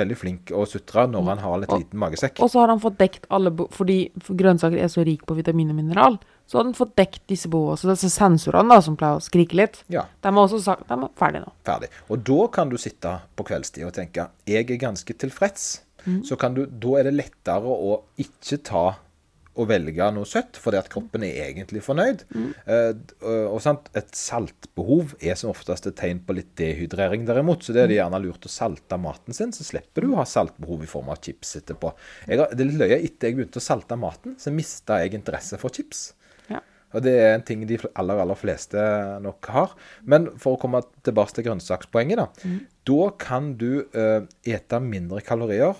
veldig 0.00 0.16
flink 0.16 0.52
å 0.56 0.64
sutre 0.68 1.04
når 1.10 1.28
han 1.34 1.42
har 1.44 1.60
litt 1.62 1.74
liten 1.74 2.00
magesekk. 2.00 2.40
Og 2.44 2.52
så 2.52 2.62
har 2.62 2.72
han 2.72 2.80
fått 2.80 2.96
dekt 3.00 3.26
alle 3.28 3.52
Fordi 3.52 3.98
grønnsaker 4.24 4.80
er 4.80 4.88
så 4.92 5.04
rik 5.04 5.26
på 5.28 5.36
vitamin 5.36 5.74
og 5.74 5.80
mineral, 5.80 6.16
så 6.46 6.58
hadde 6.58 6.68
han 6.70 6.78
fått 6.78 6.96
dekket 6.96 7.24
disse 7.28 7.48
behovene. 7.50 7.76
Så 7.80 7.88
disse 7.90 8.10
sensorene 8.14 8.68
da, 8.70 8.80
som 8.80 8.96
pleier 8.96 9.18
å 9.18 9.24
skrike 9.24 9.54
litt, 9.58 9.80
Ja. 9.92 10.04
de 10.22 10.28
har 10.32 10.42
også 10.46 10.62
sagt 10.62 10.86
de 10.88 10.94
er 10.94 11.08
ferdige 11.18 11.42
nå. 11.46 11.52
ferdig. 11.64 11.88
Og 12.08 12.22
da 12.24 12.46
kan 12.48 12.68
du 12.70 12.76
sitte 12.78 13.20
på 13.36 13.44
kveldstid 13.44 13.84
og 13.86 13.92
tenke 13.94 14.28
jeg 14.46 14.70
er 14.70 14.76
ganske 14.78 15.12
tilfreds. 15.18 15.80
Så 16.22 16.36
kan 16.38 16.54
du, 16.54 16.66
da 16.66 17.00
er 17.00 17.08
det 17.08 17.14
lettere 17.18 17.66
å 17.66 18.02
ikke 18.16 18.62
ta 18.62 18.84
og 19.56 19.68
velge 19.70 20.06
noe 20.12 20.24
søtt, 20.28 20.58
fordi 20.60 20.76
at 20.76 20.88
kroppen 20.92 21.22
er 21.24 21.48
egentlig 21.50 21.80
fornøyd. 21.82 22.22
Eh, 22.68 22.92
d- 22.92 23.14
og 23.48 23.56
sant? 23.64 23.88
Et 23.96 24.06
saltbehov 24.14 25.14
er 25.24 25.34
som 25.34 25.50
oftest 25.50 25.86
et 25.88 25.96
tegn 25.96 26.20
på 26.26 26.34
litt 26.36 26.50
dehydrering 26.60 27.24
derimot. 27.26 27.64
Så 27.64 27.72
det 27.72 27.82
er 27.82 27.88
det 27.88 27.96
gjerne 27.96 28.20
lurt 28.22 28.44
å 28.46 28.52
salte 28.52 28.98
maten 29.00 29.34
sin, 29.34 29.50
så 29.56 29.64
slipper 29.64 30.04
du 30.04 30.12
å 30.12 30.20
ha 30.20 30.24
saltbehov 30.28 30.84
i 30.84 30.90
form 30.90 31.08
av 31.08 31.18
chips 31.24 31.56
etterpå. 31.56 31.92
Jeg 32.28 32.38
det 32.52 32.60
er 32.60 32.68
litt 32.68 32.80
løye, 32.82 33.00
etter 33.02 33.30
jeg 33.30 33.36
begynte 33.40 33.58
å 33.58 33.64
salte 33.66 33.96
maten, 33.98 34.36
så 34.38 34.52
mista 34.52 35.00
jeg 35.02 35.14
interesse 35.18 35.58
for 35.58 35.70
chips. 35.70 36.12
Og 36.94 37.02
det 37.04 37.14
er 37.18 37.34
en 37.34 37.44
ting 37.44 37.64
de 37.68 37.78
aller, 37.98 38.20
aller 38.22 38.38
fleste 38.38 38.80
nok 39.24 39.50
har. 39.52 39.74
Men 40.08 40.30
for 40.40 40.54
å 40.54 40.60
komme 40.60 40.82
tilbake 41.06 41.36
til 41.36 41.48
grønnsakspoenget, 41.48 42.22
da. 42.22 42.52
Da 42.86 43.08
kan 43.20 43.54
du 43.58 43.70
eh, 43.90 44.28
ete 44.46 44.80
mindre 44.82 45.22
kalorier 45.26 45.74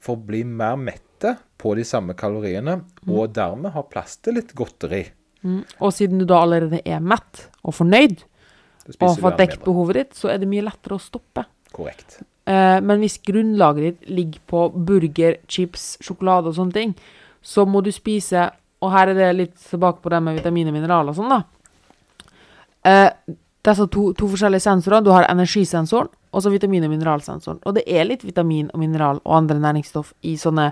for 0.00 0.16
å 0.16 0.24
bli 0.30 0.42
mer 0.48 0.76
mette 0.80 1.36
på 1.60 1.74
de 1.76 1.84
samme 1.84 2.14
kaloriene, 2.16 2.78
og 3.08 3.34
dermed 3.36 3.74
ha 3.74 3.84
plass 3.84 4.16
til 4.24 4.38
litt 4.38 4.54
godteri. 4.56 5.04
Mm. 5.44 5.62
Og 5.80 5.92
siden 5.96 6.20
du 6.20 6.26
da 6.28 6.40
allerede 6.44 6.80
er 6.84 7.00
mett 7.04 7.46
og 7.64 7.76
fornøyd, 7.76 8.22
og 8.90 9.06
har 9.06 9.20
fått 9.20 9.40
dekt 9.40 9.64
behovet 9.64 9.98
ditt, 9.98 10.14
så 10.16 10.32
er 10.32 10.40
det 10.40 10.48
mye 10.50 10.64
lettere 10.64 10.96
å 10.96 11.02
stoppe. 11.02 11.44
Korrekt. 11.74 12.20
Eh, 12.48 12.78
men 12.82 13.02
hvis 13.02 13.20
grunnlaget 13.26 13.86
ditt 13.86 14.08
ligger 14.10 14.46
på 14.50 14.62
burger, 14.74 15.36
chips, 15.48 15.92
sjokolade 16.02 16.50
og 16.50 16.56
sånne 16.56 16.76
ting, 16.76 16.94
så 17.40 17.64
må 17.68 17.84
du 17.84 17.92
spise 17.94 18.48
Og 18.80 18.92
her 18.94 19.12
er 19.12 19.18
det 19.18 19.30
litt 19.36 19.56
tilbake 19.68 20.00
på 20.02 20.12
det 20.12 20.22
med 20.24 20.38
vitamin 20.40 20.70
og 20.70 20.76
mineral 20.76 21.10
og 21.12 21.16
sånn, 21.18 21.34
da. 21.34 21.42
Eh, 22.90 23.36
disse 23.66 23.86
to, 23.92 24.06
to 24.16 24.28
forskjellige 24.32 24.64
sensorene. 24.64 25.04
Du 25.04 25.12
har 25.12 25.28
energisensoren 25.28 26.08
og 26.30 26.42
så 26.42 26.52
vitamin- 26.52 26.84
og 26.86 26.92
mineralsensoren. 26.92 27.60
Og 27.66 27.74
det 27.76 27.84
er 27.86 28.06
litt 28.08 28.24
vitamin 28.24 28.70
og 28.72 28.80
mineral 28.80 29.20
og 29.24 29.36
andre 29.36 29.58
næringsstoff 29.60 30.14
i 30.22 30.36
sånne 30.40 30.70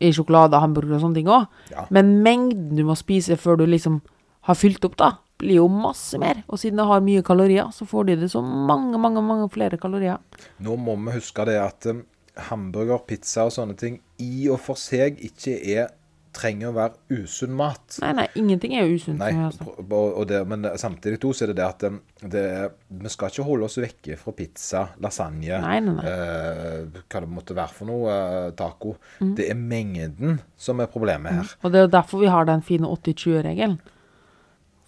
i 0.00 0.08
sjokolade, 0.14 0.56
hamburger 0.56 0.96
og 0.96 1.02
sånne 1.04 1.18
ting 1.18 1.28
òg. 1.28 1.46
Ja. 1.70 1.84
Men 1.92 2.22
mengden 2.24 2.78
du 2.78 2.84
må 2.88 2.96
spise 2.96 3.36
før 3.36 3.58
du 3.60 3.66
liksom 3.68 4.00
har 4.48 4.56
fylt 4.56 4.84
opp, 4.88 4.96
da, 4.96 5.10
blir 5.36 5.60
jo 5.60 5.68
masse 5.68 6.16
mer. 6.18 6.42
Og 6.48 6.60
siden 6.62 6.80
det 6.80 6.86
har 6.88 7.04
mye 7.04 7.24
kalorier, 7.26 7.68
så 7.74 7.84
får 7.88 8.08
de 8.08 8.16
det 8.22 8.30
så 8.32 8.40
mange, 8.40 8.96
mange, 8.98 9.20
mange 9.20 9.48
flere 9.52 9.76
kalorier. 9.76 10.22
Nå 10.64 10.78
må 10.80 10.96
vi 11.04 11.18
huske 11.18 11.44
det 11.48 11.58
at 11.60 11.90
um, 11.90 12.04
hamburger, 12.48 13.02
pizza 13.08 13.44
og 13.44 13.52
sånne 13.52 13.76
ting 13.76 14.00
i 14.22 14.48
og 14.48 14.60
for 14.64 14.80
seg 14.80 15.20
ikke 15.28 15.58
er 15.76 15.92
trenger 16.36 16.70
å 16.70 16.74
være 16.76 17.22
usunn 17.22 17.54
mat. 17.56 17.96
Nei, 18.02 18.12
nei, 18.18 18.26
ingenting 18.38 18.76
er 18.76 18.86
jo 18.86 18.98
usunt. 19.00 19.18
Nei, 19.20 19.32
som 19.56 19.70
og, 19.86 20.22
det, 20.28 20.42
men 20.48 20.68
samtidig 20.78 21.18
to, 21.22 21.32
så 21.36 21.46
er 21.46 21.52
det 21.52 21.58
det 21.60 21.66
at 21.66 21.86
um, 21.88 21.98
det, 22.20 22.44
vi 23.02 23.12
skal 23.12 23.32
ikke 23.32 23.46
holde 23.48 23.68
oss 23.68 23.78
vekke 23.80 24.18
fra 24.20 24.34
pizza, 24.36 24.84
lasagne, 25.02 25.60
Nei, 25.62 25.76
nei, 25.84 25.96
nei. 25.96 26.06
Eh, 26.12 27.02
hva 27.02 27.22
det 27.24 27.30
måtte 27.32 27.56
være 27.56 27.76
for 27.76 27.90
noe, 27.90 28.14
eh, 28.14 28.48
taco. 28.58 28.96
Mm. 29.20 29.34
Det 29.38 29.50
er 29.52 29.60
mengden 29.60 30.40
som 30.60 30.82
er 30.82 30.90
problemet 30.92 31.40
her. 31.40 31.54
Og 31.62 31.72
det 31.72 31.80
er 31.80 31.86
jo 31.88 31.94
derfor 31.96 32.22
vi 32.22 32.32
har 32.32 32.48
den 32.48 32.64
fine 32.66 32.90
80-20-regelen. 32.90 33.78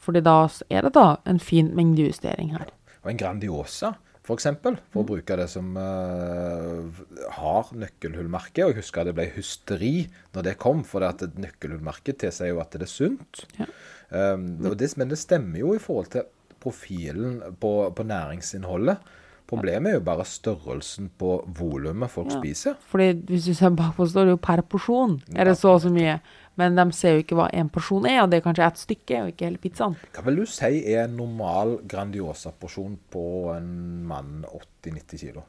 Fordi 0.08 0.22
da 0.24 0.36
er 0.72 0.86
det 0.86 0.94
da 0.96 1.08
en 1.28 1.40
fin 1.42 1.72
mengdejustering 1.76 2.54
her. 2.56 2.70
Og 3.04 3.10
en 3.12 3.18
Grandiosa, 3.20 3.94
for 4.28 4.36
eksempel, 4.36 4.76
for 4.92 5.00
å 5.00 5.08
bruke 5.08 5.36
det 5.40 5.46
som 5.48 5.70
uh, 5.80 6.98
har 7.38 7.70
nøkkelhullmerke. 7.72 8.66
Og 8.66 8.74
jeg 8.74 8.82
husker 8.82 9.08
det 9.08 9.14
ble 9.16 9.24
hysteri 9.32 9.92
når 10.36 10.50
det 10.50 10.58
kom, 10.60 10.82
for 10.84 11.00
det 11.00 11.14
at 11.14 11.38
nøkkelhullmerke 11.40 12.12
tilsier 12.20 12.52
jo 12.52 12.60
at 12.60 12.76
det 12.76 12.84
er 12.84 12.92
sunt. 12.92 13.46
Ja. 13.56 13.68
Um, 14.12 14.50
det, 14.76 14.90
men 15.00 15.08
det 15.08 15.20
stemmer 15.20 15.62
jo 15.62 15.72
i 15.76 15.80
forhold 15.80 16.12
til 16.12 16.28
profilen 16.60 17.38
på, 17.62 17.72
på 17.96 18.04
næringsinnholdet. 18.04 19.00
Problemet 19.48 19.94
er 19.94 19.96
jo 19.96 20.04
bare 20.04 20.26
størrelsen 20.28 21.08
på 21.16 21.38
volumet 21.56 22.12
folk 22.12 22.28
Ja. 22.34 22.36
spiser. 22.42 22.74
Fordi 22.90 23.14
hvis 23.30 23.48
du 23.48 23.54
ser 23.56 23.72
bakpå, 23.72 24.04
står 24.04 24.28
det 24.28 24.34
jo 24.36 24.40
per 24.44 24.60
porsjon. 24.60 25.22
Er 25.32 25.48
det 25.48 25.56
så 25.56 25.72
og 25.78 25.80
så 25.86 25.92
mye? 25.92 26.18
Men 26.58 26.78
de 26.78 26.88
ser 26.96 27.16
jo 27.16 27.24
ikke 27.24 27.38
hva 27.38 27.50
en 27.54 27.70
porsjon 27.72 28.08
er, 28.10 28.22
og 28.22 28.32
det 28.32 28.40
er 28.40 28.46
kanskje 28.48 28.66
ett 28.66 28.80
stykke, 28.80 29.20
og 29.22 29.30
ikke 29.32 29.46
hele 29.46 29.62
pizzaen. 29.62 29.94
Hva 30.16 30.24
vil 30.26 30.42
du 30.42 30.48
si 30.50 30.82
er 30.82 31.04
en 31.04 31.14
normal 31.20 31.78
Grandiosa-porsjon 31.88 32.98
på 33.12 33.28
en 33.54 33.70
mann 34.10 34.42
80-90 34.50 35.22
kilo? 35.22 35.46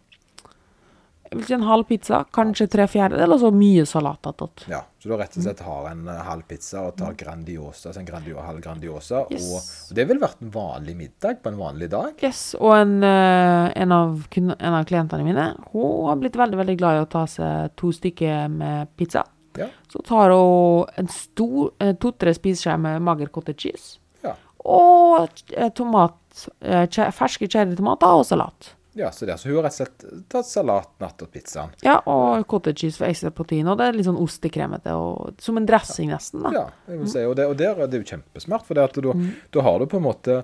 Jeg 1.30 1.38
vil 1.38 1.46
si 1.46 1.54
en 1.54 1.66
halv 1.68 1.86
pizza, 1.86 2.24
kanskje 2.34 2.66
tre 2.74 2.88
fjerdedeler, 2.90 3.36
og 3.36 3.44
så 3.44 3.50
mye 3.54 3.84
salat 3.86 4.26
attåt. 4.32 4.64
Ja, 4.72 4.80
så 4.98 5.12
du 5.12 5.14
rett 5.14 5.36
og 5.38 5.46
slett 5.46 5.62
har 5.62 5.90
en 5.92 6.08
eh, 6.10 6.22
halv 6.26 6.48
pizza 6.50 6.88
og 6.88 6.96
tar 6.98 7.14
Grandiosa, 7.20 7.92
altså 7.92 8.02
en 8.02 8.08
Grandio, 8.08 8.40
halv 8.42 8.64
Grandiosa. 8.66 9.22
Yes. 9.30 9.46
Og 9.54 9.98
det 9.98 10.08
ville 10.10 10.24
vært 10.24 10.42
en 10.42 10.50
vanlig 10.56 10.96
middag 10.98 11.44
på 11.44 11.52
en 11.54 11.60
vanlig 11.62 11.92
dag. 11.94 12.16
Yes, 12.26 12.56
og 12.58 12.74
en, 12.80 12.96
eh, 13.06 13.68
en, 13.78 13.94
av, 13.94 14.24
en 14.34 14.80
av 14.80 14.90
klientene 14.90 15.28
mine, 15.28 15.52
hun 15.70 16.10
har 16.10 16.18
blitt 16.18 16.40
veldig, 16.40 16.64
veldig 16.64 16.78
glad 16.82 16.98
i 16.98 17.04
å 17.06 17.12
ta 17.14 17.28
seg 17.30 17.78
to 17.78 17.94
stykker 17.94 18.50
med 18.50 18.98
pizza. 18.98 19.28
Ja. 19.60 19.68
Så 19.92 20.02
tar 20.08 20.32
hun 20.34 20.86
en 20.98 21.08
stor, 21.14 21.72
eh, 21.84 21.94
to-tre 22.00 22.34
spiseskjeer 22.38 22.80
med 22.82 23.02
mager 23.06 23.30
cottage 23.36 23.66
cheese. 23.68 23.98
Ja. 24.26 24.34
Og 24.66 25.30
eh, 25.56 25.70
tomat, 25.76 26.18
eh, 26.62 26.86
ferske 27.16 27.48
cherrytomater 27.50 28.08
og 28.22 28.26
salat. 28.26 28.76
ja, 29.00 29.12
så 29.16 29.26
det, 29.26 29.38
så 29.40 29.48
hun 29.48 29.56
har 29.60 29.64
rett 29.70 29.76
og 29.76 29.80
slett 29.80 30.06
tatt 30.34 30.46
salat 30.50 30.90
natt 31.00 31.22
og 31.24 31.30
pizzaen. 31.32 31.70
Ja, 31.86 32.00
og 32.10 32.42
cottage 32.52 32.82
cheese 32.82 32.98
for 33.00 33.08
ekstra 33.08 33.30
protein. 33.32 33.68
Og 33.72 33.78
det 33.80 33.86
er 33.88 33.94
litt 33.96 34.08
sånn 34.10 34.18
ostekremete, 34.20 34.92
og 34.98 35.40
som 35.40 35.56
en 35.62 35.66
dressing 35.70 36.10
nesten, 36.12 36.42
da. 36.44 36.52
Ja, 36.52 36.66
jeg 36.90 37.00
vil 37.00 37.08
si, 37.14 37.24
og, 37.24 37.36
det, 37.40 37.46
og 37.48 37.56
der 37.62 37.80
er 37.86 37.88
jo 37.88 38.04
kjempesmart, 38.04 38.66
for 38.68 38.76
det 38.76 38.90
da, 39.06 39.14
Mm. 39.14 39.32
har 39.64 39.80
du 39.80 39.86
på 39.86 39.98
en 39.98 40.04
måte 40.04 40.44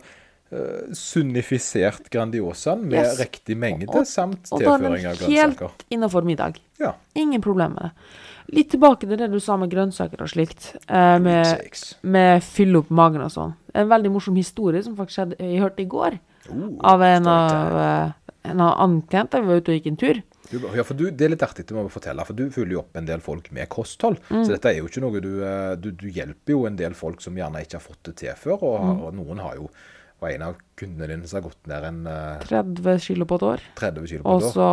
sunnifisert 0.93 2.09
Grandiosaen 2.13 2.83
med 2.87 2.99
Yes. 2.99 3.19
riktig 3.19 3.57
mengde, 3.57 3.87
Og- 3.89 4.05
samt 4.07 4.47
Og 4.51 4.61
da 4.61 4.75
er 4.75 4.77
den 4.79 4.95
helt 4.97 5.19
grønnsaker. 5.19 5.71
innafor 5.91 6.21
middag. 6.23 6.59
Ja. 6.79 6.93
Ingen 7.15 7.41
problem 7.41 7.73
med 7.73 7.83
det. 7.83 7.91
Litt 8.55 8.69
tilbake 8.69 8.99
til 9.07 9.17
det 9.17 9.31
du 9.31 9.39
sa 9.39 9.57
med 9.57 9.71
grønnsaker 9.71 10.21
og 10.21 10.27
slikt. 10.29 10.75
Eh, 10.87 11.17
med, 11.19 11.71
med 12.03 12.41
fylle 12.43 12.77
opp 12.77 12.89
magen 12.91 13.21
og 13.21 13.31
sånn. 13.31 13.55
En 13.73 13.89
veldig 13.89 14.11
morsom 14.11 14.35
historie 14.35 14.83
som 14.83 14.95
faktisk 14.95 15.15
skjedde, 15.17 15.35
jeg 15.39 15.59
hørte 15.61 15.79
i 15.81 15.85
går. 15.87 16.19
Oh, 16.51 16.77
Av 16.83 17.01
en 17.01 17.25
av 17.27 17.75
eh, 17.75 18.11
en 18.51 18.61
av 18.61 18.77
annen 18.79 19.01
klient 19.01 19.31
da 19.31 19.41
vi 19.41 19.47
var 19.47 19.55
ute 19.61 19.69
og 19.73 19.81
gikk 19.81 19.87
en 19.87 19.97
tur. 19.97 20.21
Du, 20.51 20.59
ja, 20.75 20.83
for 20.83 20.93
du, 20.93 21.09
Det 21.09 21.21
er 21.25 21.29
litt 21.29 21.41
artig, 21.41 21.65
det 21.65 21.71
må 21.75 21.81
vi 21.89 21.89
fortelle, 21.99 22.23
for 22.23 22.33
du 22.33 22.51
følger 22.51 22.71
jo 22.73 22.79
opp 22.83 22.95
en 22.95 23.05
del 23.05 23.19
folk 23.19 23.51
med 23.51 23.67
kosthold. 23.67 24.19
Mm. 24.29 24.45
Så 24.45 24.49
dette 24.53 24.65
er 24.69 24.77
jo 24.77 24.85
ikke 24.85 25.01
noe 25.01 25.19
du, 25.19 25.43
eh, 25.43 25.75
du 25.75 25.89
Du 25.91 26.07
hjelper 26.07 26.49
jo 26.53 26.65
en 26.67 26.75
del 26.75 26.93
folk 26.93 27.19
som 27.21 27.33
gjerne 27.35 27.63
ikke 27.65 27.73
har 27.73 27.79
fått 27.81 28.03
det 28.03 28.15
til 28.17 28.29
før. 28.35 28.61
Og, 28.61 28.79
Mm. 28.81 29.01
og 29.05 29.13
noen 29.15 29.39
har 29.39 29.55
jo 29.55 29.69
var 30.23 30.29
en 30.31 30.41
av 30.47 30.55
kundene 30.79 31.07
dine 31.11 31.27
som 31.27 31.37
har 31.41 31.49
gått 31.49 31.67
ned 31.67 31.83
en 31.89 32.07
eh, 32.07 32.43
30 32.47 32.99
kilo 33.03 33.25
på 33.29 33.35
et 33.39 33.43
år. 33.51 33.63
30 33.79 34.07
kilo 34.07 34.23
på 34.23 34.29
Og 34.35 34.41
et 34.41 34.47
år. 34.47 34.53
så 34.55 34.67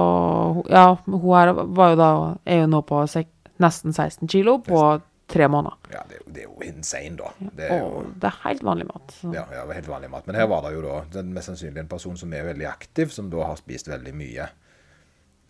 hun- 0.55 0.68
Ja, 0.70 0.85
hun 1.07 1.20
her 1.35 1.52
var 1.52 1.90
jo 1.90 1.96
da 1.96 2.11
Er 2.46 2.61
jo 2.62 2.66
nå 2.66 2.83
på 2.87 3.02
sek, 3.09 3.26
nesten 3.61 3.92
16 3.92 4.28
kilo 4.28 4.59
på 4.59 5.00
tre 5.28 5.46
måneder. 5.48 5.76
Ja, 5.92 6.02
det, 6.09 6.16
er 6.20 6.33
det 6.33 6.42
er 6.42 6.48
jo 6.48 6.59
insane, 6.66 7.16
da. 7.16 7.31
Det 7.57 7.70
er 7.70 7.78
jo 7.81 8.02
det 8.20 8.24
er 8.28 8.35
helt 8.48 8.62
vanlig 8.62 8.87
mat. 8.87 9.14
Så. 9.20 9.33
ja, 9.35 9.44
ja, 9.52 9.66
helt 9.72 9.88
vanlig 9.88 10.11
mat. 10.11 10.26
Men 10.26 10.37
her 10.37 10.46
var 10.46 10.62
det 10.62 10.74
jo 10.74 10.83
da 10.83 10.98
den 11.20 11.33
mest 11.33 11.48
sannsynlig 11.48 11.78
en 11.81 11.88
person 11.88 12.16
som 12.16 12.33
er 12.35 12.44
veldig 12.44 12.66
aktiv, 12.68 13.09
som 13.11 13.31
da 13.31 13.42
har 13.46 13.57
spist 13.57 13.88
veldig 13.88 14.12
mye. 14.14 14.48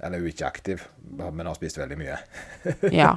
Eller 0.02 0.18
jo 0.18 0.26
ikke 0.26 0.46
aktiv, 0.46 0.82
men 1.32 1.46
har 1.46 1.54
spist 1.54 1.78
veldig 1.78 1.98
mye. 1.98 2.16
Ja. 2.92 3.12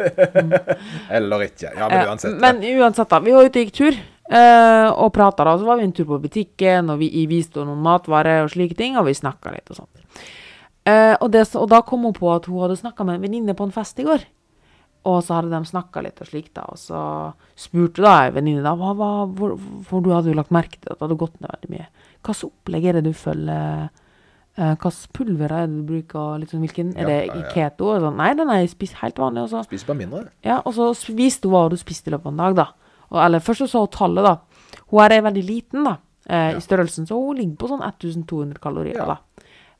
Eller 1.10 1.40
ikke. 1.48 1.72
Ja, 1.78 1.88
men 1.90 2.00
Eh, 2.00 2.10
uansett. 2.10 2.40
Men 2.42 2.64
uansett, 2.64 3.10
da. 3.10 3.20
Vi 3.20 3.32
var 3.34 3.46
ute 3.48 3.60
og 3.62 3.66
gikk 3.66 3.74
tur 3.74 3.98
eh, 4.30 4.90
og 4.92 5.12
prata, 5.14 5.44
da. 5.48 5.58
Så 5.58 5.66
var 5.68 5.78
vi 5.80 5.84
en 5.88 5.92
tur 5.96 6.06
på 6.10 6.22
butikken, 6.24 6.90
og 6.94 7.00
vi 7.00 7.26
viste 7.30 7.60
henne 7.62 7.74
noen 7.74 7.84
matvarer 7.86 8.44
og 8.46 8.54
slike 8.54 8.78
ting, 8.80 8.98
og 8.98 9.06
vi 9.10 9.14
snakka 9.18 9.54
litt 9.54 9.70
og 9.74 9.82
sånt. 9.84 10.06
Uh, 10.86 11.16
og, 11.18 11.32
det, 11.34 11.48
og 11.58 11.66
da 11.72 11.80
kom 11.82 12.04
hun 12.06 12.14
på 12.14 12.28
at 12.30 12.46
hun 12.46 12.60
hadde 12.62 12.76
snakka 12.78 13.02
med 13.08 13.16
en 13.18 13.24
venninne 13.26 13.56
på 13.58 13.66
en 13.66 13.74
fest 13.74 13.98
i 14.00 14.06
går. 14.06 14.22
Og 15.10 15.20
så 15.26 15.36
hadde 15.40 15.50
de 15.50 15.66
snakka 15.70 16.02
litt 16.06 16.22
og 16.22 16.28
slikt, 16.30 16.52
da. 16.58 16.66
Og 16.70 16.78
så 16.78 17.00
spurte 17.58 18.02
da 18.06 18.12
ei 18.26 18.32
venninne 18.36 18.62
da, 18.66 18.76
hva, 18.78 18.92
hva, 18.98 19.10
hvor, 19.38 19.56
for 19.86 20.06
du 20.06 20.12
hadde 20.14 20.30
jo 20.30 20.38
lagt 20.38 20.54
merke 20.54 20.78
til 20.78 20.92
at 20.94 21.00
det 21.00 21.06
hadde 21.08 21.18
gått 21.22 21.40
ned 21.42 21.50
veldig 21.56 21.72
mye. 21.74 21.88
Hva 22.22 22.34
slags 22.34 22.48
opplegg 22.52 22.86
er 22.90 23.00
det 23.00 23.04
du 23.08 23.14
følger? 23.18 23.90
Eh, 24.58 24.72
Hva 24.78 24.90
slags 24.94 25.10
pulver 25.14 25.52
er 25.58 25.66
det 25.68 25.76
du 25.82 25.84
bruker? 25.90 26.40
Litt 26.42 26.54
sånn, 26.54 26.64
hvilken, 26.66 26.94
Ja, 26.96 27.02
er 27.02 27.10
det 27.12 27.20
ja, 27.28 27.36
ja. 27.42 27.50
keto? 27.54 27.92
Sånn, 28.06 28.18
nei, 28.22 28.32
den 28.38 28.54
er 28.54 28.66
spist 28.70 28.98
helt 29.02 29.18
vanlig. 29.22 29.46
Og 29.46 29.54
så 29.54 29.66
Spiser 29.66 29.90
bare 29.90 30.02
mindre. 30.06 30.24
ja, 30.46 30.62
og 30.66 30.74
så 30.78 30.92
viste 31.18 31.50
hun 31.50 31.54
hva 31.58 31.68
du 31.74 31.78
spiste 31.82 32.10
i 32.10 32.16
løpet 32.16 32.30
av 32.30 32.34
en 32.34 32.42
dag, 32.46 32.56
da. 32.62 32.68
Eller 33.24 33.40
først 33.40 33.62
så 33.66 33.68
sa 33.70 33.80
hun 33.80 33.88
tallet, 33.94 34.24
da. 34.24 34.38
Hun 34.92 35.00
her 35.02 35.12
er 35.18 35.22
veldig 35.22 35.44
liten, 35.48 35.84
da, 35.84 35.98
eh, 36.28 36.52
Ja. 36.52 36.58
i 36.58 36.62
størrelsen, 36.62 37.06
så 37.08 37.16
hun 37.16 37.38
ligger 37.38 37.56
på 37.58 37.68
sånn 37.70 37.82
1200 37.84 38.60
kalorier, 38.60 38.96
Ja. 38.98 39.06
da. 39.06 39.18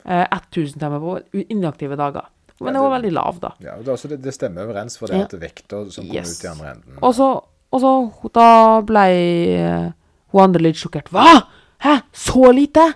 Eh, 0.04 0.26
1000 0.30 0.78
timer 0.80 1.00
på 1.00 1.20
inaktive 1.50 1.96
dager. 1.96 2.26
Men 2.60 2.74
Ja, 2.74 2.80
hun 2.80 2.90
var 2.90 2.98
det- 3.00 3.10
veldig 3.10 3.12
lav, 3.14 3.40
da. 3.40 3.50
Ja, 3.60 3.76
det, 3.76 3.86
altså, 3.88 4.08
det, 4.08 4.22
det 4.22 4.32
stemmer 4.34 4.64
overens 4.66 4.96
for 4.98 5.06
det 5.08 5.16
Ja. 5.16 5.22
at 5.24 5.30
vekta 5.40 5.90
som 5.90 6.04
kommer 6.04 6.14
Yes. 6.14 6.38
ut 6.40 6.44
i 6.44 6.48
andre 6.48 6.70
enden 6.74 6.98
Og 7.02 7.14
så, 7.14 7.42
og 7.72 7.80
så 7.80 8.32
da 8.32 8.80
ble 8.80 9.56
eh, 9.58 9.92
hun 10.32 10.40
andre 10.42 10.62
litt 10.62 10.76
sjokkert. 10.76 11.10
Hva?! 11.10 11.42
Hæ? 11.80 12.00
Så 12.12 12.52
lite?! 12.54 12.94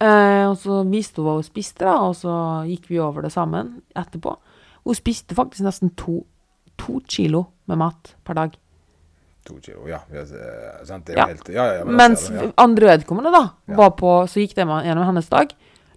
Eh, 0.00 0.46
og 0.48 0.56
så 0.56 0.84
viste 0.88 1.16
hun 1.16 1.26
hva 1.26 1.34
hun 1.34 1.42
spiste, 1.42 1.78
da, 1.80 1.96
og 2.06 2.14
så 2.14 2.64
gikk 2.68 2.86
vi 2.88 2.98
over 3.02 3.22
det 3.22 3.32
sammen 3.32 3.82
etterpå. 3.96 4.36
Hun 4.84 4.94
spiste 4.94 5.34
faktisk 5.34 5.60
nesten 5.66 5.90
to, 5.96 6.24
to 6.78 7.00
kilo 7.08 7.46
med 7.66 7.78
mat 7.78 8.14
per 8.24 8.34
dag. 8.34 8.56
To 9.48 9.56
kilo, 9.64 9.86
ja. 9.88 10.02
ja? 10.12 10.24
Det 10.28 11.16
Ja. 11.16 11.26
helt 11.30 11.48
Ja, 11.48 11.64
ja, 11.64 11.74
ja, 11.80 11.84
men 11.88 11.96
Mens 11.96 12.26
ser 12.26 12.42
ja. 12.42 12.50
andre 12.60 12.92
vedkommende, 12.92 13.32
da, 13.32 13.42
var 13.80 13.94
på, 13.96 14.12
så 14.28 14.42
gikk 14.42 14.54
de 14.58 14.66
gjennom 14.84 15.06
hennes 15.08 15.28
dag, 15.32 15.54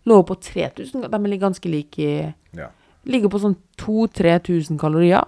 lå 0.07 0.21
på 0.25 0.37
3000. 0.39 1.09
De 1.11 1.19
er 1.33 1.37
ganske 1.41 1.69
like 1.69 1.99
i 1.99 2.33
ja. 2.57 2.69
Ligger 3.03 3.31
på 3.33 3.39
sånn 3.41 3.55
2000-3000 3.81 4.77
kalorier 4.77 5.25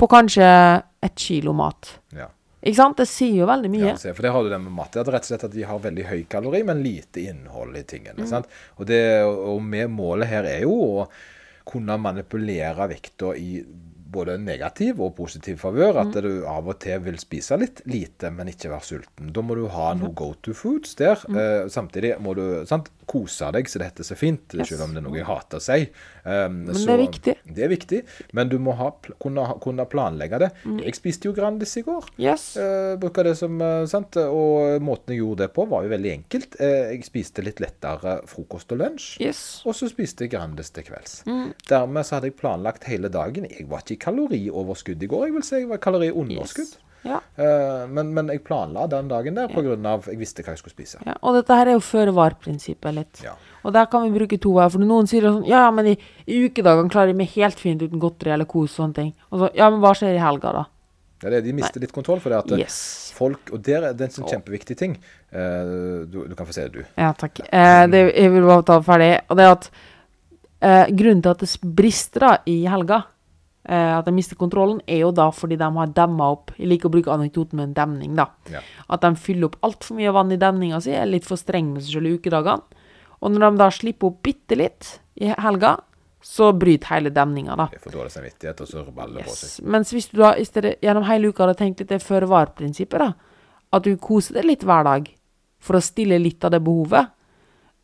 på 0.00 0.08
kanskje 0.08 0.46
et 1.02 1.14
kilo 1.16 1.52
mat. 1.52 1.98
ja. 2.16 2.28
Ikke 2.62 2.78
sant? 2.78 2.96
Det 3.00 3.08
sier 3.10 3.40
jo 3.40 3.46
veldig 3.50 3.70
mye. 3.72 3.88
Ja, 3.90 4.12
for 4.14 4.22
det 4.22 4.30
har 4.30 4.44
du 4.46 4.48
det 4.52 4.58
med 4.62 4.74
mat. 4.76 4.92
Det 4.94 5.00
er 5.02 5.08
rett 5.10 5.24
og 5.26 5.30
slett 5.32 5.44
at 5.48 5.54
de 5.54 5.64
har 5.66 5.80
veldig 5.82 6.04
høy 6.06 6.20
kalori, 6.30 6.60
men 6.62 6.82
lite 6.84 7.24
innhold 7.26 7.74
i 7.74 7.82
tingene. 7.90 8.26
sant? 8.30 8.46
Og, 8.78 8.86
det, 8.86 9.00
og 9.26 9.58
med 9.66 9.90
målet 9.90 10.30
her 10.30 10.46
er 10.46 10.62
jo 10.62 10.76
å 11.02 11.08
kunne 11.66 11.96
manipulere 11.98 12.86
vekta 12.90 13.32
i 13.38 13.64
både 14.12 14.36
negativ 14.40 15.00
og 15.02 15.14
positiv 15.16 15.58
favør. 15.62 15.98
At 16.04 16.18
du 16.22 16.44
av 16.48 16.68
og 16.68 16.78
til 16.84 17.00
vil 17.04 17.18
spise 17.20 17.56
litt 17.60 17.82
lite, 17.90 18.30
men 18.34 18.50
ikke 18.52 18.70
være 18.72 18.86
sulten. 18.86 19.32
Da 19.32 19.42
må 19.44 19.56
du 19.58 19.66
ha 19.72 19.92
noe 19.98 20.12
go 20.18 20.32
to 20.44 20.54
foods 20.56 20.94
der. 21.00 21.16
Eh, 21.32 21.66
samtidig 21.72 22.14
må 22.22 22.34
du 22.38 22.44
sant, 22.68 22.90
kose 23.12 23.48
deg, 23.52 23.66
så 23.68 23.80
det 23.82 23.88
heter 23.90 24.06
så 24.06 24.16
fint, 24.16 24.54
Yes. 24.54 24.68
selv 24.70 24.84
om 24.86 24.94
det 24.94 25.02
er 25.02 25.08
noe 25.08 25.18
jeg 25.18 25.26
hater 25.26 25.58
å 25.58 25.64
si. 25.64 25.88
Um, 26.24 26.60
Men 26.68 26.76
det 26.78 26.92
er 26.92 27.00
viktig. 27.00 27.32
Det 27.56 27.64
er 27.66 27.70
viktig, 27.72 27.98
men 28.38 28.50
du 28.52 28.54
må 28.62 28.76
ha, 28.78 28.90
kunne, 29.22 29.42
kunne 29.64 29.86
planlegge 29.90 30.38
det. 30.38 30.50
Mm. 30.62 30.76
Jeg 30.84 30.94
spiste 30.94 31.26
jo 31.26 31.32
Grandis 31.34 31.74
i 31.80 31.82
går. 31.82 32.06
Yes. 32.22 32.44
Uh, 32.54 32.94
bruker 33.02 33.26
det 33.26 33.34
som 33.40 33.56
uh, 33.58 33.82
sant, 33.90 34.14
og 34.22 34.78
måten 34.86 35.16
jeg 35.16 35.22
gjorde 35.24 35.46
det 35.46 35.50
på 35.56 35.66
var 35.72 35.82
jo 35.86 35.90
veldig 35.90 36.12
enkelt. 36.12 36.54
Uh, 36.60 36.92
jeg 36.94 37.02
spiste 37.08 37.42
litt 37.42 37.58
lettere 37.64 38.20
frokost 38.30 38.70
og 38.76 38.82
lunsj, 38.84 39.08
Yes. 39.24 39.42
og 39.66 39.74
så 39.74 39.90
spiste 39.90 40.26
jeg 40.28 40.34
Grandis 40.36 40.70
til 40.70 40.86
kvelds. 40.86 41.18
Mm. 41.26 41.50
Dermed 41.68 42.06
så 42.06 42.16
hadde 42.20 42.30
jeg 42.30 42.38
planlagt 42.38 42.86
hele 42.90 43.10
dagen. 43.12 43.48
Jeg 43.50 43.66
var 43.70 43.82
ikke 43.82 43.98
i 43.98 44.02
kalorioverskudd 44.06 45.02
i 45.02 45.10
går, 45.10 45.26
jeg 45.26 45.36
vil 45.40 45.46
si 45.50 45.60
jeg 45.64 45.68
var 45.74 45.82
i 45.82 45.86
kaloriunderskudd. 45.90 46.72
yes. 46.78 46.88
Ja. 47.02 47.18
Eh, 47.34 47.86
men, 47.90 48.12
men 48.14 48.28
jeg 48.30 48.44
planla 48.46 48.84
den 48.90 49.08
dagen 49.10 49.34
der 49.38 49.48
på 49.50 49.62
grunn 49.64 49.86
av 49.90 50.04
jeg 50.06 50.20
visste 50.20 50.44
hva 50.44 50.54
jeg 50.54 50.60
skulle 50.62 50.76
spise. 50.76 51.00
ja. 51.06 51.16
Og 51.22 51.34
dette 51.38 51.56
her 51.58 51.70
er 51.70 51.76
jo 51.78 51.82
føre-var-prinsippet 51.82 52.94
litt. 52.94 53.22
Ja. 53.24 53.34
Og 53.66 53.74
der 53.74 53.88
kan 53.90 54.04
vi 54.06 54.14
bruke 54.18 54.38
to 54.42 54.52
her. 54.58 54.70
For 54.70 54.82
noen 54.82 55.08
sier 55.10 55.26
sånn 55.28 55.44
Ja, 55.46 55.64
men 55.74 55.92
i, 55.92 55.96
i 56.26 56.44
ukedagene 56.46 56.90
klarer 56.92 57.10
jeg 57.12 57.18
meg 57.18 57.34
helt 57.34 57.58
fint 57.62 57.82
uten 57.82 58.02
godteri 58.02 58.34
eller 58.34 58.46
kos 58.50 58.72
og 58.74 58.78
sånne 58.84 58.98
ting. 59.00 59.10
Og 59.30 59.42
så 59.42 59.50
Ja, 59.58 59.70
men 59.70 59.82
hva 59.82 59.92
skjer 59.98 60.14
i 60.16 60.22
helga, 60.22 60.52
da? 60.60 60.64
Ja, 61.22 61.30
det, 61.30 61.44
de 61.46 61.52
mister 61.54 61.78
litt 61.82 61.92
kontroll 61.94 62.18
for 62.22 62.34
det 62.34 62.38
at 62.40 62.50
eh, 62.56 62.62
Yes. 62.64 63.12
folk 63.14 63.52
Og 63.54 63.60
der 63.62 63.84
er 63.86 63.94
det 63.94 64.08
en 64.08 64.14
sånn 64.16 64.26
kjempeviktig 64.30 64.74
ting. 64.78 64.96
Uh, 65.30 66.02
du, 66.10 66.24
du 66.26 66.34
kan 66.38 66.46
få 66.48 66.54
se 66.54 66.66
det, 66.66 66.82
du. 66.82 66.92
Ja, 66.98 67.12
takk. 67.18 67.38
Uh, 67.46 67.84
det, 67.90 68.00
jeg 68.10 68.32
vil 68.34 68.46
bare 68.48 68.64
ta 68.66 68.78
det 68.80 68.86
ferdig. 68.88 69.10
Og 69.30 69.38
det 69.38 69.44
er 69.46 69.52
at 69.54 69.68
uh, 69.70 70.86
grunnen 70.90 71.22
til 71.22 71.30
at 71.34 71.44
det 71.44 71.74
brister 71.78 72.26
da 72.26 72.32
i 72.50 72.56
helga, 72.66 73.02
eh, 73.68 73.92
at 73.98 74.06
de 74.08 74.14
mister 74.14 74.38
kontrollen, 74.38 74.80
er 74.86 75.04
jo 75.04 75.12
da 75.14 75.28
fordi 75.34 75.58
de 75.60 75.68
har 75.76 75.94
demma 75.96 76.30
opp 76.34 76.52
Jeg 76.58 76.70
liker 76.70 76.90
å 76.90 76.94
bruke 76.96 77.12
anekdoten 77.14 77.58
med 77.58 77.70
en 77.70 77.76
demning, 77.78 78.16
da. 78.18 78.28
Ja. 78.52 78.62
At 78.88 79.04
de 79.04 79.14
fyller 79.20 79.50
opp 79.50 79.60
altfor 79.66 79.98
mye 79.98 80.12
vann 80.14 80.32
i 80.34 80.40
demninga 80.40 80.80
si, 80.82 80.94
er 80.96 81.08
litt 81.10 81.28
for 81.28 81.40
streng 81.40 81.72
med 81.74 81.84
seg 81.84 81.98
selv 81.98 82.10
i 82.10 82.16
ukedagene. 82.18 82.82
Og 83.22 83.30
når 83.30 83.44
de 83.44 83.62
da 83.62 83.70
slipper 83.70 84.10
opp 84.10 84.22
bitte 84.26 84.58
litt 84.58 84.96
i 85.22 85.30
helga, 85.30 85.76
så 86.22 86.52
bryter 86.54 86.94
hele 86.94 87.10
demninga, 87.14 87.56
da. 87.58 87.66
Jeg 87.74 87.82
får 87.82 87.94
dårlig 87.96 88.12
samvittighet, 88.14 88.60
og 88.62 88.68
så 88.70 88.84
baller 88.94 89.22
det 89.22 89.26
på 89.26 89.34
seg. 89.34 89.66
Mens 89.74 89.90
hvis 89.94 90.06
du 90.12 90.20
da 90.20 90.32
i 90.38 90.46
stedet 90.46 90.76
gjennom 90.82 91.06
hele 91.08 91.30
uka 91.30 91.44
hadde 91.44 91.58
tenkt 91.58 91.82
litt 91.82 91.90
det 91.90 91.98
føre-var-prinsippet, 92.02 93.02
da, 93.02 93.40
at 93.74 93.86
du 93.86 93.96
koser 93.98 94.38
deg 94.38 94.46
litt 94.46 94.66
hver 94.66 94.86
dag 94.86 95.08
for 95.62 95.78
å 95.78 95.82
stille 95.82 96.18
litt 96.22 96.44
av 96.46 96.54
det 96.54 96.62
behovet, 96.62 97.10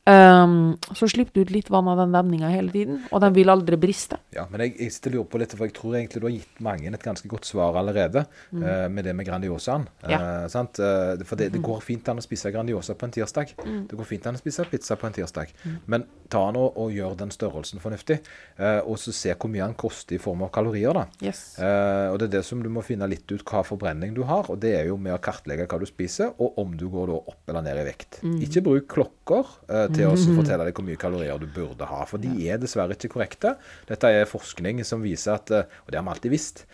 ehm, 0.09 0.77
så 0.97 1.09
slipper 1.11 1.37
du 1.37 1.47
ut 1.47 1.53
litt 1.55 1.71
vann 1.73 1.89
av 1.91 2.01
den 2.01 2.15
demninga 2.15 2.51
hele 2.53 2.73
tiden, 2.75 3.01
og 3.13 3.23
den 3.25 3.35
vil 3.37 3.53
aldri 3.53 3.79
briste. 3.81 4.19
Ja, 4.35 4.47
men 4.51 4.65
jeg, 4.65 4.75
jeg 4.81 4.95
og 4.99 5.15
lurer 5.15 5.29
på 5.33 5.41
litt, 5.43 5.55
for 5.57 5.69
jeg 5.69 5.75
tror 5.77 5.97
egentlig 5.99 6.23
du 6.23 6.27
har 6.29 6.35
gitt 6.35 6.63
mange 6.65 6.91
et 6.91 7.05
ganske 7.05 7.31
godt 7.31 7.49
svar 7.49 7.79
allerede 7.81 8.25
eh, 8.25 8.87
med 8.93 9.07
det 9.07 9.15
med 9.17 9.29
Grandiosaen. 9.29 9.87
Ja. 10.09 10.21
Uh? 10.47 10.59
Eh, 10.59 11.25
for 11.29 11.41
det, 11.41 11.51
det 11.55 11.63
går 11.65 11.83
fint 11.85 12.09
an 12.11 12.21
å 12.21 12.25
spise 12.25 12.53
Grandiosa 12.55 12.97
på 12.99 13.09
en 13.09 13.15
tirsdag. 13.15 13.55
Det 13.59 13.99
går 13.99 14.09
fint 14.09 14.29
an 14.29 14.39
å 14.39 14.43
spise 14.43 14.67
pizza 14.71 14.99
på 14.99 15.09
en 15.09 15.17
tirsdag. 15.17 15.53
Men 15.87 16.07
ta 16.33 16.45
nå 16.53 16.65
og 16.69 16.93
gjør 16.93 17.17
den 17.19 17.33
størrelsen 17.33 17.81
fornuftig, 17.81 18.19
og 18.59 18.99
så 19.01 19.15
se 19.17 19.33
hvor 19.33 19.49
mye 19.53 19.65
den 19.65 19.77
koster 19.79 20.19
i 20.19 20.21
form 20.21 20.45
av 20.45 20.53
kalorier. 20.53 20.93
da. 20.97 21.07
Yes. 21.25 21.43
Og 21.59 22.19
det 22.21 22.29
er 22.29 22.35
det 22.39 22.45
som 22.45 22.61
du 22.63 22.69
må 22.73 22.83
finne 22.85 23.09
litt 23.09 23.29
ut 23.33 23.45
hva 23.49 23.63
forbrenning 23.67 24.13
du 24.17 24.23
har, 24.29 24.51
og 24.53 24.61
det 24.61 24.75
er 24.77 24.91
jo 24.91 24.99
med 25.01 25.17
å 25.17 25.21
kartlegge 25.23 25.69
hva 25.69 25.81
du 25.81 25.87
spiser, 25.89 26.35
og 26.37 26.59
om 26.61 26.77
du 26.77 26.87
går 26.93 27.13
da 27.13 27.21
opp 27.33 27.53
eller 27.53 27.65
ned 27.65 27.81
i 27.81 27.87
vekt. 27.89 28.21
Ikke 28.45 28.65
bruk 28.67 28.99
klokker 29.29 29.51
eh, 29.69 29.87
til 29.95 30.09
å 30.09 30.37
fortelle 30.39 30.67
deg 30.67 30.77
hvor 30.77 30.87
mye 30.87 31.01
kalorier 31.01 31.41
du 31.41 31.47
burde 31.53 31.89
ha, 31.89 32.03
for 32.09 32.23
de 32.23 32.31
er 32.49 32.61
dessverre 32.61 32.97
ikke 32.97 33.13
korrekte. 33.17 33.55
Dette 33.89 34.11
er 34.11 34.29
forskning 34.29 34.83
som 34.89 35.05
viser 35.05 35.37
at, 35.37 35.53
eh, 35.53 35.69
og 35.85 35.93
det 35.93 36.01
har 36.01 36.07
vi 36.07 36.15
alltid 36.15 36.35
visst, 36.35 36.65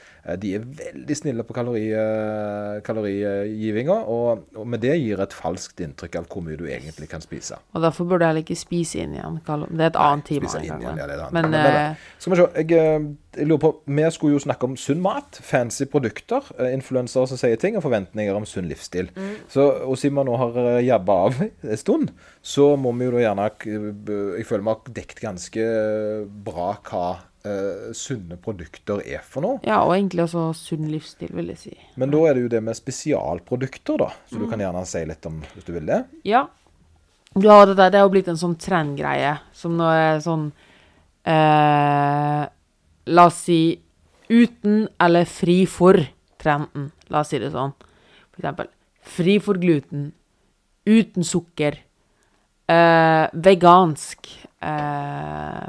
de 0.40 0.54
er 0.56 0.62
veldig 0.64 1.16
snille 1.18 1.44
på 1.44 1.52
kalori, 1.56 1.82
eh, 1.92 2.78
kalorigivinga, 2.84 3.96
og, 4.08 4.46
og 4.56 4.68
med 4.72 4.80
det 4.80 4.94
gir 4.96 5.20
et 5.20 5.34
falskt 5.36 5.82
inntrykk 5.84 6.16
av 6.22 6.28
hvor 6.32 6.44
mye 6.46 6.56
du 6.56 6.64
egentlig 6.64 7.10
kan 7.10 7.20
spise. 7.20 7.58
Og 7.76 7.84
derfor 7.84 8.08
burde 8.08 8.30
jeg 8.30 8.46
ikke 8.46 8.56
spise 8.56 9.02
inn 9.04 9.18
igjen. 9.18 9.36
Det 9.44 9.84
er 9.84 9.90
et 9.90 10.00
annet 10.00 10.30
tema. 10.30 10.54
Ja, 10.64 10.78
Men, 10.80 11.02
men, 11.32 11.50
Men, 11.50 11.58
eh, 11.60 12.08
Skal 12.18 12.32
vi 12.32 12.38
se, 12.40 12.46
jeg, 12.56 12.70
eh, 12.72 13.04
jeg 13.36 13.50
lurer 13.50 13.60
på, 13.66 13.70
Vi 13.84 14.06
skulle 14.14 14.38
jo 14.38 14.44
snakke 14.46 14.64
om 14.64 14.78
sunn 14.80 15.02
mat, 15.04 15.40
fancy 15.42 15.84
produkter, 15.84 16.48
eh, 16.58 16.72
influensere 16.72 17.28
som 17.28 17.40
sier 17.40 17.60
ting, 17.60 17.76
og 17.76 17.84
forventninger 17.84 18.34
om 18.34 18.48
sunn 18.48 18.70
livsstil. 18.70 19.12
Mm. 19.12 19.36
Så, 19.48 19.68
og 19.84 19.98
siden 20.00 20.16
vi 20.16 20.24
nå 20.30 20.38
har 20.40 20.58
jabba 20.80 21.18
av 21.28 21.42
en 21.44 21.76
stund, 21.76 22.16
så 22.40 22.76
må 22.80 22.96
vi 22.96 23.10
jo 23.10 23.14
da 23.18 23.26
gjerne 23.26 23.50
eh, 23.50 24.40
Jeg 24.40 24.48
føler 24.48 24.64
vi 24.64 24.72
har 24.72 24.98
dekket 25.02 25.24
ganske 25.28 25.70
bra 26.48 26.72
hva 26.88 27.06
eh, 27.44 27.92
sunne 27.92 28.36
produkter 28.40 29.02
er 29.06 29.20
for 29.22 29.42
noe. 29.44 29.60
ja, 29.64 29.82
og 29.84 29.92
egentlig 29.94 30.24
også 30.24 30.54
sunn 30.56 30.88
livsstil, 30.90 31.28
vil 31.36 31.46
jeg 31.52 31.58
si. 31.58 31.76
Men 31.96 32.10
da 32.10 32.18
er 32.28 32.34
det 32.34 32.42
jo 32.42 32.48
det 32.48 32.62
med 32.62 32.74
spesialprodukter, 32.76 33.98
da. 33.98 34.08
Så 34.30 34.36
Mm. 34.36 34.44
du 34.44 34.50
kan 34.50 34.58
gjerne 34.60 34.86
si 34.86 35.04
litt 35.04 35.26
om 35.26 35.42
hvis 35.54 35.64
du 35.64 35.72
vil 35.72 35.86
det. 35.86 36.04
Ja. 36.24 36.46
Ja, 37.36 37.64
det 37.66 37.76
der 37.76 37.90
det 37.90 37.98
har 37.98 38.06
jo 38.08 38.12
blitt 38.14 38.28
en 38.28 38.36
sånn 38.36 38.56
trendgreie 38.56 39.40
som 39.52 39.76
nå 39.76 39.84
er 39.90 40.20
sånn 40.20 40.52
eh, 41.26 42.46
La 43.06 43.26
oss 43.26 43.34
si 43.44 43.78
uten 44.30 44.88
eller 45.00 45.24
fri 45.28 45.64
for-trenden. 45.68 46.90
La 47.10 47.20
oss 47.20 47.28
si 47.34 47.38
det 47.38 47.50
sånn. 47.52 47.74
For 48.32 48.40
eksempel 48.40 48.68
fri 49.04 49.38
for 49.44 49.54
gluten. 49.60 50.12
Uten 50.86 51.22
sukker. 51.26 51.76
Eh, 52.68 53.26
vegansk. 53.34 54.30
Eh, 54.62 55.66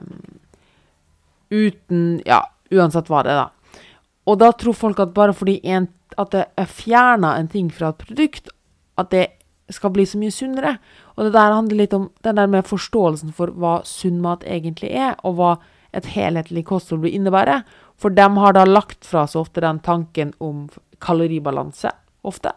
uten 1.53 2.21
Ja, 2.25 2.43
uansett 2.71 3.09
hva 3.11 3.23
det 3.25 3.35
er, 3.35 3.45
da. 3.45 3.81
Og 4.25 4.39
da 4.41 4.51
tror 4.57 4.73
folk 4.73 4.99
at 5.03 5.13
bare 5.13 5.35
fordi 5.37 5.59
en, 5.69 5.87
at 6.17 6.31
det 6.33 6.45
er 6.57 6.69
fjerna 6.69 7.35
en 7.37 7.49
ting 7.51 7.69
fra 7.73 7.91
et 7.93 8.01
produkt, 8.01 8.49
at 8.97 9.11
det 9.13 9.27
skal 9.73 9.93
bli 9.93 10.05
så 10.05 10.19
mye 10.21 10.33
sunnere. 10.33 10.75
Og 11.15 11.27
det 11.27 11.35
der 11.35 11.53
handler 11.53 11.81
litt 11.81 11.93
om 11.93 12.09
den 12.25 12.39
der 12.39 12.49
med 12.49 12.67
forståelsen 12.69 13.33
for 13.35 13.53
hva 13.53 13.79
sunn 13.87 14.21
mat 14.23 14.45
egentlig 14.45 14.91
er, 14.93 15.15
og 15.23 15.37
hva 15.39 15.51
et 15.95 16.09
helhetlig 16.15 16.65
kosthold 16.67 17.05
vil 17.05 17.15
innebære. 17.17 17.61
For 18.01 18.13
de 18.13 18.25
har 18.39 18.57
da 18.57 18.65
lagt 18.67 19.05
fra 19.07 19.25
seg 19.29 19.45
ofte 19.45 19.63
den 19.63 19.79
tanken 19.85 20.33
om 20.43 20.67
kaloribalanse, 21.03 21.91
ofte, 22.25 22.51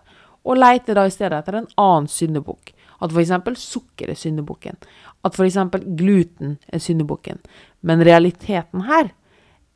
og 0.48 0.58
leter 0.58 0.96
da 0.96 1.04
i 1.06 1.12
stedet 1.12 1.42
etter 1.42 1.60
en 1.60 1.70
annen 1.78 2.08
syndebukk. 2.10 2.72
At 3.02 3.14
f.eks. 3.14 3.32
sukker 3.62 4.10
er 4.10 4.18
syndebukken. 4.18 4.78
At 5.24 5.38
f.eks. 5.38 5.58
gluten 5.98 6.58
er 6.68 6.82
syndebukken. 6.82 7.38
Men 7.80 8.02
realiteten 8.06 8.86
her 8.88 9.12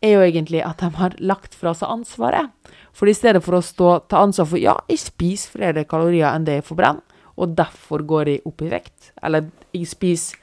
er 0.03 0.17
jo 0.17 0.25
egentlig 0.27 0.63
at 0.67 0.83
de 0.83 0.91
har 0.99 1.15
lagt 1.23 1.55
fra 1.55 1.73
seg 1.79 1.91
ansvaret. 1.95 2.51
For 2.93 3.09
i 3.09 3.15
stedet 3.17 3.43
for 3.45 3.59
å 3.59 3.65
stå 3.65 3.93
ta 4.11 4.25
ansvar 4.27 4.49
for 4.51 4.61
ja, 4.61 4.75
jeg 4.91 5.01
spiser 5.01 5.59
flere 5.59 5.87
kalorier 5.89 6.33
enn 6.33 6.47
det 6.49 6.59
jeg 6.59 6.69
forbrenner, 6.69 7.05
og 7.39 7.55
derfor 7.57 8.03
går 8.05 8.29
jeg 8.29 8.43
opp 8.49 8.63
i 8.63 8.71
vekt, 8.73 9.13
eller 9.25 9.47
jeg 9.73 9.89
spiser 9.89 10.41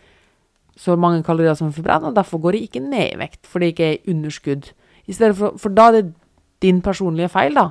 så 0.80 0.96
mange 0.98 1.22
kalorier 1.28 1.58
som 1.60 1.68
jeg 1.68 1.78
forbrenner, 1.82 2.10
og 2.10 2.18
derfor 2.18 2.42
går 2.42 2.56
jeg 2.56 2.70
ikke 2.70 2.86
ned 2.88 3.14
i 3.14 3.20
vekt, 3.20 3.44
fordi 3.46 3.70
jeg 3.70 3.76
ikke 3.76 3.90
er 3.90 3.98
i 3.98 4.14
underskudd. 4.16 4.72
I 5.10 5.14
for, 5.14 5.60
for 5.60 5.76
da 5.76 5.90
er 5.90 6.00
det 6.00 6.14
din 6.64 6.82
personlige 6.82 7.30
feil, 7.30 7.56
da. 7.56 7.70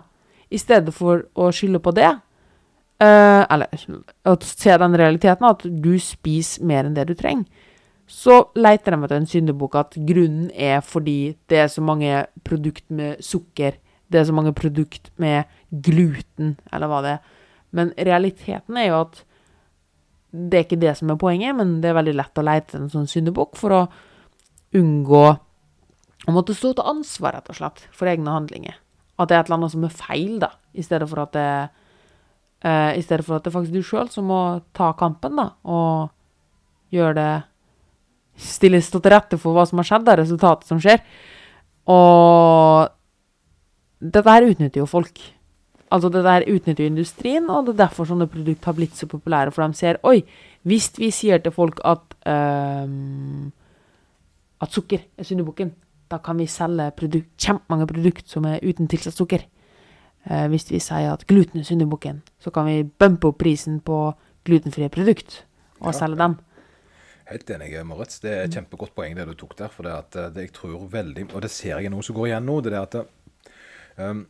I 0.51 0.61
stedet 0.61 0.95
for 0.95 1.25
å 1.35 1.51
skylde 1.53 1.81
på 1.81 1.93
det, 1.97 2.13
uh, 3.03 3.45
eller 3.49 3.71
å 4.29 4.37
se 4.45 4.77
den 4.83 4.97
realiteten 4.99 5.49
at 5.49 5.65
du 5.65 5.93
spiser 6.03 6.67
mer 6.67 6.89
enn 6.89 6.97
det 6.97 7.09
du 7.09 7.15
trenger, 7.19 7.47
så 8.09 8.41
leter 8.57 8.95
de 8.95 9.05
etter 9.05 9.19
en 9.19 9.29
syndebukk 9.29 9.75
at 9.77 9.99
grunnen 10.09 10.49
er 10.57 10.81
fordi 10.81 11.37
det 11.53 11.59
er 11.65 11.69
så 11.69 11.85
mange 11.85 12.23
produkt 12.47 12.87
med 12.89 13.21
sukker, 13.25 13.77
det 14.09 14.21
er 14.23 14.29
så 14.31 14.33
mange 14.33 14.55
produkt 14.57 15.11
med 15.21 15.45
gluten, 15.69 16.55
eller 16.73 16.89
hva 16.89 17.03
det 17.05 17.17
er. 17.19 17.35
Men 17.77 17.91
realiteten 17.93 18.79
er 18.81 18.89
jo 18.89 19.03
at 19.03 19.19
det 20.33 20.57
er 20.57 20.65
ikke 20.65 20.81
det 20.81 20.95
som 20.97 21.13
er 21.13 21.21
poenget, 21.21 21.57
men 21.57 21.79
det 21.83 21.91
er 21.91 21.99
veldig 21.99 22.17
lett 22.17 22.41
å 22.41 22.45
lete 22.45 22.79
en 22.79 22.89
sånn 22.93 23.09
syndebukk 23.09 23.57
for 23.61 23.77
å 23.77 23.83
unngå 24.77 25.25
å 26.29 26.35
måtte 26.35 26.57
stå 26.57 26.75
til 26.77 26.89
ansvar, 26.91 27.39
rett 27.39 27.53
og 27.53 27.57
slett, 27.61 27.85
for 27.95 28.11
egne 28.11 28.33
handlinger. 28.35 28.77
At 29.19 29.31
det 29.31 29.37
er 29.37 29.43
et 29.43 29.49
eller 29.49 29.61
annet 29.61 29.75
som 29.75 29.85
er 29.87 29.95
feil, 30.01 30.35
da, 30.43 30.51
i 30.77 30.85
stedet 30.85 31.09
for 31.09 31.23
at 31.25 31.33
det, 31.37 31.47
uh, 32.65 32.93
i 32.97 33.03
stedet 33.05 33.27
for 33.27 33.39
at 33.39 33.45
det 33.45 33.53
er 33.53 33.57
faktisk 33.59 33.77
du 33.77 33.87
sjøl 33.87 34.11
som 34.13 34.29
må 34.31 34.41
ta 34.77 34.93
kampen, 34.99 35.39
da, 35.39 35.51
og 35.69 36.95
gjøre 36.95 37.15
det 37.19 37.31
Stille 38.39 38.79
stå 38.79 39.01
til 39.03 39.11
rette 39.11 39.35
for 39.43 39.51
hva 39.51 39.65
som 39.67 39.81
har 39.81 39.87
skjedd, 39.89 40.05
det 40.07 40.15
resultatet 40.21 40.69
som 40.71 40.79
skjer. 40.79 41.01
Og 41.91 42.87
dette 43.99 44.31
her 44.31 44.47
utnytter 44.47 44.79
jo 44.79 44.87
folk. 44.87 45.19
Altså, 45.91 46.07
dette 46.15 46.35
her 46.37 46.47
utnytter 46.47 46.85
jo 46.85 46.93
industrien, 46.93 47.49
og 47.51 47.67
det 47.67 47.75
er 47.75 47.81
derfor 47.81 48.07
sånne 48.07 48.29
produkter 48.31 48.71
har 48.71 48.77
blitt 48.79 48.95
så 48.95 49.09
populære. 49.11 49.51
For 49.51 49.67
de 49.67 49.75
ser 49.81 49.99
Oi, 50.07 50.21
hvis 50.71 50.87
vi 51.01 51.11
sier 51.11 51.43
til 51.43 51.55
folk 51.57 51.83
at 51.83 52.15
um, 52.31 53.51
at 54.63 54.75
sukker 54.75 55.03
er 55.19 55.27
syndebukken, 55.27 55.75
da 56.11 56.19
kan 56.23 56.39
vi 56.39 56.47
selge 56.51 56.91
produkt, 56.97 57.31
kjempemange 57.39 57.87
produkter 57.91 58.33
som 58.33 58.47
er 58.49 58.63
uten 58.65 58.89
tilsatt 58.91 59.17
sukker. 59.17 59.45
Uh, 60.27 60.47
hvis 60.51 60.67
vi 60.71 60.81
sier 60.83 61.13
at 61.13 61.27
gluten 61.31 61.61
er 61.61 61.69
syndebukken, 61.69 62.23
så 62.43 62.51
kan 62.51 62.67
vi 62.67 62.83
bumpe 62.83 63.31
opp 63.31 63.39
prisen 63.41 63.79
på 63.81 64.15
glutenfrie 64.49 64.91
produkt 64.93 65.45
og 65.81 65.93
Ja. 65.93 65.99
selge 66.01 66.19
dem. 66.19 66.39
Helt 67.29 67.51
enig, 67.51 67.75
Moritz. 67.85 68.21
Det 68.21 68.31
er 68.33 68.47
et 68.47 68.55
kjempegodt 68.57 68.95
poeng 68.97 69.15
det 69.15 69.27
du 69.29 69.35
tok 69.37 69.55
der. 69.59 69.69
For 69.69 69.85
det 69.85 69.93
at 69.93 70.17
eh, 70.17 70.31
det 70.33 70.47
jeg 70.47 70.55
tror 70.57 70.89
veldig, 70.89 71.27
og 71.35 71.43
det 71.45 71.51
ser 71.53 71.77
jeg 71.79 71.93
noe 71.93 72.03
som 72.03 72.17
går 72.17 72.31
igjen 72.31 72.49
nå, 72.49 72.61
det 72.65 72.73
er 72.73 72.87
at 72.87 72.97
um, 74.01 74.27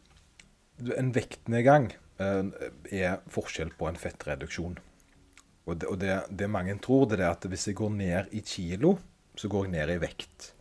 en 0.97 1.13
vektnedgang 1.15 1.93
eh, 2.19 2.51
er 2.91 3.21
forskjell 3.31 3.71
på 3.79 3.87
en 3.89 4.01
fettreduksjon. 4.01 4.79
Og, 5.69 5.79
det, 5.79 5.87
og 5.87 5.99
det, 6.03 6.17
det 6.31 6.51
mange 6.51 6.75
tror, 6.83 7.07
det 7.07 7.21
er 7.21 7.31
at 7.31 7.47
hvis 7.47 7.69
jeg 7.69 7.79
går 7.79 7.91
ned 7.95 8.35
i 8.35 8.41
kilo, 8.41 8.97
så 9.39 9.51
går 9.53 9.69
jeg 9.69 9.75
ned 9.77 9.95
i 9.95 10.01
vekt. 10.03 10.53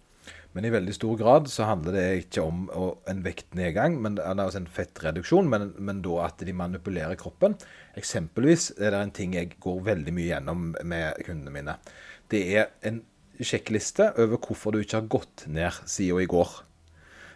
Men 0.57 0.65
i 0.65 0.71
veldig 0.73 0.93
stor 0.95 1.17
grad 1.19 1.47
så 1.53 1.67
handler 1.69 1.93
det 1.93 2.05
ikke 2.23 2.41
om 2.41 2.63
en 3.05 3.19
vektnedgang, 3.21 3.99
men, 4.01 4.15
altså 4.17 4.57
en 4.57 4.71
fettreduksjon, 4.73 5.45
men, 5.51 5.67
men 5.77 5.99
da 6.01 6.15
at 6.25 6.41
de 6.41 6.55
manipulerer 6.57 7.13
kroppen. 7.19 7.53
Eksempelvis 7.99 8.71
er 8.79 8.95
det 8.95 9.01
en 9.03 9.13
ting 9.13 9.35
jeg 9.37 9.51
går 9.61 9.83
veldig 9.85 10.13
mye 10.17 10.31
gjennom 10.31 10.63
med 10.81 11.19
kundene 11.27 11.53
mine. 11.53 11.75
Det 12.33 12.41
er 12.57 12.71
en 12.89 13.03
sjekkliste 13.37 14.07
over 14.17 14.41
hvorfor 14.47 14.73
du 14.73 14.79
ikke 14.81 14.97
har 14.97 15.11
gått 15.13 15.45
ned 15.45 15.77
siden 15.85 16.23
i 16.23 16.31
går. 16.31 16.55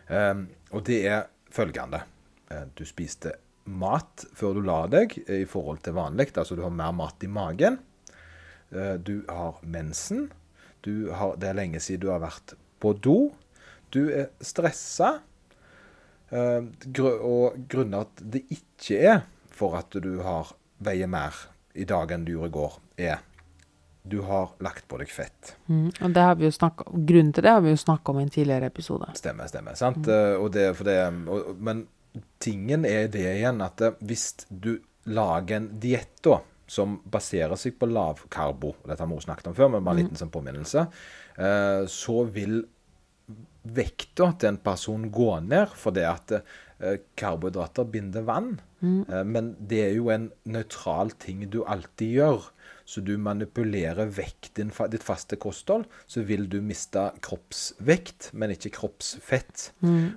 Um, 0.10 0.48
og 0.74 0.82
det 0.90 0.98
er 1.12 1.30
følgende. 1.54 2.02
Eh, 2.50 2.66
Du 2.74 2.84
spiste 2.90 3.36
mat 3.70 4.26
før 4.34 4.58
du 4.58 4.64
la 4.66 4.80
deg 4.90 5.14
i 5.30 5.46
forhold 5.46 5.84
til 5.86 5.94
vanlig. 6.00 6.32
Altså 6.34 6.58
du 6.58 6.64
har 6.66 6.74
mer 6.74 6.98
mat 6.98 7.22
i 7.22 7.30
magen. 7.30 7.78
Eh, 8.74 8.98
Du 8.98 9.22
har 9.30 9.62
mensen. 9.62 10.32
Du 10.82 11.12
har, 11.14 11.38
det 11.38 11.50
er 11.50 11.62
lenge 11.62 11.80
siden 11.80 12.08
du 12.08 12.10
har 12.10 12.26
vært 12.26 12.56
på 12.82 12.94
do. 12.98 13.18
Du 13.94 14.06
er 14.10 14.32
stressa. 14.44 15.20
Eh, 16.32 16.62
Og 16.64 17.58
grunnen 17.70 18.00
at 18.02 18.22
det 18.24 18.46
ikke 18.56 19.02
er 19.02 19.26
for 19.52 19.76
at 19.80 19.94
du 20.02 20.14
har 20.26 20.54
veier 20.82 21.10
mer 21.12 21.36
i 21.78 21.86
dag 21.88 22.12
enn 22.12 22.26
du 22.26 22.34
gjorde 22.34 22.50
i 22.52 22.56
går, 22.56 22.78
er 23.12 23.20
du 24.04 24.22
har 24.26 24.56
lagt 24.66 24.88
på 24.90 24.98
deg 24.98 25.12
fett. 25.14 25.54
Mm, 25.70 25.92
og 26.02 26.14
det 26.16 26.22
har 26.26 26.38
vi 26.40 26.48
jo 26.48 26.54
snakket, 26.56 26.88
Grunnen 27.06 27.34
til 27.38 27.46
det 27.46 27.52
har 27.54 27.62
vi 27.62 27.74
jo 27.76 27.78
snakka 27.78 28.12
om 28.12 28.20
i 28.20 28.24
en 28.26 28.34
tidligere 28.34 28.72
episode. 28.72 29.12
Stemmer, 29.20 29.50
stemmer. 29.52 29.78
sant? 29.78 30.08
Mm. 30.08 30.42
Og 30.42 30.48
det, 30.56 30.66
for 30.80 30.90
det, 30.90 30.98
og, 31.30 31.52
men 31.62 31.84
tingen 32.42 32.88
er 32.90 33.12
det 33.14 33.28
igjen 33.36 33.62
at 33.62 33.84
eh, 33.86 34.00
hvis 34.02 34.32
du 34.50 34.74
lager 35.12 35.60
en 35.60 35.70
diett 35.82 36.32
som 36.72 36.98
baserer 37.12 37.60
seg 37.60 37.78
på 37.78 37.90
lavkarbo, 37.92 38.74
dette 38.88 39.02
har 39.04 39.10
vi 39.10 39.18
også 39.20 39.30
snakket 39.30 39.52
om 39.52 39.58
før, 39.58 39.72
men 39.76 39.84
bare 39.86 40.00
en 40.00 40.06
liten 40.06 40.20
sånn 40.20 40.34
påminnelse, 40.34 40.86
eh, 40.88 41.21
så 41.36 42.18
vil 42.36 42.62
vekta 43.62 44.32
til 44.40 44.52
en 44.52 44.60
person 44.64 45.06
gå 45.14 45.30
ned 45.46 45.74
fordi 45.78 46.04
at 46.08 46.34
eh, 46.38 47.02
karbohydrater 47.20 47.88
binder 47.94 48.26
vann. 48.28 48.60
Mm. 48.82 49.04
men 49.30 49.52
det 49.70 49.78
er 49.78 49.92
jo 49.94 50.08
en 50.10 50.24
nøytral 50.50 51.12
ting 51.22 51.44
du 51.54 51.60
alltid 51.70 52.16
gjør. 52.18 52.48
Så 52.82 53.04
du 53.06 53.14
manipulerer 53.22 54.10
vekk 54.10 54.50
din, 54.58 54.72
ditt 54.90 55.06
faste 55.06 55.38
kosthold, 55.40 55.86
så 56.10 56.24
vil 56.26 56.48
du 56.50 56.58
miste 56.66 57.04
kroppsvekt, 57.22 58.32
men 58.34 58.56
ikke 58.56 58.74
kroppsfett. 58.80 59.68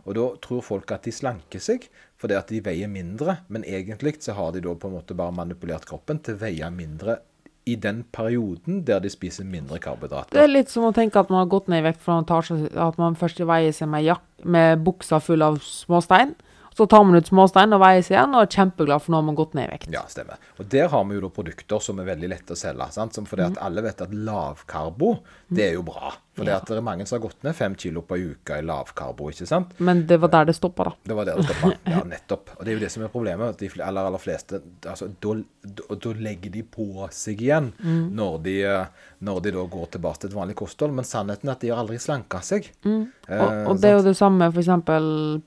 Og 0.09 0.17
da 0.17 0.25
tror 0.43 0.65
folk 0.65 0.97
at 0.97 1.05
de 1.05 1.12
slanker 1.12 1.61
seg 1.62 1.91
fordi 2.17 2.39
at 2.39 2.49
de 2.49 2.62
veier 2.65 2.89
mindre, 2.89 3.37
men 3.53 3.67
egentlig 3.69 4.17
så 4.25 4.33
har 4.39 4.55
de 4.55 4.65
da 4.65 4.73
på 4.73 4.89
en 4.89 4.97
måte 4.97 5.17
bare 5.19 5.37
manipulert 5.37 5.85
kroppen 5.85 6.23
til 6.25 6.39
å 6.39 6.41
veie 6.41 6.71
mindre 6.73 7.19
i 7.65 7.77
den 7.81 8.03
perioden 8.12 8.83
der 8.85 9.01
de 9.01 9.11
spiser 9.12 9.47
mindre 9.49 9.79
karbohydrater. 9.81 10.35
Det 10.37 10.43
er 10.43 10.51
litt 10.53 10.73
som 10.73 10.85
å 10.85 10.95
tenke 10.97 11.21
at 11.21 11.31
man 11.33 11.45
har 11.45 11.53
gått 11.53 11.71
ned 11.73 11.81
i 11.81 11.87
vekt 11.89 12.03
fra 12.05 12.19
man 12.19 12.29
tar 12.29 12.45
at 12.45 12.99
man 13.01 13.17
først 13.17 13.41
veier 13.41 13.73
seg 13.73 13.89
med, 13.93 14.05
jak 14.05 14.25
med 14.45 14.85
buksa 14.85 15.21
full 15.25 15.45
av 15.45 15.61
småstein. 15.65 16.35
Så 16.75 16.89
tar 16.91 17.05
man 17.07 17.15
ut 17.15 17.29
småstein 17.31 17.71
og 17.77 17.79
veier 17.85 18.03
seg 18.03 18.17
igjen, 18.17 18.33
og 18.35 18.43
er 18.43 18.51
kjempeglad 18.51 19.03
for 19.05 19.15
nå 19.15 19.21
har 19.21 19.27
man 19.29 19.37
gått 19.39 19.53
ned 19.55 19.69
i 19.69 19.75
vekt. 19.77 19.93
Ja, 19.95 20.03
stemmer. 20.11 20.41
Og 20.59 20.67
der 20.73 20.89
har 20.91 21.05
vi 21.07 21.15
jo 21.15 21.23
da 21.23 21.31
produkter 21.37 21.83
som 21.83 22.01
er 22.03 22.09
veldig 22.09 22.31
lette 22.33 22.57
å 22.57 22.59
selge. 22.59 22.89
Sant? 22.97 23.15
Som 23.15 23.29
fordi 23.31 23.47
at 23.47 23.61
alle 23.62 23.85
vet 23.87 24.03
at 24.03 24.11
lavkarbo, 24.11 25.12
det 25.55 25.69
er 25.69 25.77
jo 25.79 25.85
bra. 25.87 26.11
Fordi 26.35 26.51
Ja. 26.51 26.57
at 26.57 26.66
det 26.66 26.76
er 26.76 26.82
mange 26.82 27.05
som 27.07 27.20
har 27.20 27.28
gått 27.28 27.45
ned 27.47 27.55
fem 27.55 27.74
kilo 27.78 28.01
på 28.03 28.16
uke 28.18 28.57
i 28.59 28.62
lavkarbo, 28.66 29.28
ikke 29.30 29.47
sant? 29.47 29.68
Men 29.78 30.01
det 30.07 30.16
var 30.20 30.28
der 30.32 30.45
det 30.49 30.57
stoppa, 30.57 30.85
da. 30.89 30.93
Det 31.07 31.14
var 31.14 31.24
der 31.28 31.37
det 31.39 31.45
stoppa. 31.47 31.70
Ja, 31.95 32.01
nettopp. 32.03 32.51
Og 32.59 32.64
det 32.64 32.72
er 32.72 32.74
jo 32.78 32.82
det 32.82 32.91
som 32.91 33.05
er 33.05 33.09
problemet. 33.12 33.49
At 33.55 33.59
de 33.62 33.68
aller, 33.80 34.09
aller 34.09 34.18
fleste 34.18 34.61
altså, 34.82 35.09
da, 35.22 36.14
legger 36.18 36.51
de 36.51 36.62
på 36.66 36.89
seg 37.14 37.39
igjen 37.41 37.70
når, 37.85 38.43
de, 38.43 38.57
eh, 38.66 38.87
når 39.22 39.41
de 39.47 39.53
da 39.55 39.64
går 39.76 39.87
tilbake 39.95 40.18
til 40.24 40.30
et 40.32 40.37
vanlig 40.37 40.57
kosthold. 40.59 40.93
Men 40.93 41.05
sannheten 41.07 41.49
er 41.49 41.53
at 41.55 41.61
de 41.61 41.70
har 41.70 41.78
aldri 41.85 41.99
slanka 42.03 42.43
seg. 42.43 42.70
Og, 42.85 43.07
Eh, 43.28 43.74
det 43.80 43.85
er 43.89 43.95
jo 43.97 44.03
det 44.05 44.16
samme 44.18 44.51
f.eks. 44.53 44.68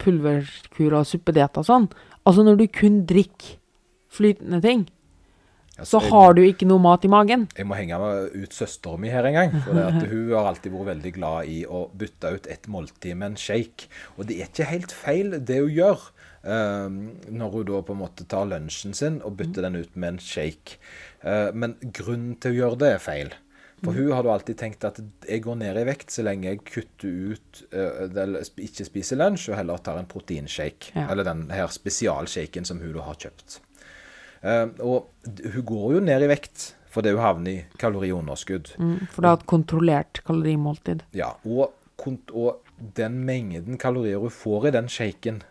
pulverkur 0.01 0.95
og 0.99 1.07
suppedietter 1.07 1.63
og 1.63 1.67
sånn. 1.67 1.88
Altså 2.27 2.43
når 2.45 2.57
du 2.61 2.65
kun 2.73 3.01
drikker 3.09 3.57
flytende 4.17 4.61
ting, 4.63 4.88
Altså, 5.78 5.99
så 5.99 6.01
jeg- 6.01 6.11
har 6.11 6.34
du 6.34 6.41
ikke 6.41 6.67
noe 6.67 6.82
mat 6.82 7.05
i 7.05 7.07
magen. 7.07 7.47
Jeg 7.57 7.67
må 7.69 7.75
henge 7.78 7.99
meg 8.01 8.36
ut 8.43 8.53
søstera 8.53 8.97
mi 8.97 9.09
her 9.13 9.25
en 9.25 9.34
gang. 9.34 9.51
For 9.61 10.07
hun 10.07 10.32
har 10.34 10.49
alltid 10.49 10.71
vært 10.73 10.89
veldig 10.91 11.13
glad 11.13 11.45
i 11.53 11.65
å 11.65 11.89
bytte 11.95 12.34
ut 12.34 12.47
et 12.47 12.67
måltid 12.67 13.15
med 13.15 13.32
en 13.32 13.36
shake. 13.36 13.88
Og 14.17 14.25
det 14.28 14.39
er 14.41 14.47
ikke 14.49 14.65
helt 14.71 14.91
feil, 14.91 15.39
det 15.39 15.59
hun 15.61 15.69
gjør. 15.69 16.09
Uh, 16.47 16.88
når 17.30 17.51
hun 17.51 17.65
da 17.65 17.82
på 17.84 17.91
en 17.91 17.99
måte 17.99 18.25
tar 18.30 18.45
lunsjen 18.47 18.93
sin 18.95 19.17
og 19.25 19.36
bytter 19.36 19.65
den 19.65 19.75
ut 19.75 19.95
med 19.95 20.13
en 20.13 20.19
shake. 20.19 20.78
Uh, 21.25 21.51
men 21.53 21.75
grunnen 21.91 22.38
til 22.39 22.53
å 22.53 22.57
gjøre 22.61 22.80
det 22.80 22.93
er 22.93 23.03
feil. 23.03 23.34
For 23.84 23.93
hun 23.93 24.09
har 24.11 24.23
da 24.25 24.32
alltid 24.34 24.57
tenkt 24.57 24.86
at 24.88 24.97
jeg 25.28 25.43
går 25.45 25.59
ned 25.59 25.78
i 25.78 25.84
vekt 25.86 26.09
så 26.09 26.23
lenge 26.25 26.47
jeg 26.49 26.63
kutter 26.65 27.34
ut 27.36 27.59
uh, 27.75 28.07
eller 28.09 28.47
ikke 28.63 28.88
spiser 28.88 29.19
lunsj, 29.19 29.51
og 29.51 29.59
heller 29.59 29.84
tar 29.86 29.99
en 29.99 30.09
proteinshake. 30.09 30.95
Ja. 30.95 31.09
Eller 31.11 31.28
den 31.28 31.49
her 31.53 31.69
spesialshaken 31.73 32.65
som 32.65 32.80
hun 32.82 32.95
da 32.95 33.05
har 33.05 33.19
kjøpt. 33.21 33.59
Eh, 34.48 34.66
og 34.80 35.10
hun 35.54 35.66
går 35.74 35.88
jo 35.98 36.04
ned 36.08 36.24
i 36.28 36.32
vekt 36.32 36.70
fordi 36.98 37.12
hun 37.14 37.22
havner 37.22 37.52
i 37.52 37.66
kaloriunderskudd. 37.78 38.72
Mm, 38.82 38.95
for 39.12 39.22
det 39.22 39.30
er 39.30 39.41
et 39.41 39.48
kontrollert 39.52 40.22
kalorimåltid. 40.26 41.04
Ja, 41.20 41.34
og, 41.45 41.76
og 42.32 42.64
den 42.98 43.20
mengden 43.28 43.78
kalorier 43.82 44.22
hun 44.24 44.34
får 44.34 44.70
i 44.70 44.76
den 44.78 44.88
shaken, 44.89 45.43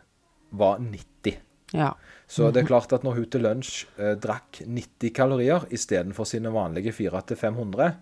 var 0.56 0.80
90. 0.80 1.36
Ja. 1.74 1.92
Så 2.30 2.48
det 2.54 2.62
er 2.64 2.66
klart 2.66 2.90
at 2.94 3.04
når 3.06 3.14
hun 3.20 3.26
til 3.30 3.42
lunsj 3.44 3.84
eh, 4.02 4.14
drakk 4.18 4.60
90 4.66 5.12
kalorier 5.14 5.66
istedenfor 5.74 6.26
sine 6.26 6.50
vanlige 6.54 6.90
400-500, 6.96 7.92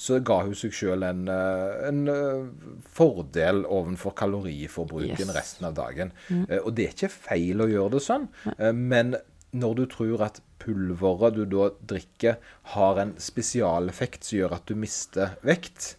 så 0.00 0.18
ga 0.24 0.38
hun 0.44 0.56
seg 0.58 0.74
sjøl 0.76 1.04
en, 1.08 1.22
eh, 1.32 1.88
en 1.88 2.02
eh, 2.12 2.50
fordel 2.96 3.62
overfor 3.64 4.12
kaloriforbruken 4.20 5.28
Yes. 5.30 5.34
resten 5.36 5.68
av 5.70 5.76
dagen. 5.78 6.12
Eh, 6.32 6.58
og 6.60 6.74
det 6.76 6.86
er 6.90 6.96
ikke 6.96 7.12
feil 7.14 7.64
å 7.64 7.70
gjøre 7.70 7.94
det 7.96 8.02
sånn, 8.04 8.28
eh, 8.58 8.72
men 8.76 9.14
når 9.52 9.74
du 9.80 9.84
tror 9.90 10.22
at 10.28 10.40
pulveret 10.60 11.34
du 11.34 11.44
da 11.48 11.70
drikker, 11.90 12.36
har 12.74 12.98
en 13.02 13.14
spesialeffekt 13.18 14.24
som 14.28 14.38
gjør 14.38 14.52
at 14.58 14.66
du 14.68 14.74
mister 14.78 15.32
vekt, 15.46 15.94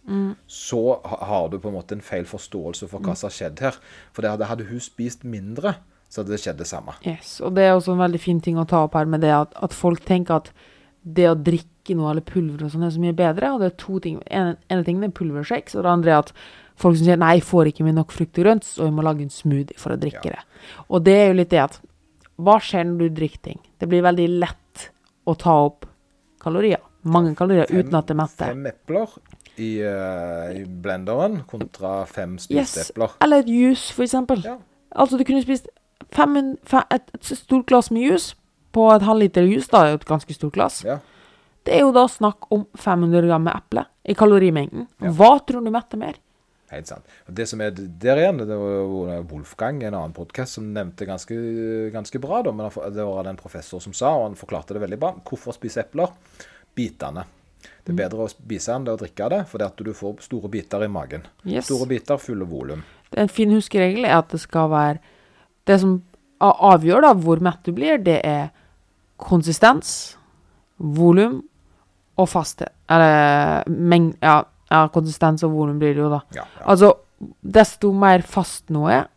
så 0.46 0.82
har 1.04 1.48
du 1.52 1.58
på 1.60 1.68
en 1.68 1.76
måte 1.76 1.96
en 1.98 2.04
feil 2.04 2.24
forståelse 2.28 2.88
for 2.88 3.02
hva 3.02 3.16
som 3.18 3.28
har 3.28 3.36
skjedd 3.36 3.60
her. 3.64 3.76
For 4.14 4.22
det 4.24 4.30
hadde, 4.34 4.48
hadde 4.48 4.68
hun 4.70 4.80
spist 4.80 5.24
mindre, 5.28 5.74
så 6.08 6.22
hadde 6.22 6.34
det 6.36 6.40
skjedd 6.44 6.58
det 6.62 6.68
samme. 6.70 6.94
Yes. 7.08 7.40
Og 7.44 7.54
det 7.56 7.66
er 7.66 7.74
også 7.74 7.92
en 7.96 8.02
veldig 8.04 8.20
fin 8.22 8.40
ting 8.44 8.58
å 8.60 8.66
ta 8.68 8.84
opp 8.86 8.94
her 8.98 9.06
med 9.10 9.20
det 9.24 9.32
at, 9.34 9.52
at 9.64 9.74
folk 9.76 10.04
tenker 10.08 10.40
at 10.42 10.52
det 11.02 11.26
å 11.32 11.34
drikke 11.34 11.96
noe 11.98 12.12
eller 12.12 12.22
pulver 12.22 12.62
og 12.62 12.70
sånn 12.72 12.84
er 12.86 12.92
så 12.94 13.00
mye 13.02 13.16
bedre. 13.18 13.52
Og 13.56 13.60
det 13.64 13.72
er 13.72 13.78
to 13.82 13.98
ting. 14.04 14.20
En, 14.30 14.54
ene 14.70 14.84
tingen 14.86 15.08
er 15.08 15.14
pulvershakes, 15.16 15.74
og 15.74 15.82
det 15.84 15.90
andre 15.92 16.12
er 16.14 16.20
at 16.22 16.32
folk 16.78 16.96
som 16.96 17.08
sier 17.08 17.18
nei, 17.20 17.34
jeg 17.40 17.48
får 17.48 17.72
ikke 17.72 17.84
med 17.88 17.96
nok 17.98 18.12
frukt 18.14 18.38
og 18.38 18.44
grønt, 18.46 18.64
så 18.68 18.86
jeg 18.86 18.94
må 18.96 19.02
lage 19.04 19.24
en 19.26 19.32
smoothie 19.34 19.76
for 19.80 19.92
å 19.92 19.98
drikke 20.00 20.30
Ja. 20.30 20.36
det. 20.38 20.68
Og 20.88 21.02
det 21.04 21.16
er 21.18 21.26
jo 21.32 21.40
litt 21.42 21.50
det 21.50 21.64
at 21.64 21.80
hva 22.40 22.56
skjer 22.62 22.84
når 22.88 22.98
du 22.98 23.08
drikker 23.20 23.42
ting? 23.42 23.60
Det 23.78 23.88
blir 23.90 24.02
veldig 24.02 24.28
lett 24.40 24.88
å 25.28 25.34
ta 25.38 25.52
opp 25.66 25.86
kalorier. 26.42 26.80
Mange 27.04 27.34
kalorier 27.38 27.66
Fem- 27.66 27.78
uten 27.82 27.94
at 27.98 28.06
det 28.06 28.16
metter. 28.16 28.46
Fem 28.52 28.66
epler 28.66 29.08
i, 29.58 29.70
uh, 29.82 30.48
i 30.54 30.64
blenderen 30.64 31.42
kontra 31.50 32.06
fem 32.06 32.36
spiste 32.38 32.54
Yes. 32.80 32.90
epler. 32.90 33.10
Eller 33.20 33.42
et 33.44 33.48
juice, 33.50 33.90
for 33.92 34.02
eksempel. 34.06 34.42
Ja. 34.44 34.56
Altså, 34.96 35.18
du 35.18 35.24
kunne 35.24 35.42
spist 35.42 35.68
fem, 36.12 36.56
fem, 36.64 36.82
et, 36.90 37.10
et 37.14 37.24
stort 37.24 37.66
glass 37.66 37.90
med 37.90 38.02
juice 38.08 38.34
på 38.72 38.86
et 38.94 39.02
halvliter 39.02 39.44
juice, 39.46 39.68
da, 39.68 39.84
er 39.84 39.90
jo 39.94 40.00
et 40.00 40.08
ganske 40.08 40.34
stort 40.34 40.52
glass. 40.54 40.82
Ja. 40.84 40.98
Det 41.64 41.74
er 41.76 41.80
jo 41.84 41.92
da 41.94 42.06
snakk 42.10 42.48
om 42.50 42.64
500 42.74 43.26
gram 43.28 43.44
med 43.46 43.54
eple 43.54 43.84
i 44.08 44.14
kalorimengden. 44.18 44.88
Ja. 45.02 45.10
Hva 45.14 45.34
tror 45.46 45.62
du 45.62 45.70
metter 45.70 46.00
mer? 46.00 46.14
Helt 46.72 46.88
sant. 46.88 47.04
Det 47.28 47.44
som 47.50 47.60
er 47.60 47.74
der 47.76 48.16
igjen, 48.22 48.38
det 48.48 48.56
var 48.56 49.26
Wolfgang, 49.28 49.82
en 49.84 49.92
annen 49.98 50.14
podkast, 50.16 50.56
som 50.56 50.70
nevnte 50.72 51.04
ganske, 51.08 51.36
ganske 51.92 52.20
bra. 52.22 52.40
Da, 52.46 52.52
men 52.56 52.70
det 52.94 53.04
var 53.04 53.28
en 53.28 53.36
professor 53.36 53.82
som 53.84 53.92
sa, 53.92 54.14
og 54.16 54.30
han 54.30 54.38
forklarte 54.40 54.72
det 54.76 54.80
veldig 54.86 54.98
bra. 55.02 55.10
Hvorfor 55.28 55.52
spise 55.56 55.84
epler? 55.84 56.14
Bitene. 56.74 57.26
Det 57.84 57.92
Mm. 57.92 57.98
er 57.98 58.08
bedre 58.08 58.24
å 58.24 58.30
spise 58.30 58.72
enn 58.74 58.84
det 58.86 58.92
å 58.94 58.98
drikke 58.98 59.28
det, 59.30 59.40
fordi 59.50 59.64
at 59.66 59.76
du 59.76 59.92
får 59.92 60.20
store 60.22 60.48
biter 60.48 60.82
i 60.84 60.88
magen. 60.88 61.26
Yes. 61.44 61.66
Store 61.66 61.86
biter, 61.86 62.16
fulle 62.18 62.44
volum. 62.48 62.82
En 63.12 63.28
fin 63.28 63.50
huskeregel 63.50 64.04
er 64.06 64.16
at 64.18 64.28
det 64.30 64.40
skal 64.40 64.68
være 64.70 64.98
Det 65.66 65.78
som 65.78 66.02
avgjør 66.40 67.02
da 67.02 67.12
hvor 67.14 67.38
mett 67.40 67.62
du 67.62 67.70
blir, 67.72 67.98
det 68.02 68.20
er 68.26 68.48
konsistens, 69.16 70.16
volum 70.78 71.42
og 72.18 72.28
fasthet. 72.28 72.72
Eller 72.90 73.62
meng... 73.68 74.08
Ja, 74.22 74.42
ja 74.72 74.86
konsistens 74.92 75.44
og 75.46 75.52
volum 75.54 75.78
blir 75.82 75.92
det 75.94 76.02
jo, 76.02 76.10
da. 76.12 76.22
Ja, 76.36 76.46
ja. 76.58 76.66
Altså, 76.72 76.94
desto 77.44 77.92
mer 77.94 78.24
fast 78.26 78.72
noe 78.74 78.94
er, 79.02 79.08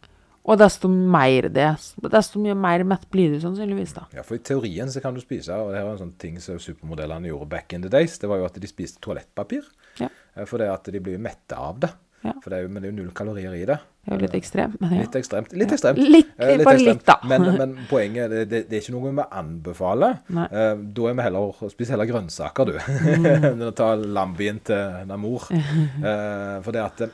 og 0.45 0.60
desto 0.62 0.86
mer 0.91 1.47
det 1.49 1.64
er, 1.72 1.80
desto 2.14 2.38
mye 2.43 2.53
mer 2.60 2.84
mett 2.86 3.08
blir 3.10 3.32
du 3.34 3.39
sannsynligvis, 3.41 3.95
da. 3.97 4.03
Ja, 4.14 4.22
for 4.28 4.38
I 4.38 4.43
teorien 4.45 4.91
så 4.93 5.01
kan 5.01 5.16
du 5.18 5.22
spise, 5.24 5.56
og 5.58 5.72
det 5.74 5.80
her 5.80 5.88
er 5.88 5.95
en 5.95 6.03
sånn 6.03 6.14
ting 6.22 6.38
som 6.43 6.60
supermodellene 6.62 7.32
gjorde 7.32 7.49
back 7.56 7.74
in 7.74 7.82
the 7.82 7.89
days, 7.89 8.20
det 8.22 8.30
var 8.30 8.43
jo 8.43 8.45
at 8.51 8.60
de 8.62 8.70
spiste 8.70 9.01
toalettpapir. 9.01 9.66
Ja. 10.03 10.12
Eh, 10.36 10.45
For 10.45 10.62
det 10.62 10.70
at 10.70 10.91
de 10.93 11.01
blir 11.01 11.18
mette 11.18 11.58
av 11.58 11.80
det. 11.82 11.89
Ja. 12.26 12.36
For 12.43 12.51
det 12.53 12.60
er 12.60 12.68
jo, 12.68 12.70
men 12.76 12.84
det 12.84 12.89
er 12.89 12.93
jo 12.93 12.99
null 13.03 13.14
kalorier 13.18 13.56
i 13.58 13.66
det. 13.70 13.80
Det 14.06 14.12
er 14.14 14.20
jo 14.20 14.22
litt 14.22 14.36
ekstremt, 14.38 14.76
men 14.82 14.91
ja. 14.93 15.01
Litt 15.01 15.16
ekstremt. 15.18 15.53
Litt 15.58 15.72
ekstremt. 15.74 15.97
Litt, 15.97 16.28
Eh, 16.38 16.58
bare 16.62 16.76
ekstremt. 16.78 16.86
litt, 16.86 17.06
da. 17.08 17.16
Men, 17.26 17.45
men 17.58 17.72
poenget 17.89 18.30
er 18.32 18.45
det, 18.45 18.60
det 18.70 18.78
er 18.78 18.84
ikke 18.84 18.93
noe 18.93 19.12
vi 19.18 19.26
anbefaler. 19.39 20.20
Eh, 20.30 20.76
da 20.93 21.08
er 21.10 21.16
vi 21.18 21.26
heller 21.26 21.70
Spis 21.74 21.89
heller 21.89 22.06
grønnsaker, 22.10 22.70
du. 22.70 22.76
Mm. 22.78 23.64
Ta 23.80 23.95
lambien 23.97 24.60
til 24.68 25.06
Namor. 25.10 25.47
Eh, 26.06 26.58
for 26.62 26.72
det 26.76 26.84
at 26.86 27.08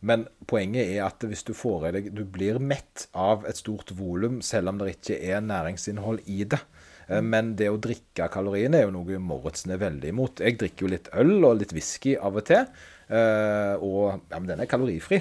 men 0.00 0.28
poenget 0.46 0.92
er 0.94 1.00
at 1.08 1.24
hvis 1.26 1.40
du 1.42 1.50
får 1.58 1.88
i 1.88 1.90
deg 1.96 2.04
Du 2.14 2.20
blir 2.30 2.60
mett 2.62 3.08
av 3.18 3.42
et 3.50 3.58
stort 3.58 3.90
volum, 3.98 4.36
selv 4.46 4.70
om 4.70 4.78
det 4.78 4.92
ikke 4.92 5.16
er 5.32 5.40
næringsinnhold 5.42 6.20
i 6.30 6.44
det. 6.44 6.60
Eh, 7.08 7.18
Men 7.24 7.54
det 7.58 7.66
å 7.72 7.80
drikke 7.82 8.28
kaloriene 8.30 8.78
er 8.78 8.86
jo 8.86 8.92
noe 8.94 9.18
Moritzen 9.18 9.72
er 9.74 9.80
veldig 9.82 10.12
imot. 10.12 10.44
Jeg 10.44 10.58
drikker 10.60 10.86
jo 10.86 10.92
litt 10.92 11.10
øl 11.18 11.34
og 11.48 11.58
litt 11.64 11.74
whisky 11.74 12.14
av 12.20 12.36
og 12.38 12.46
til. 12.46 12.68
eh, 13.08 13.74
og 13.80 14.20
ja, 14.30 14.38
men 14.38 14.46
den 14.52 14.60
er 14.60 14.68
kalorifri. 14.70 15.18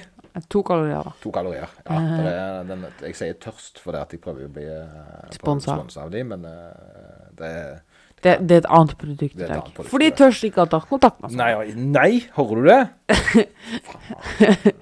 To 0.50 0.62
kalorier, 0.64 1.04
da. 1.04 1.12
To 1.24 1.32
kalorier. 1.32 1.70
Ja, 1.88 1.98
det 2.00 2.32
er, 2.34 2.64
den, 2.70 2.86
jeg 3.02 3.16
sier 3.18 3.34
tørst 3.42 3.80
fordi 3.84 3.98
at 4.02 4.12
jeg 4.16 4.22
prøver 4.22 4.46
å 4.46 4.52
bli 4.54 4.66
uh, 4.68 5.32
Sponsa. 5.34 5.78
av 6.04 6.12
dem, 6.14 6.28
men 6.36 6.46
eh, 6.46 7.30
det 7.40 7.52
er 7.52 7.78
Det, 8.22 8.34
det 8.50 8.56
er 8.56 8.62
et 8.64 8.70
annet 8.74 8.96
produkt 8.98 9.36
i 9.36 9.38
Det 9.44 9.48
dag. 9.50 9.72
For 9.86 9.98
de 10.02 10.10
tør 10.18 10.34
ikke 10.50 10.64
å 10.66 10.70
ta 10.72 10.80
kontakt 10.90 11.20
med 11.22 11.30
oss. 11.30 11.38
Nei, 11.38 11.52
nei, 11.76 12.12
hører 12.38 12.56
du 12.62 12.70
det? 12.70 12.82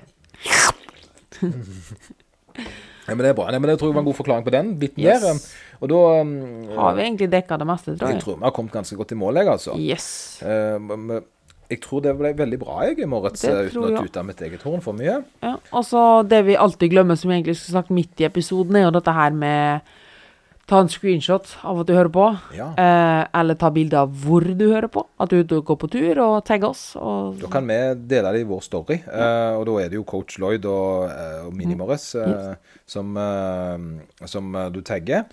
ja, 3.06 3.14
men 3.14 3.22
det 3.22 3.30
er 3.32 3.38
bra. 3.38 3.50
Nei, 3.52 3.60
men 3.62 3.70
jeg 3.74 3.80
tror 3.82 3.92
jeg 3.92 3.98
var 3.98 4.04
en 4.06 4.10
god 4.10 4.18
forklaring 4.18 4.46
på 4.48 4.54
den 4.56 4.74
biten 4.82 5.04
Yes. 5.04 5.22
der. 5.22 5.42
Og 5.84 5.90
da 5.92 6.00
um, 6.22 6.32
Har 6.78 6.96
vi 6.96 7.04
egentlig 7.04 7.28
dekka 7.34 7.58
det 7.60 7.68
meste, 7.68 7.98
tror 7.98 8.08
Jeg 8.10 8.16
jeg? 8.16 8.24
tror 8.24 8.38
vi 8.40 8.44
har 8.48 8.52
kommet 8.56 8.72
ganske 8.74 8.96
godt 8.96 9.12
i 9.12 9.16
mål, 9.20 9.36
jeg, 9.42 9.48
altså. 9.52 9.76
Yes. 9.78 10.08
Uh, 10.42 11.20
jeg 11.70 11.82
tror 11.82 12.02
det 12.06 12.16
ble 12.18 12.34
veldig 12.38 12.60
bra, 12.62 12.80
jeg, 12.86 13.08
morges, 13.10 13.44
eh, 13.44 13.68
uten 13.70 13.84
å 13.90 14.04
tute 14.06 14.24
mitt 14.24 14.42
eget 14.42 14.62
horn 14.68 14.82
for 14.82 14.94
mye. 14.94 15.24
Ja, 15.44 15.56
og 15.72 15.84
så 15.86 16.28
det 16.28 16.44
vi 16.46 16.56
alltid 16.56 16.92
glemmer, 16.92 17.16
som 17.18 17.30
vi 17.32 17.38
egentlig 17.40 17.58
skulle 17.58 17.82
sagt 17.82 17.90
midt 17.94 18.22
i 18.22 18.28
episoden, 18.30 18.76
er 18.76 18.88
jo 18.90 18.92
dette 19.00 19.14
her 19.14 19.32
med 19.32 19.82
Ta 20.66 20.80
en 20.82 20.88
screenshot 20.90 21.46
av 21.62 21.84
at 21.84 21.86
du 21.86 21.94
hører 21.94 22.10
på, 22.10 22.24
Ja. 22.58 22.72
eh, 22.74 23.28
eller 23.40 23.54
ta 23.54 23.70
bilde 23.70 23.94
av 23.94 24.10
hvor 24.10 24.42
du 24.42 24.64
hører 24.74 24.88
på. 24.90 25.06
At 25.20 25.30
du 25.30 25.44
går 25.62 25.78
på 25.78 25.88
tur, 25.92 26.18
og 26.24 26.44
tagge 26.44 26.64
oss. 26.66 26.96
Og 26.96 27.38
Da 27.40 27.46
kan 27.54 27.68
vi 27.68 27.94
dele 28.08 28.32
det 28.34 28.42
i 28.42 28.50
vår 28.50 28.64
story. 28.64 28.96
eh, 29.06 29.54
og 29.60 29.66
da 29.68 29.72
er 29.84 29.90
det 29.90 29.94
jo 30.00 30.04
coach 30.04 30.40
Lloyd 30.40 30.66
og, 30.66 31.12
eh, 31.12 31.46
og 31.46 31.54
Mini 31.54 31.76
Morris 31.76 32.16
eh, 32.16 32.56
som, 32.88 33.16
eh, 33.16 33.78
som 34.26 34.52
du 34.74 34.82
tagger. 34.82 35.26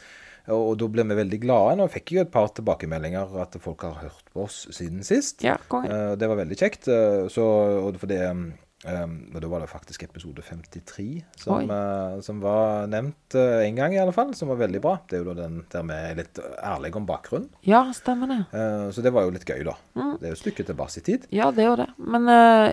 Og, 0.51 0.73
og 0.73 0.75
da 0.81 0.89
blir 0.91 1.07
vi 1.07 1.19
veldig 1.21 1.39
glade. 1.45 1.77
Nå 1.79 1.87
fikk 1.93 2.13
jeg 2.13 2.21
jo 2.21 2.27
et 2.27 2.35
par 2.35 2.51
tilbakemeldinger 2.57 3.39
at 3.45 3.57
folk 3.63 3.87
har 3.87 4.01
hørt 4.03 4.35
på 4.35 4.47
oss 4.49 4.65
siden 4.75 5.05
sist. 5.07 5.45
ja. 5.47 5.57
Eh, 5.61 6.13
det 6.19 6.29
var 6.29 6.41
veldig 6.43 6.59
kjekt. 6.59 6.89
eh, 6.91 7.29
så, 7.31 7.47
og 7.87 7.99
for 8.01 8.11
det 8.11 8.23
um, 8.27 8.51
og 8.83 9.37
Da 9.39 9.47
var 9.47 9.63
det 9.63 9.69
faktisk 9.71 10.03
episode 10.03 10.43
53 10.43 11.23
som, 11.39 11.71
eh, 11.71 12.17
som 12.27 12.41
var 12.43 12.89
nevnt 12.91 13.37
uh, 13.39 13.63
en 13.63 13.77
gang, 13.79 13.95
i 13.95 14.01
alle 14.03 14.15
fall. 14.15 14.33
Som 14.35 14.51
var 14.51 14.59
veldig 14.59 14.81
bra. 14.83 14.97
Det 15.07 15.21
er 15.21 15.23
jo 15.23 15.31
da 15.31 15.45
den 15.45 15.61
der 15.71 15.87
vi 15.87 15.99
er 16.11 16.19
litt 16.19 16.41
ærlige 16.59 16.99
om 16.99 17.07
bakgrunnen. 17.07 17.53
Ja, 17.63 17.85
stemmer 17.95 18.33
det. 18.33 18.41
Uh, 18.51 18.91
så 18.91 19.05
det 19.05 19.15
var 19.15 19.29
jo 19.29 19.37
litt 19.37 19.47
gøy, 19.47 19.63
da. 19.69 19.77
Mm. 19.95 20.17
Det 20.19 20.27
er 20.27 20.35
jo 20.35 20.41
et 20.41 20.43
stykke 20.43 20.67
tilbake 20.73 20.99
i 20.99 21.07
tid. 21.13 21.31
Ja, 21.31 21.53
det 21.55 21.63
er 21.63 21.71
jo 21.71 21.79
det. 21.85 21.89
Men 22.03 22.27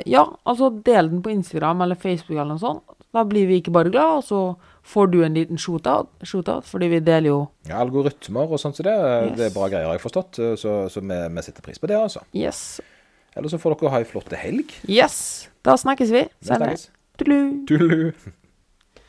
ja, 0.10 0.26
altså 0.50 0.72
del 0.74 1.14
den 1.14 1.22
på 1.22 1.30
Instagram 1.36 1.86
eller 1.86 2.00
Facebook 2.00 2.40
eller 2.40 2.56
noe 2.56 2.66
sånt. 2.66 2.98
Da 3.14 3.24
blir 3.26 3.46
vi 3.50 3.62
ikke 3.62 3.74
bare 3.74 3.94
glad, 3.94 4.20
og 4.20 4.26
så 4.26 4.42
får 4.90 5.12
du 5.14 5.20
en 5.26 5.34
liten 5.38 5.58
shootout, 5.62 6.10
shootout 6.26 6.66
fordi 6.66 6.88
vi 6.90 7.00
deler 7.06 7.30
jo 7.30 7.40
Ja, 7.70 7.80
algoritmer 7.84 8.50
og 8.50 8.60
sånt 8.60 8.76
som 8.80 8.88
det. 8.88 8.94
eh, 8.96 9.28
Yes. 9.30 9.38
Det 9.38 9.46
er 9.50 9.54
bra 9.54 9.68
greier, 9.70 9.86
har 9.86 9.94
jeg 10.00 10.02
forstått. 10.02 10.40
Så, 10.58 10.74
så 10.90 11.02
vi, 11.02 11.20
vi 11.36 11.42
setter 11.46 11.62
pris 11.66 11.78
på 11.80 11.88
det, 11.92 11.98
altså. 12.00 12.24
Yes. 12.34 12.80
Eller 13.38 13.50
så 13.54 13.60
får 13.62 13.76
dere 13.80 13.92
ha 13.94 14.00
ei 14.02 14.08
flott 14.10 14.34
helg. 14.34 14.74
Yes. 14.90 15.50
Da 15.64 15.76
snakkes 15.78 16.10
vi 16.12 16.24
senere. 16.42 16.74
snakkes. 16.74 16.90
Tudelu. 17.20 17.66
Tudelu. 17.70 18.14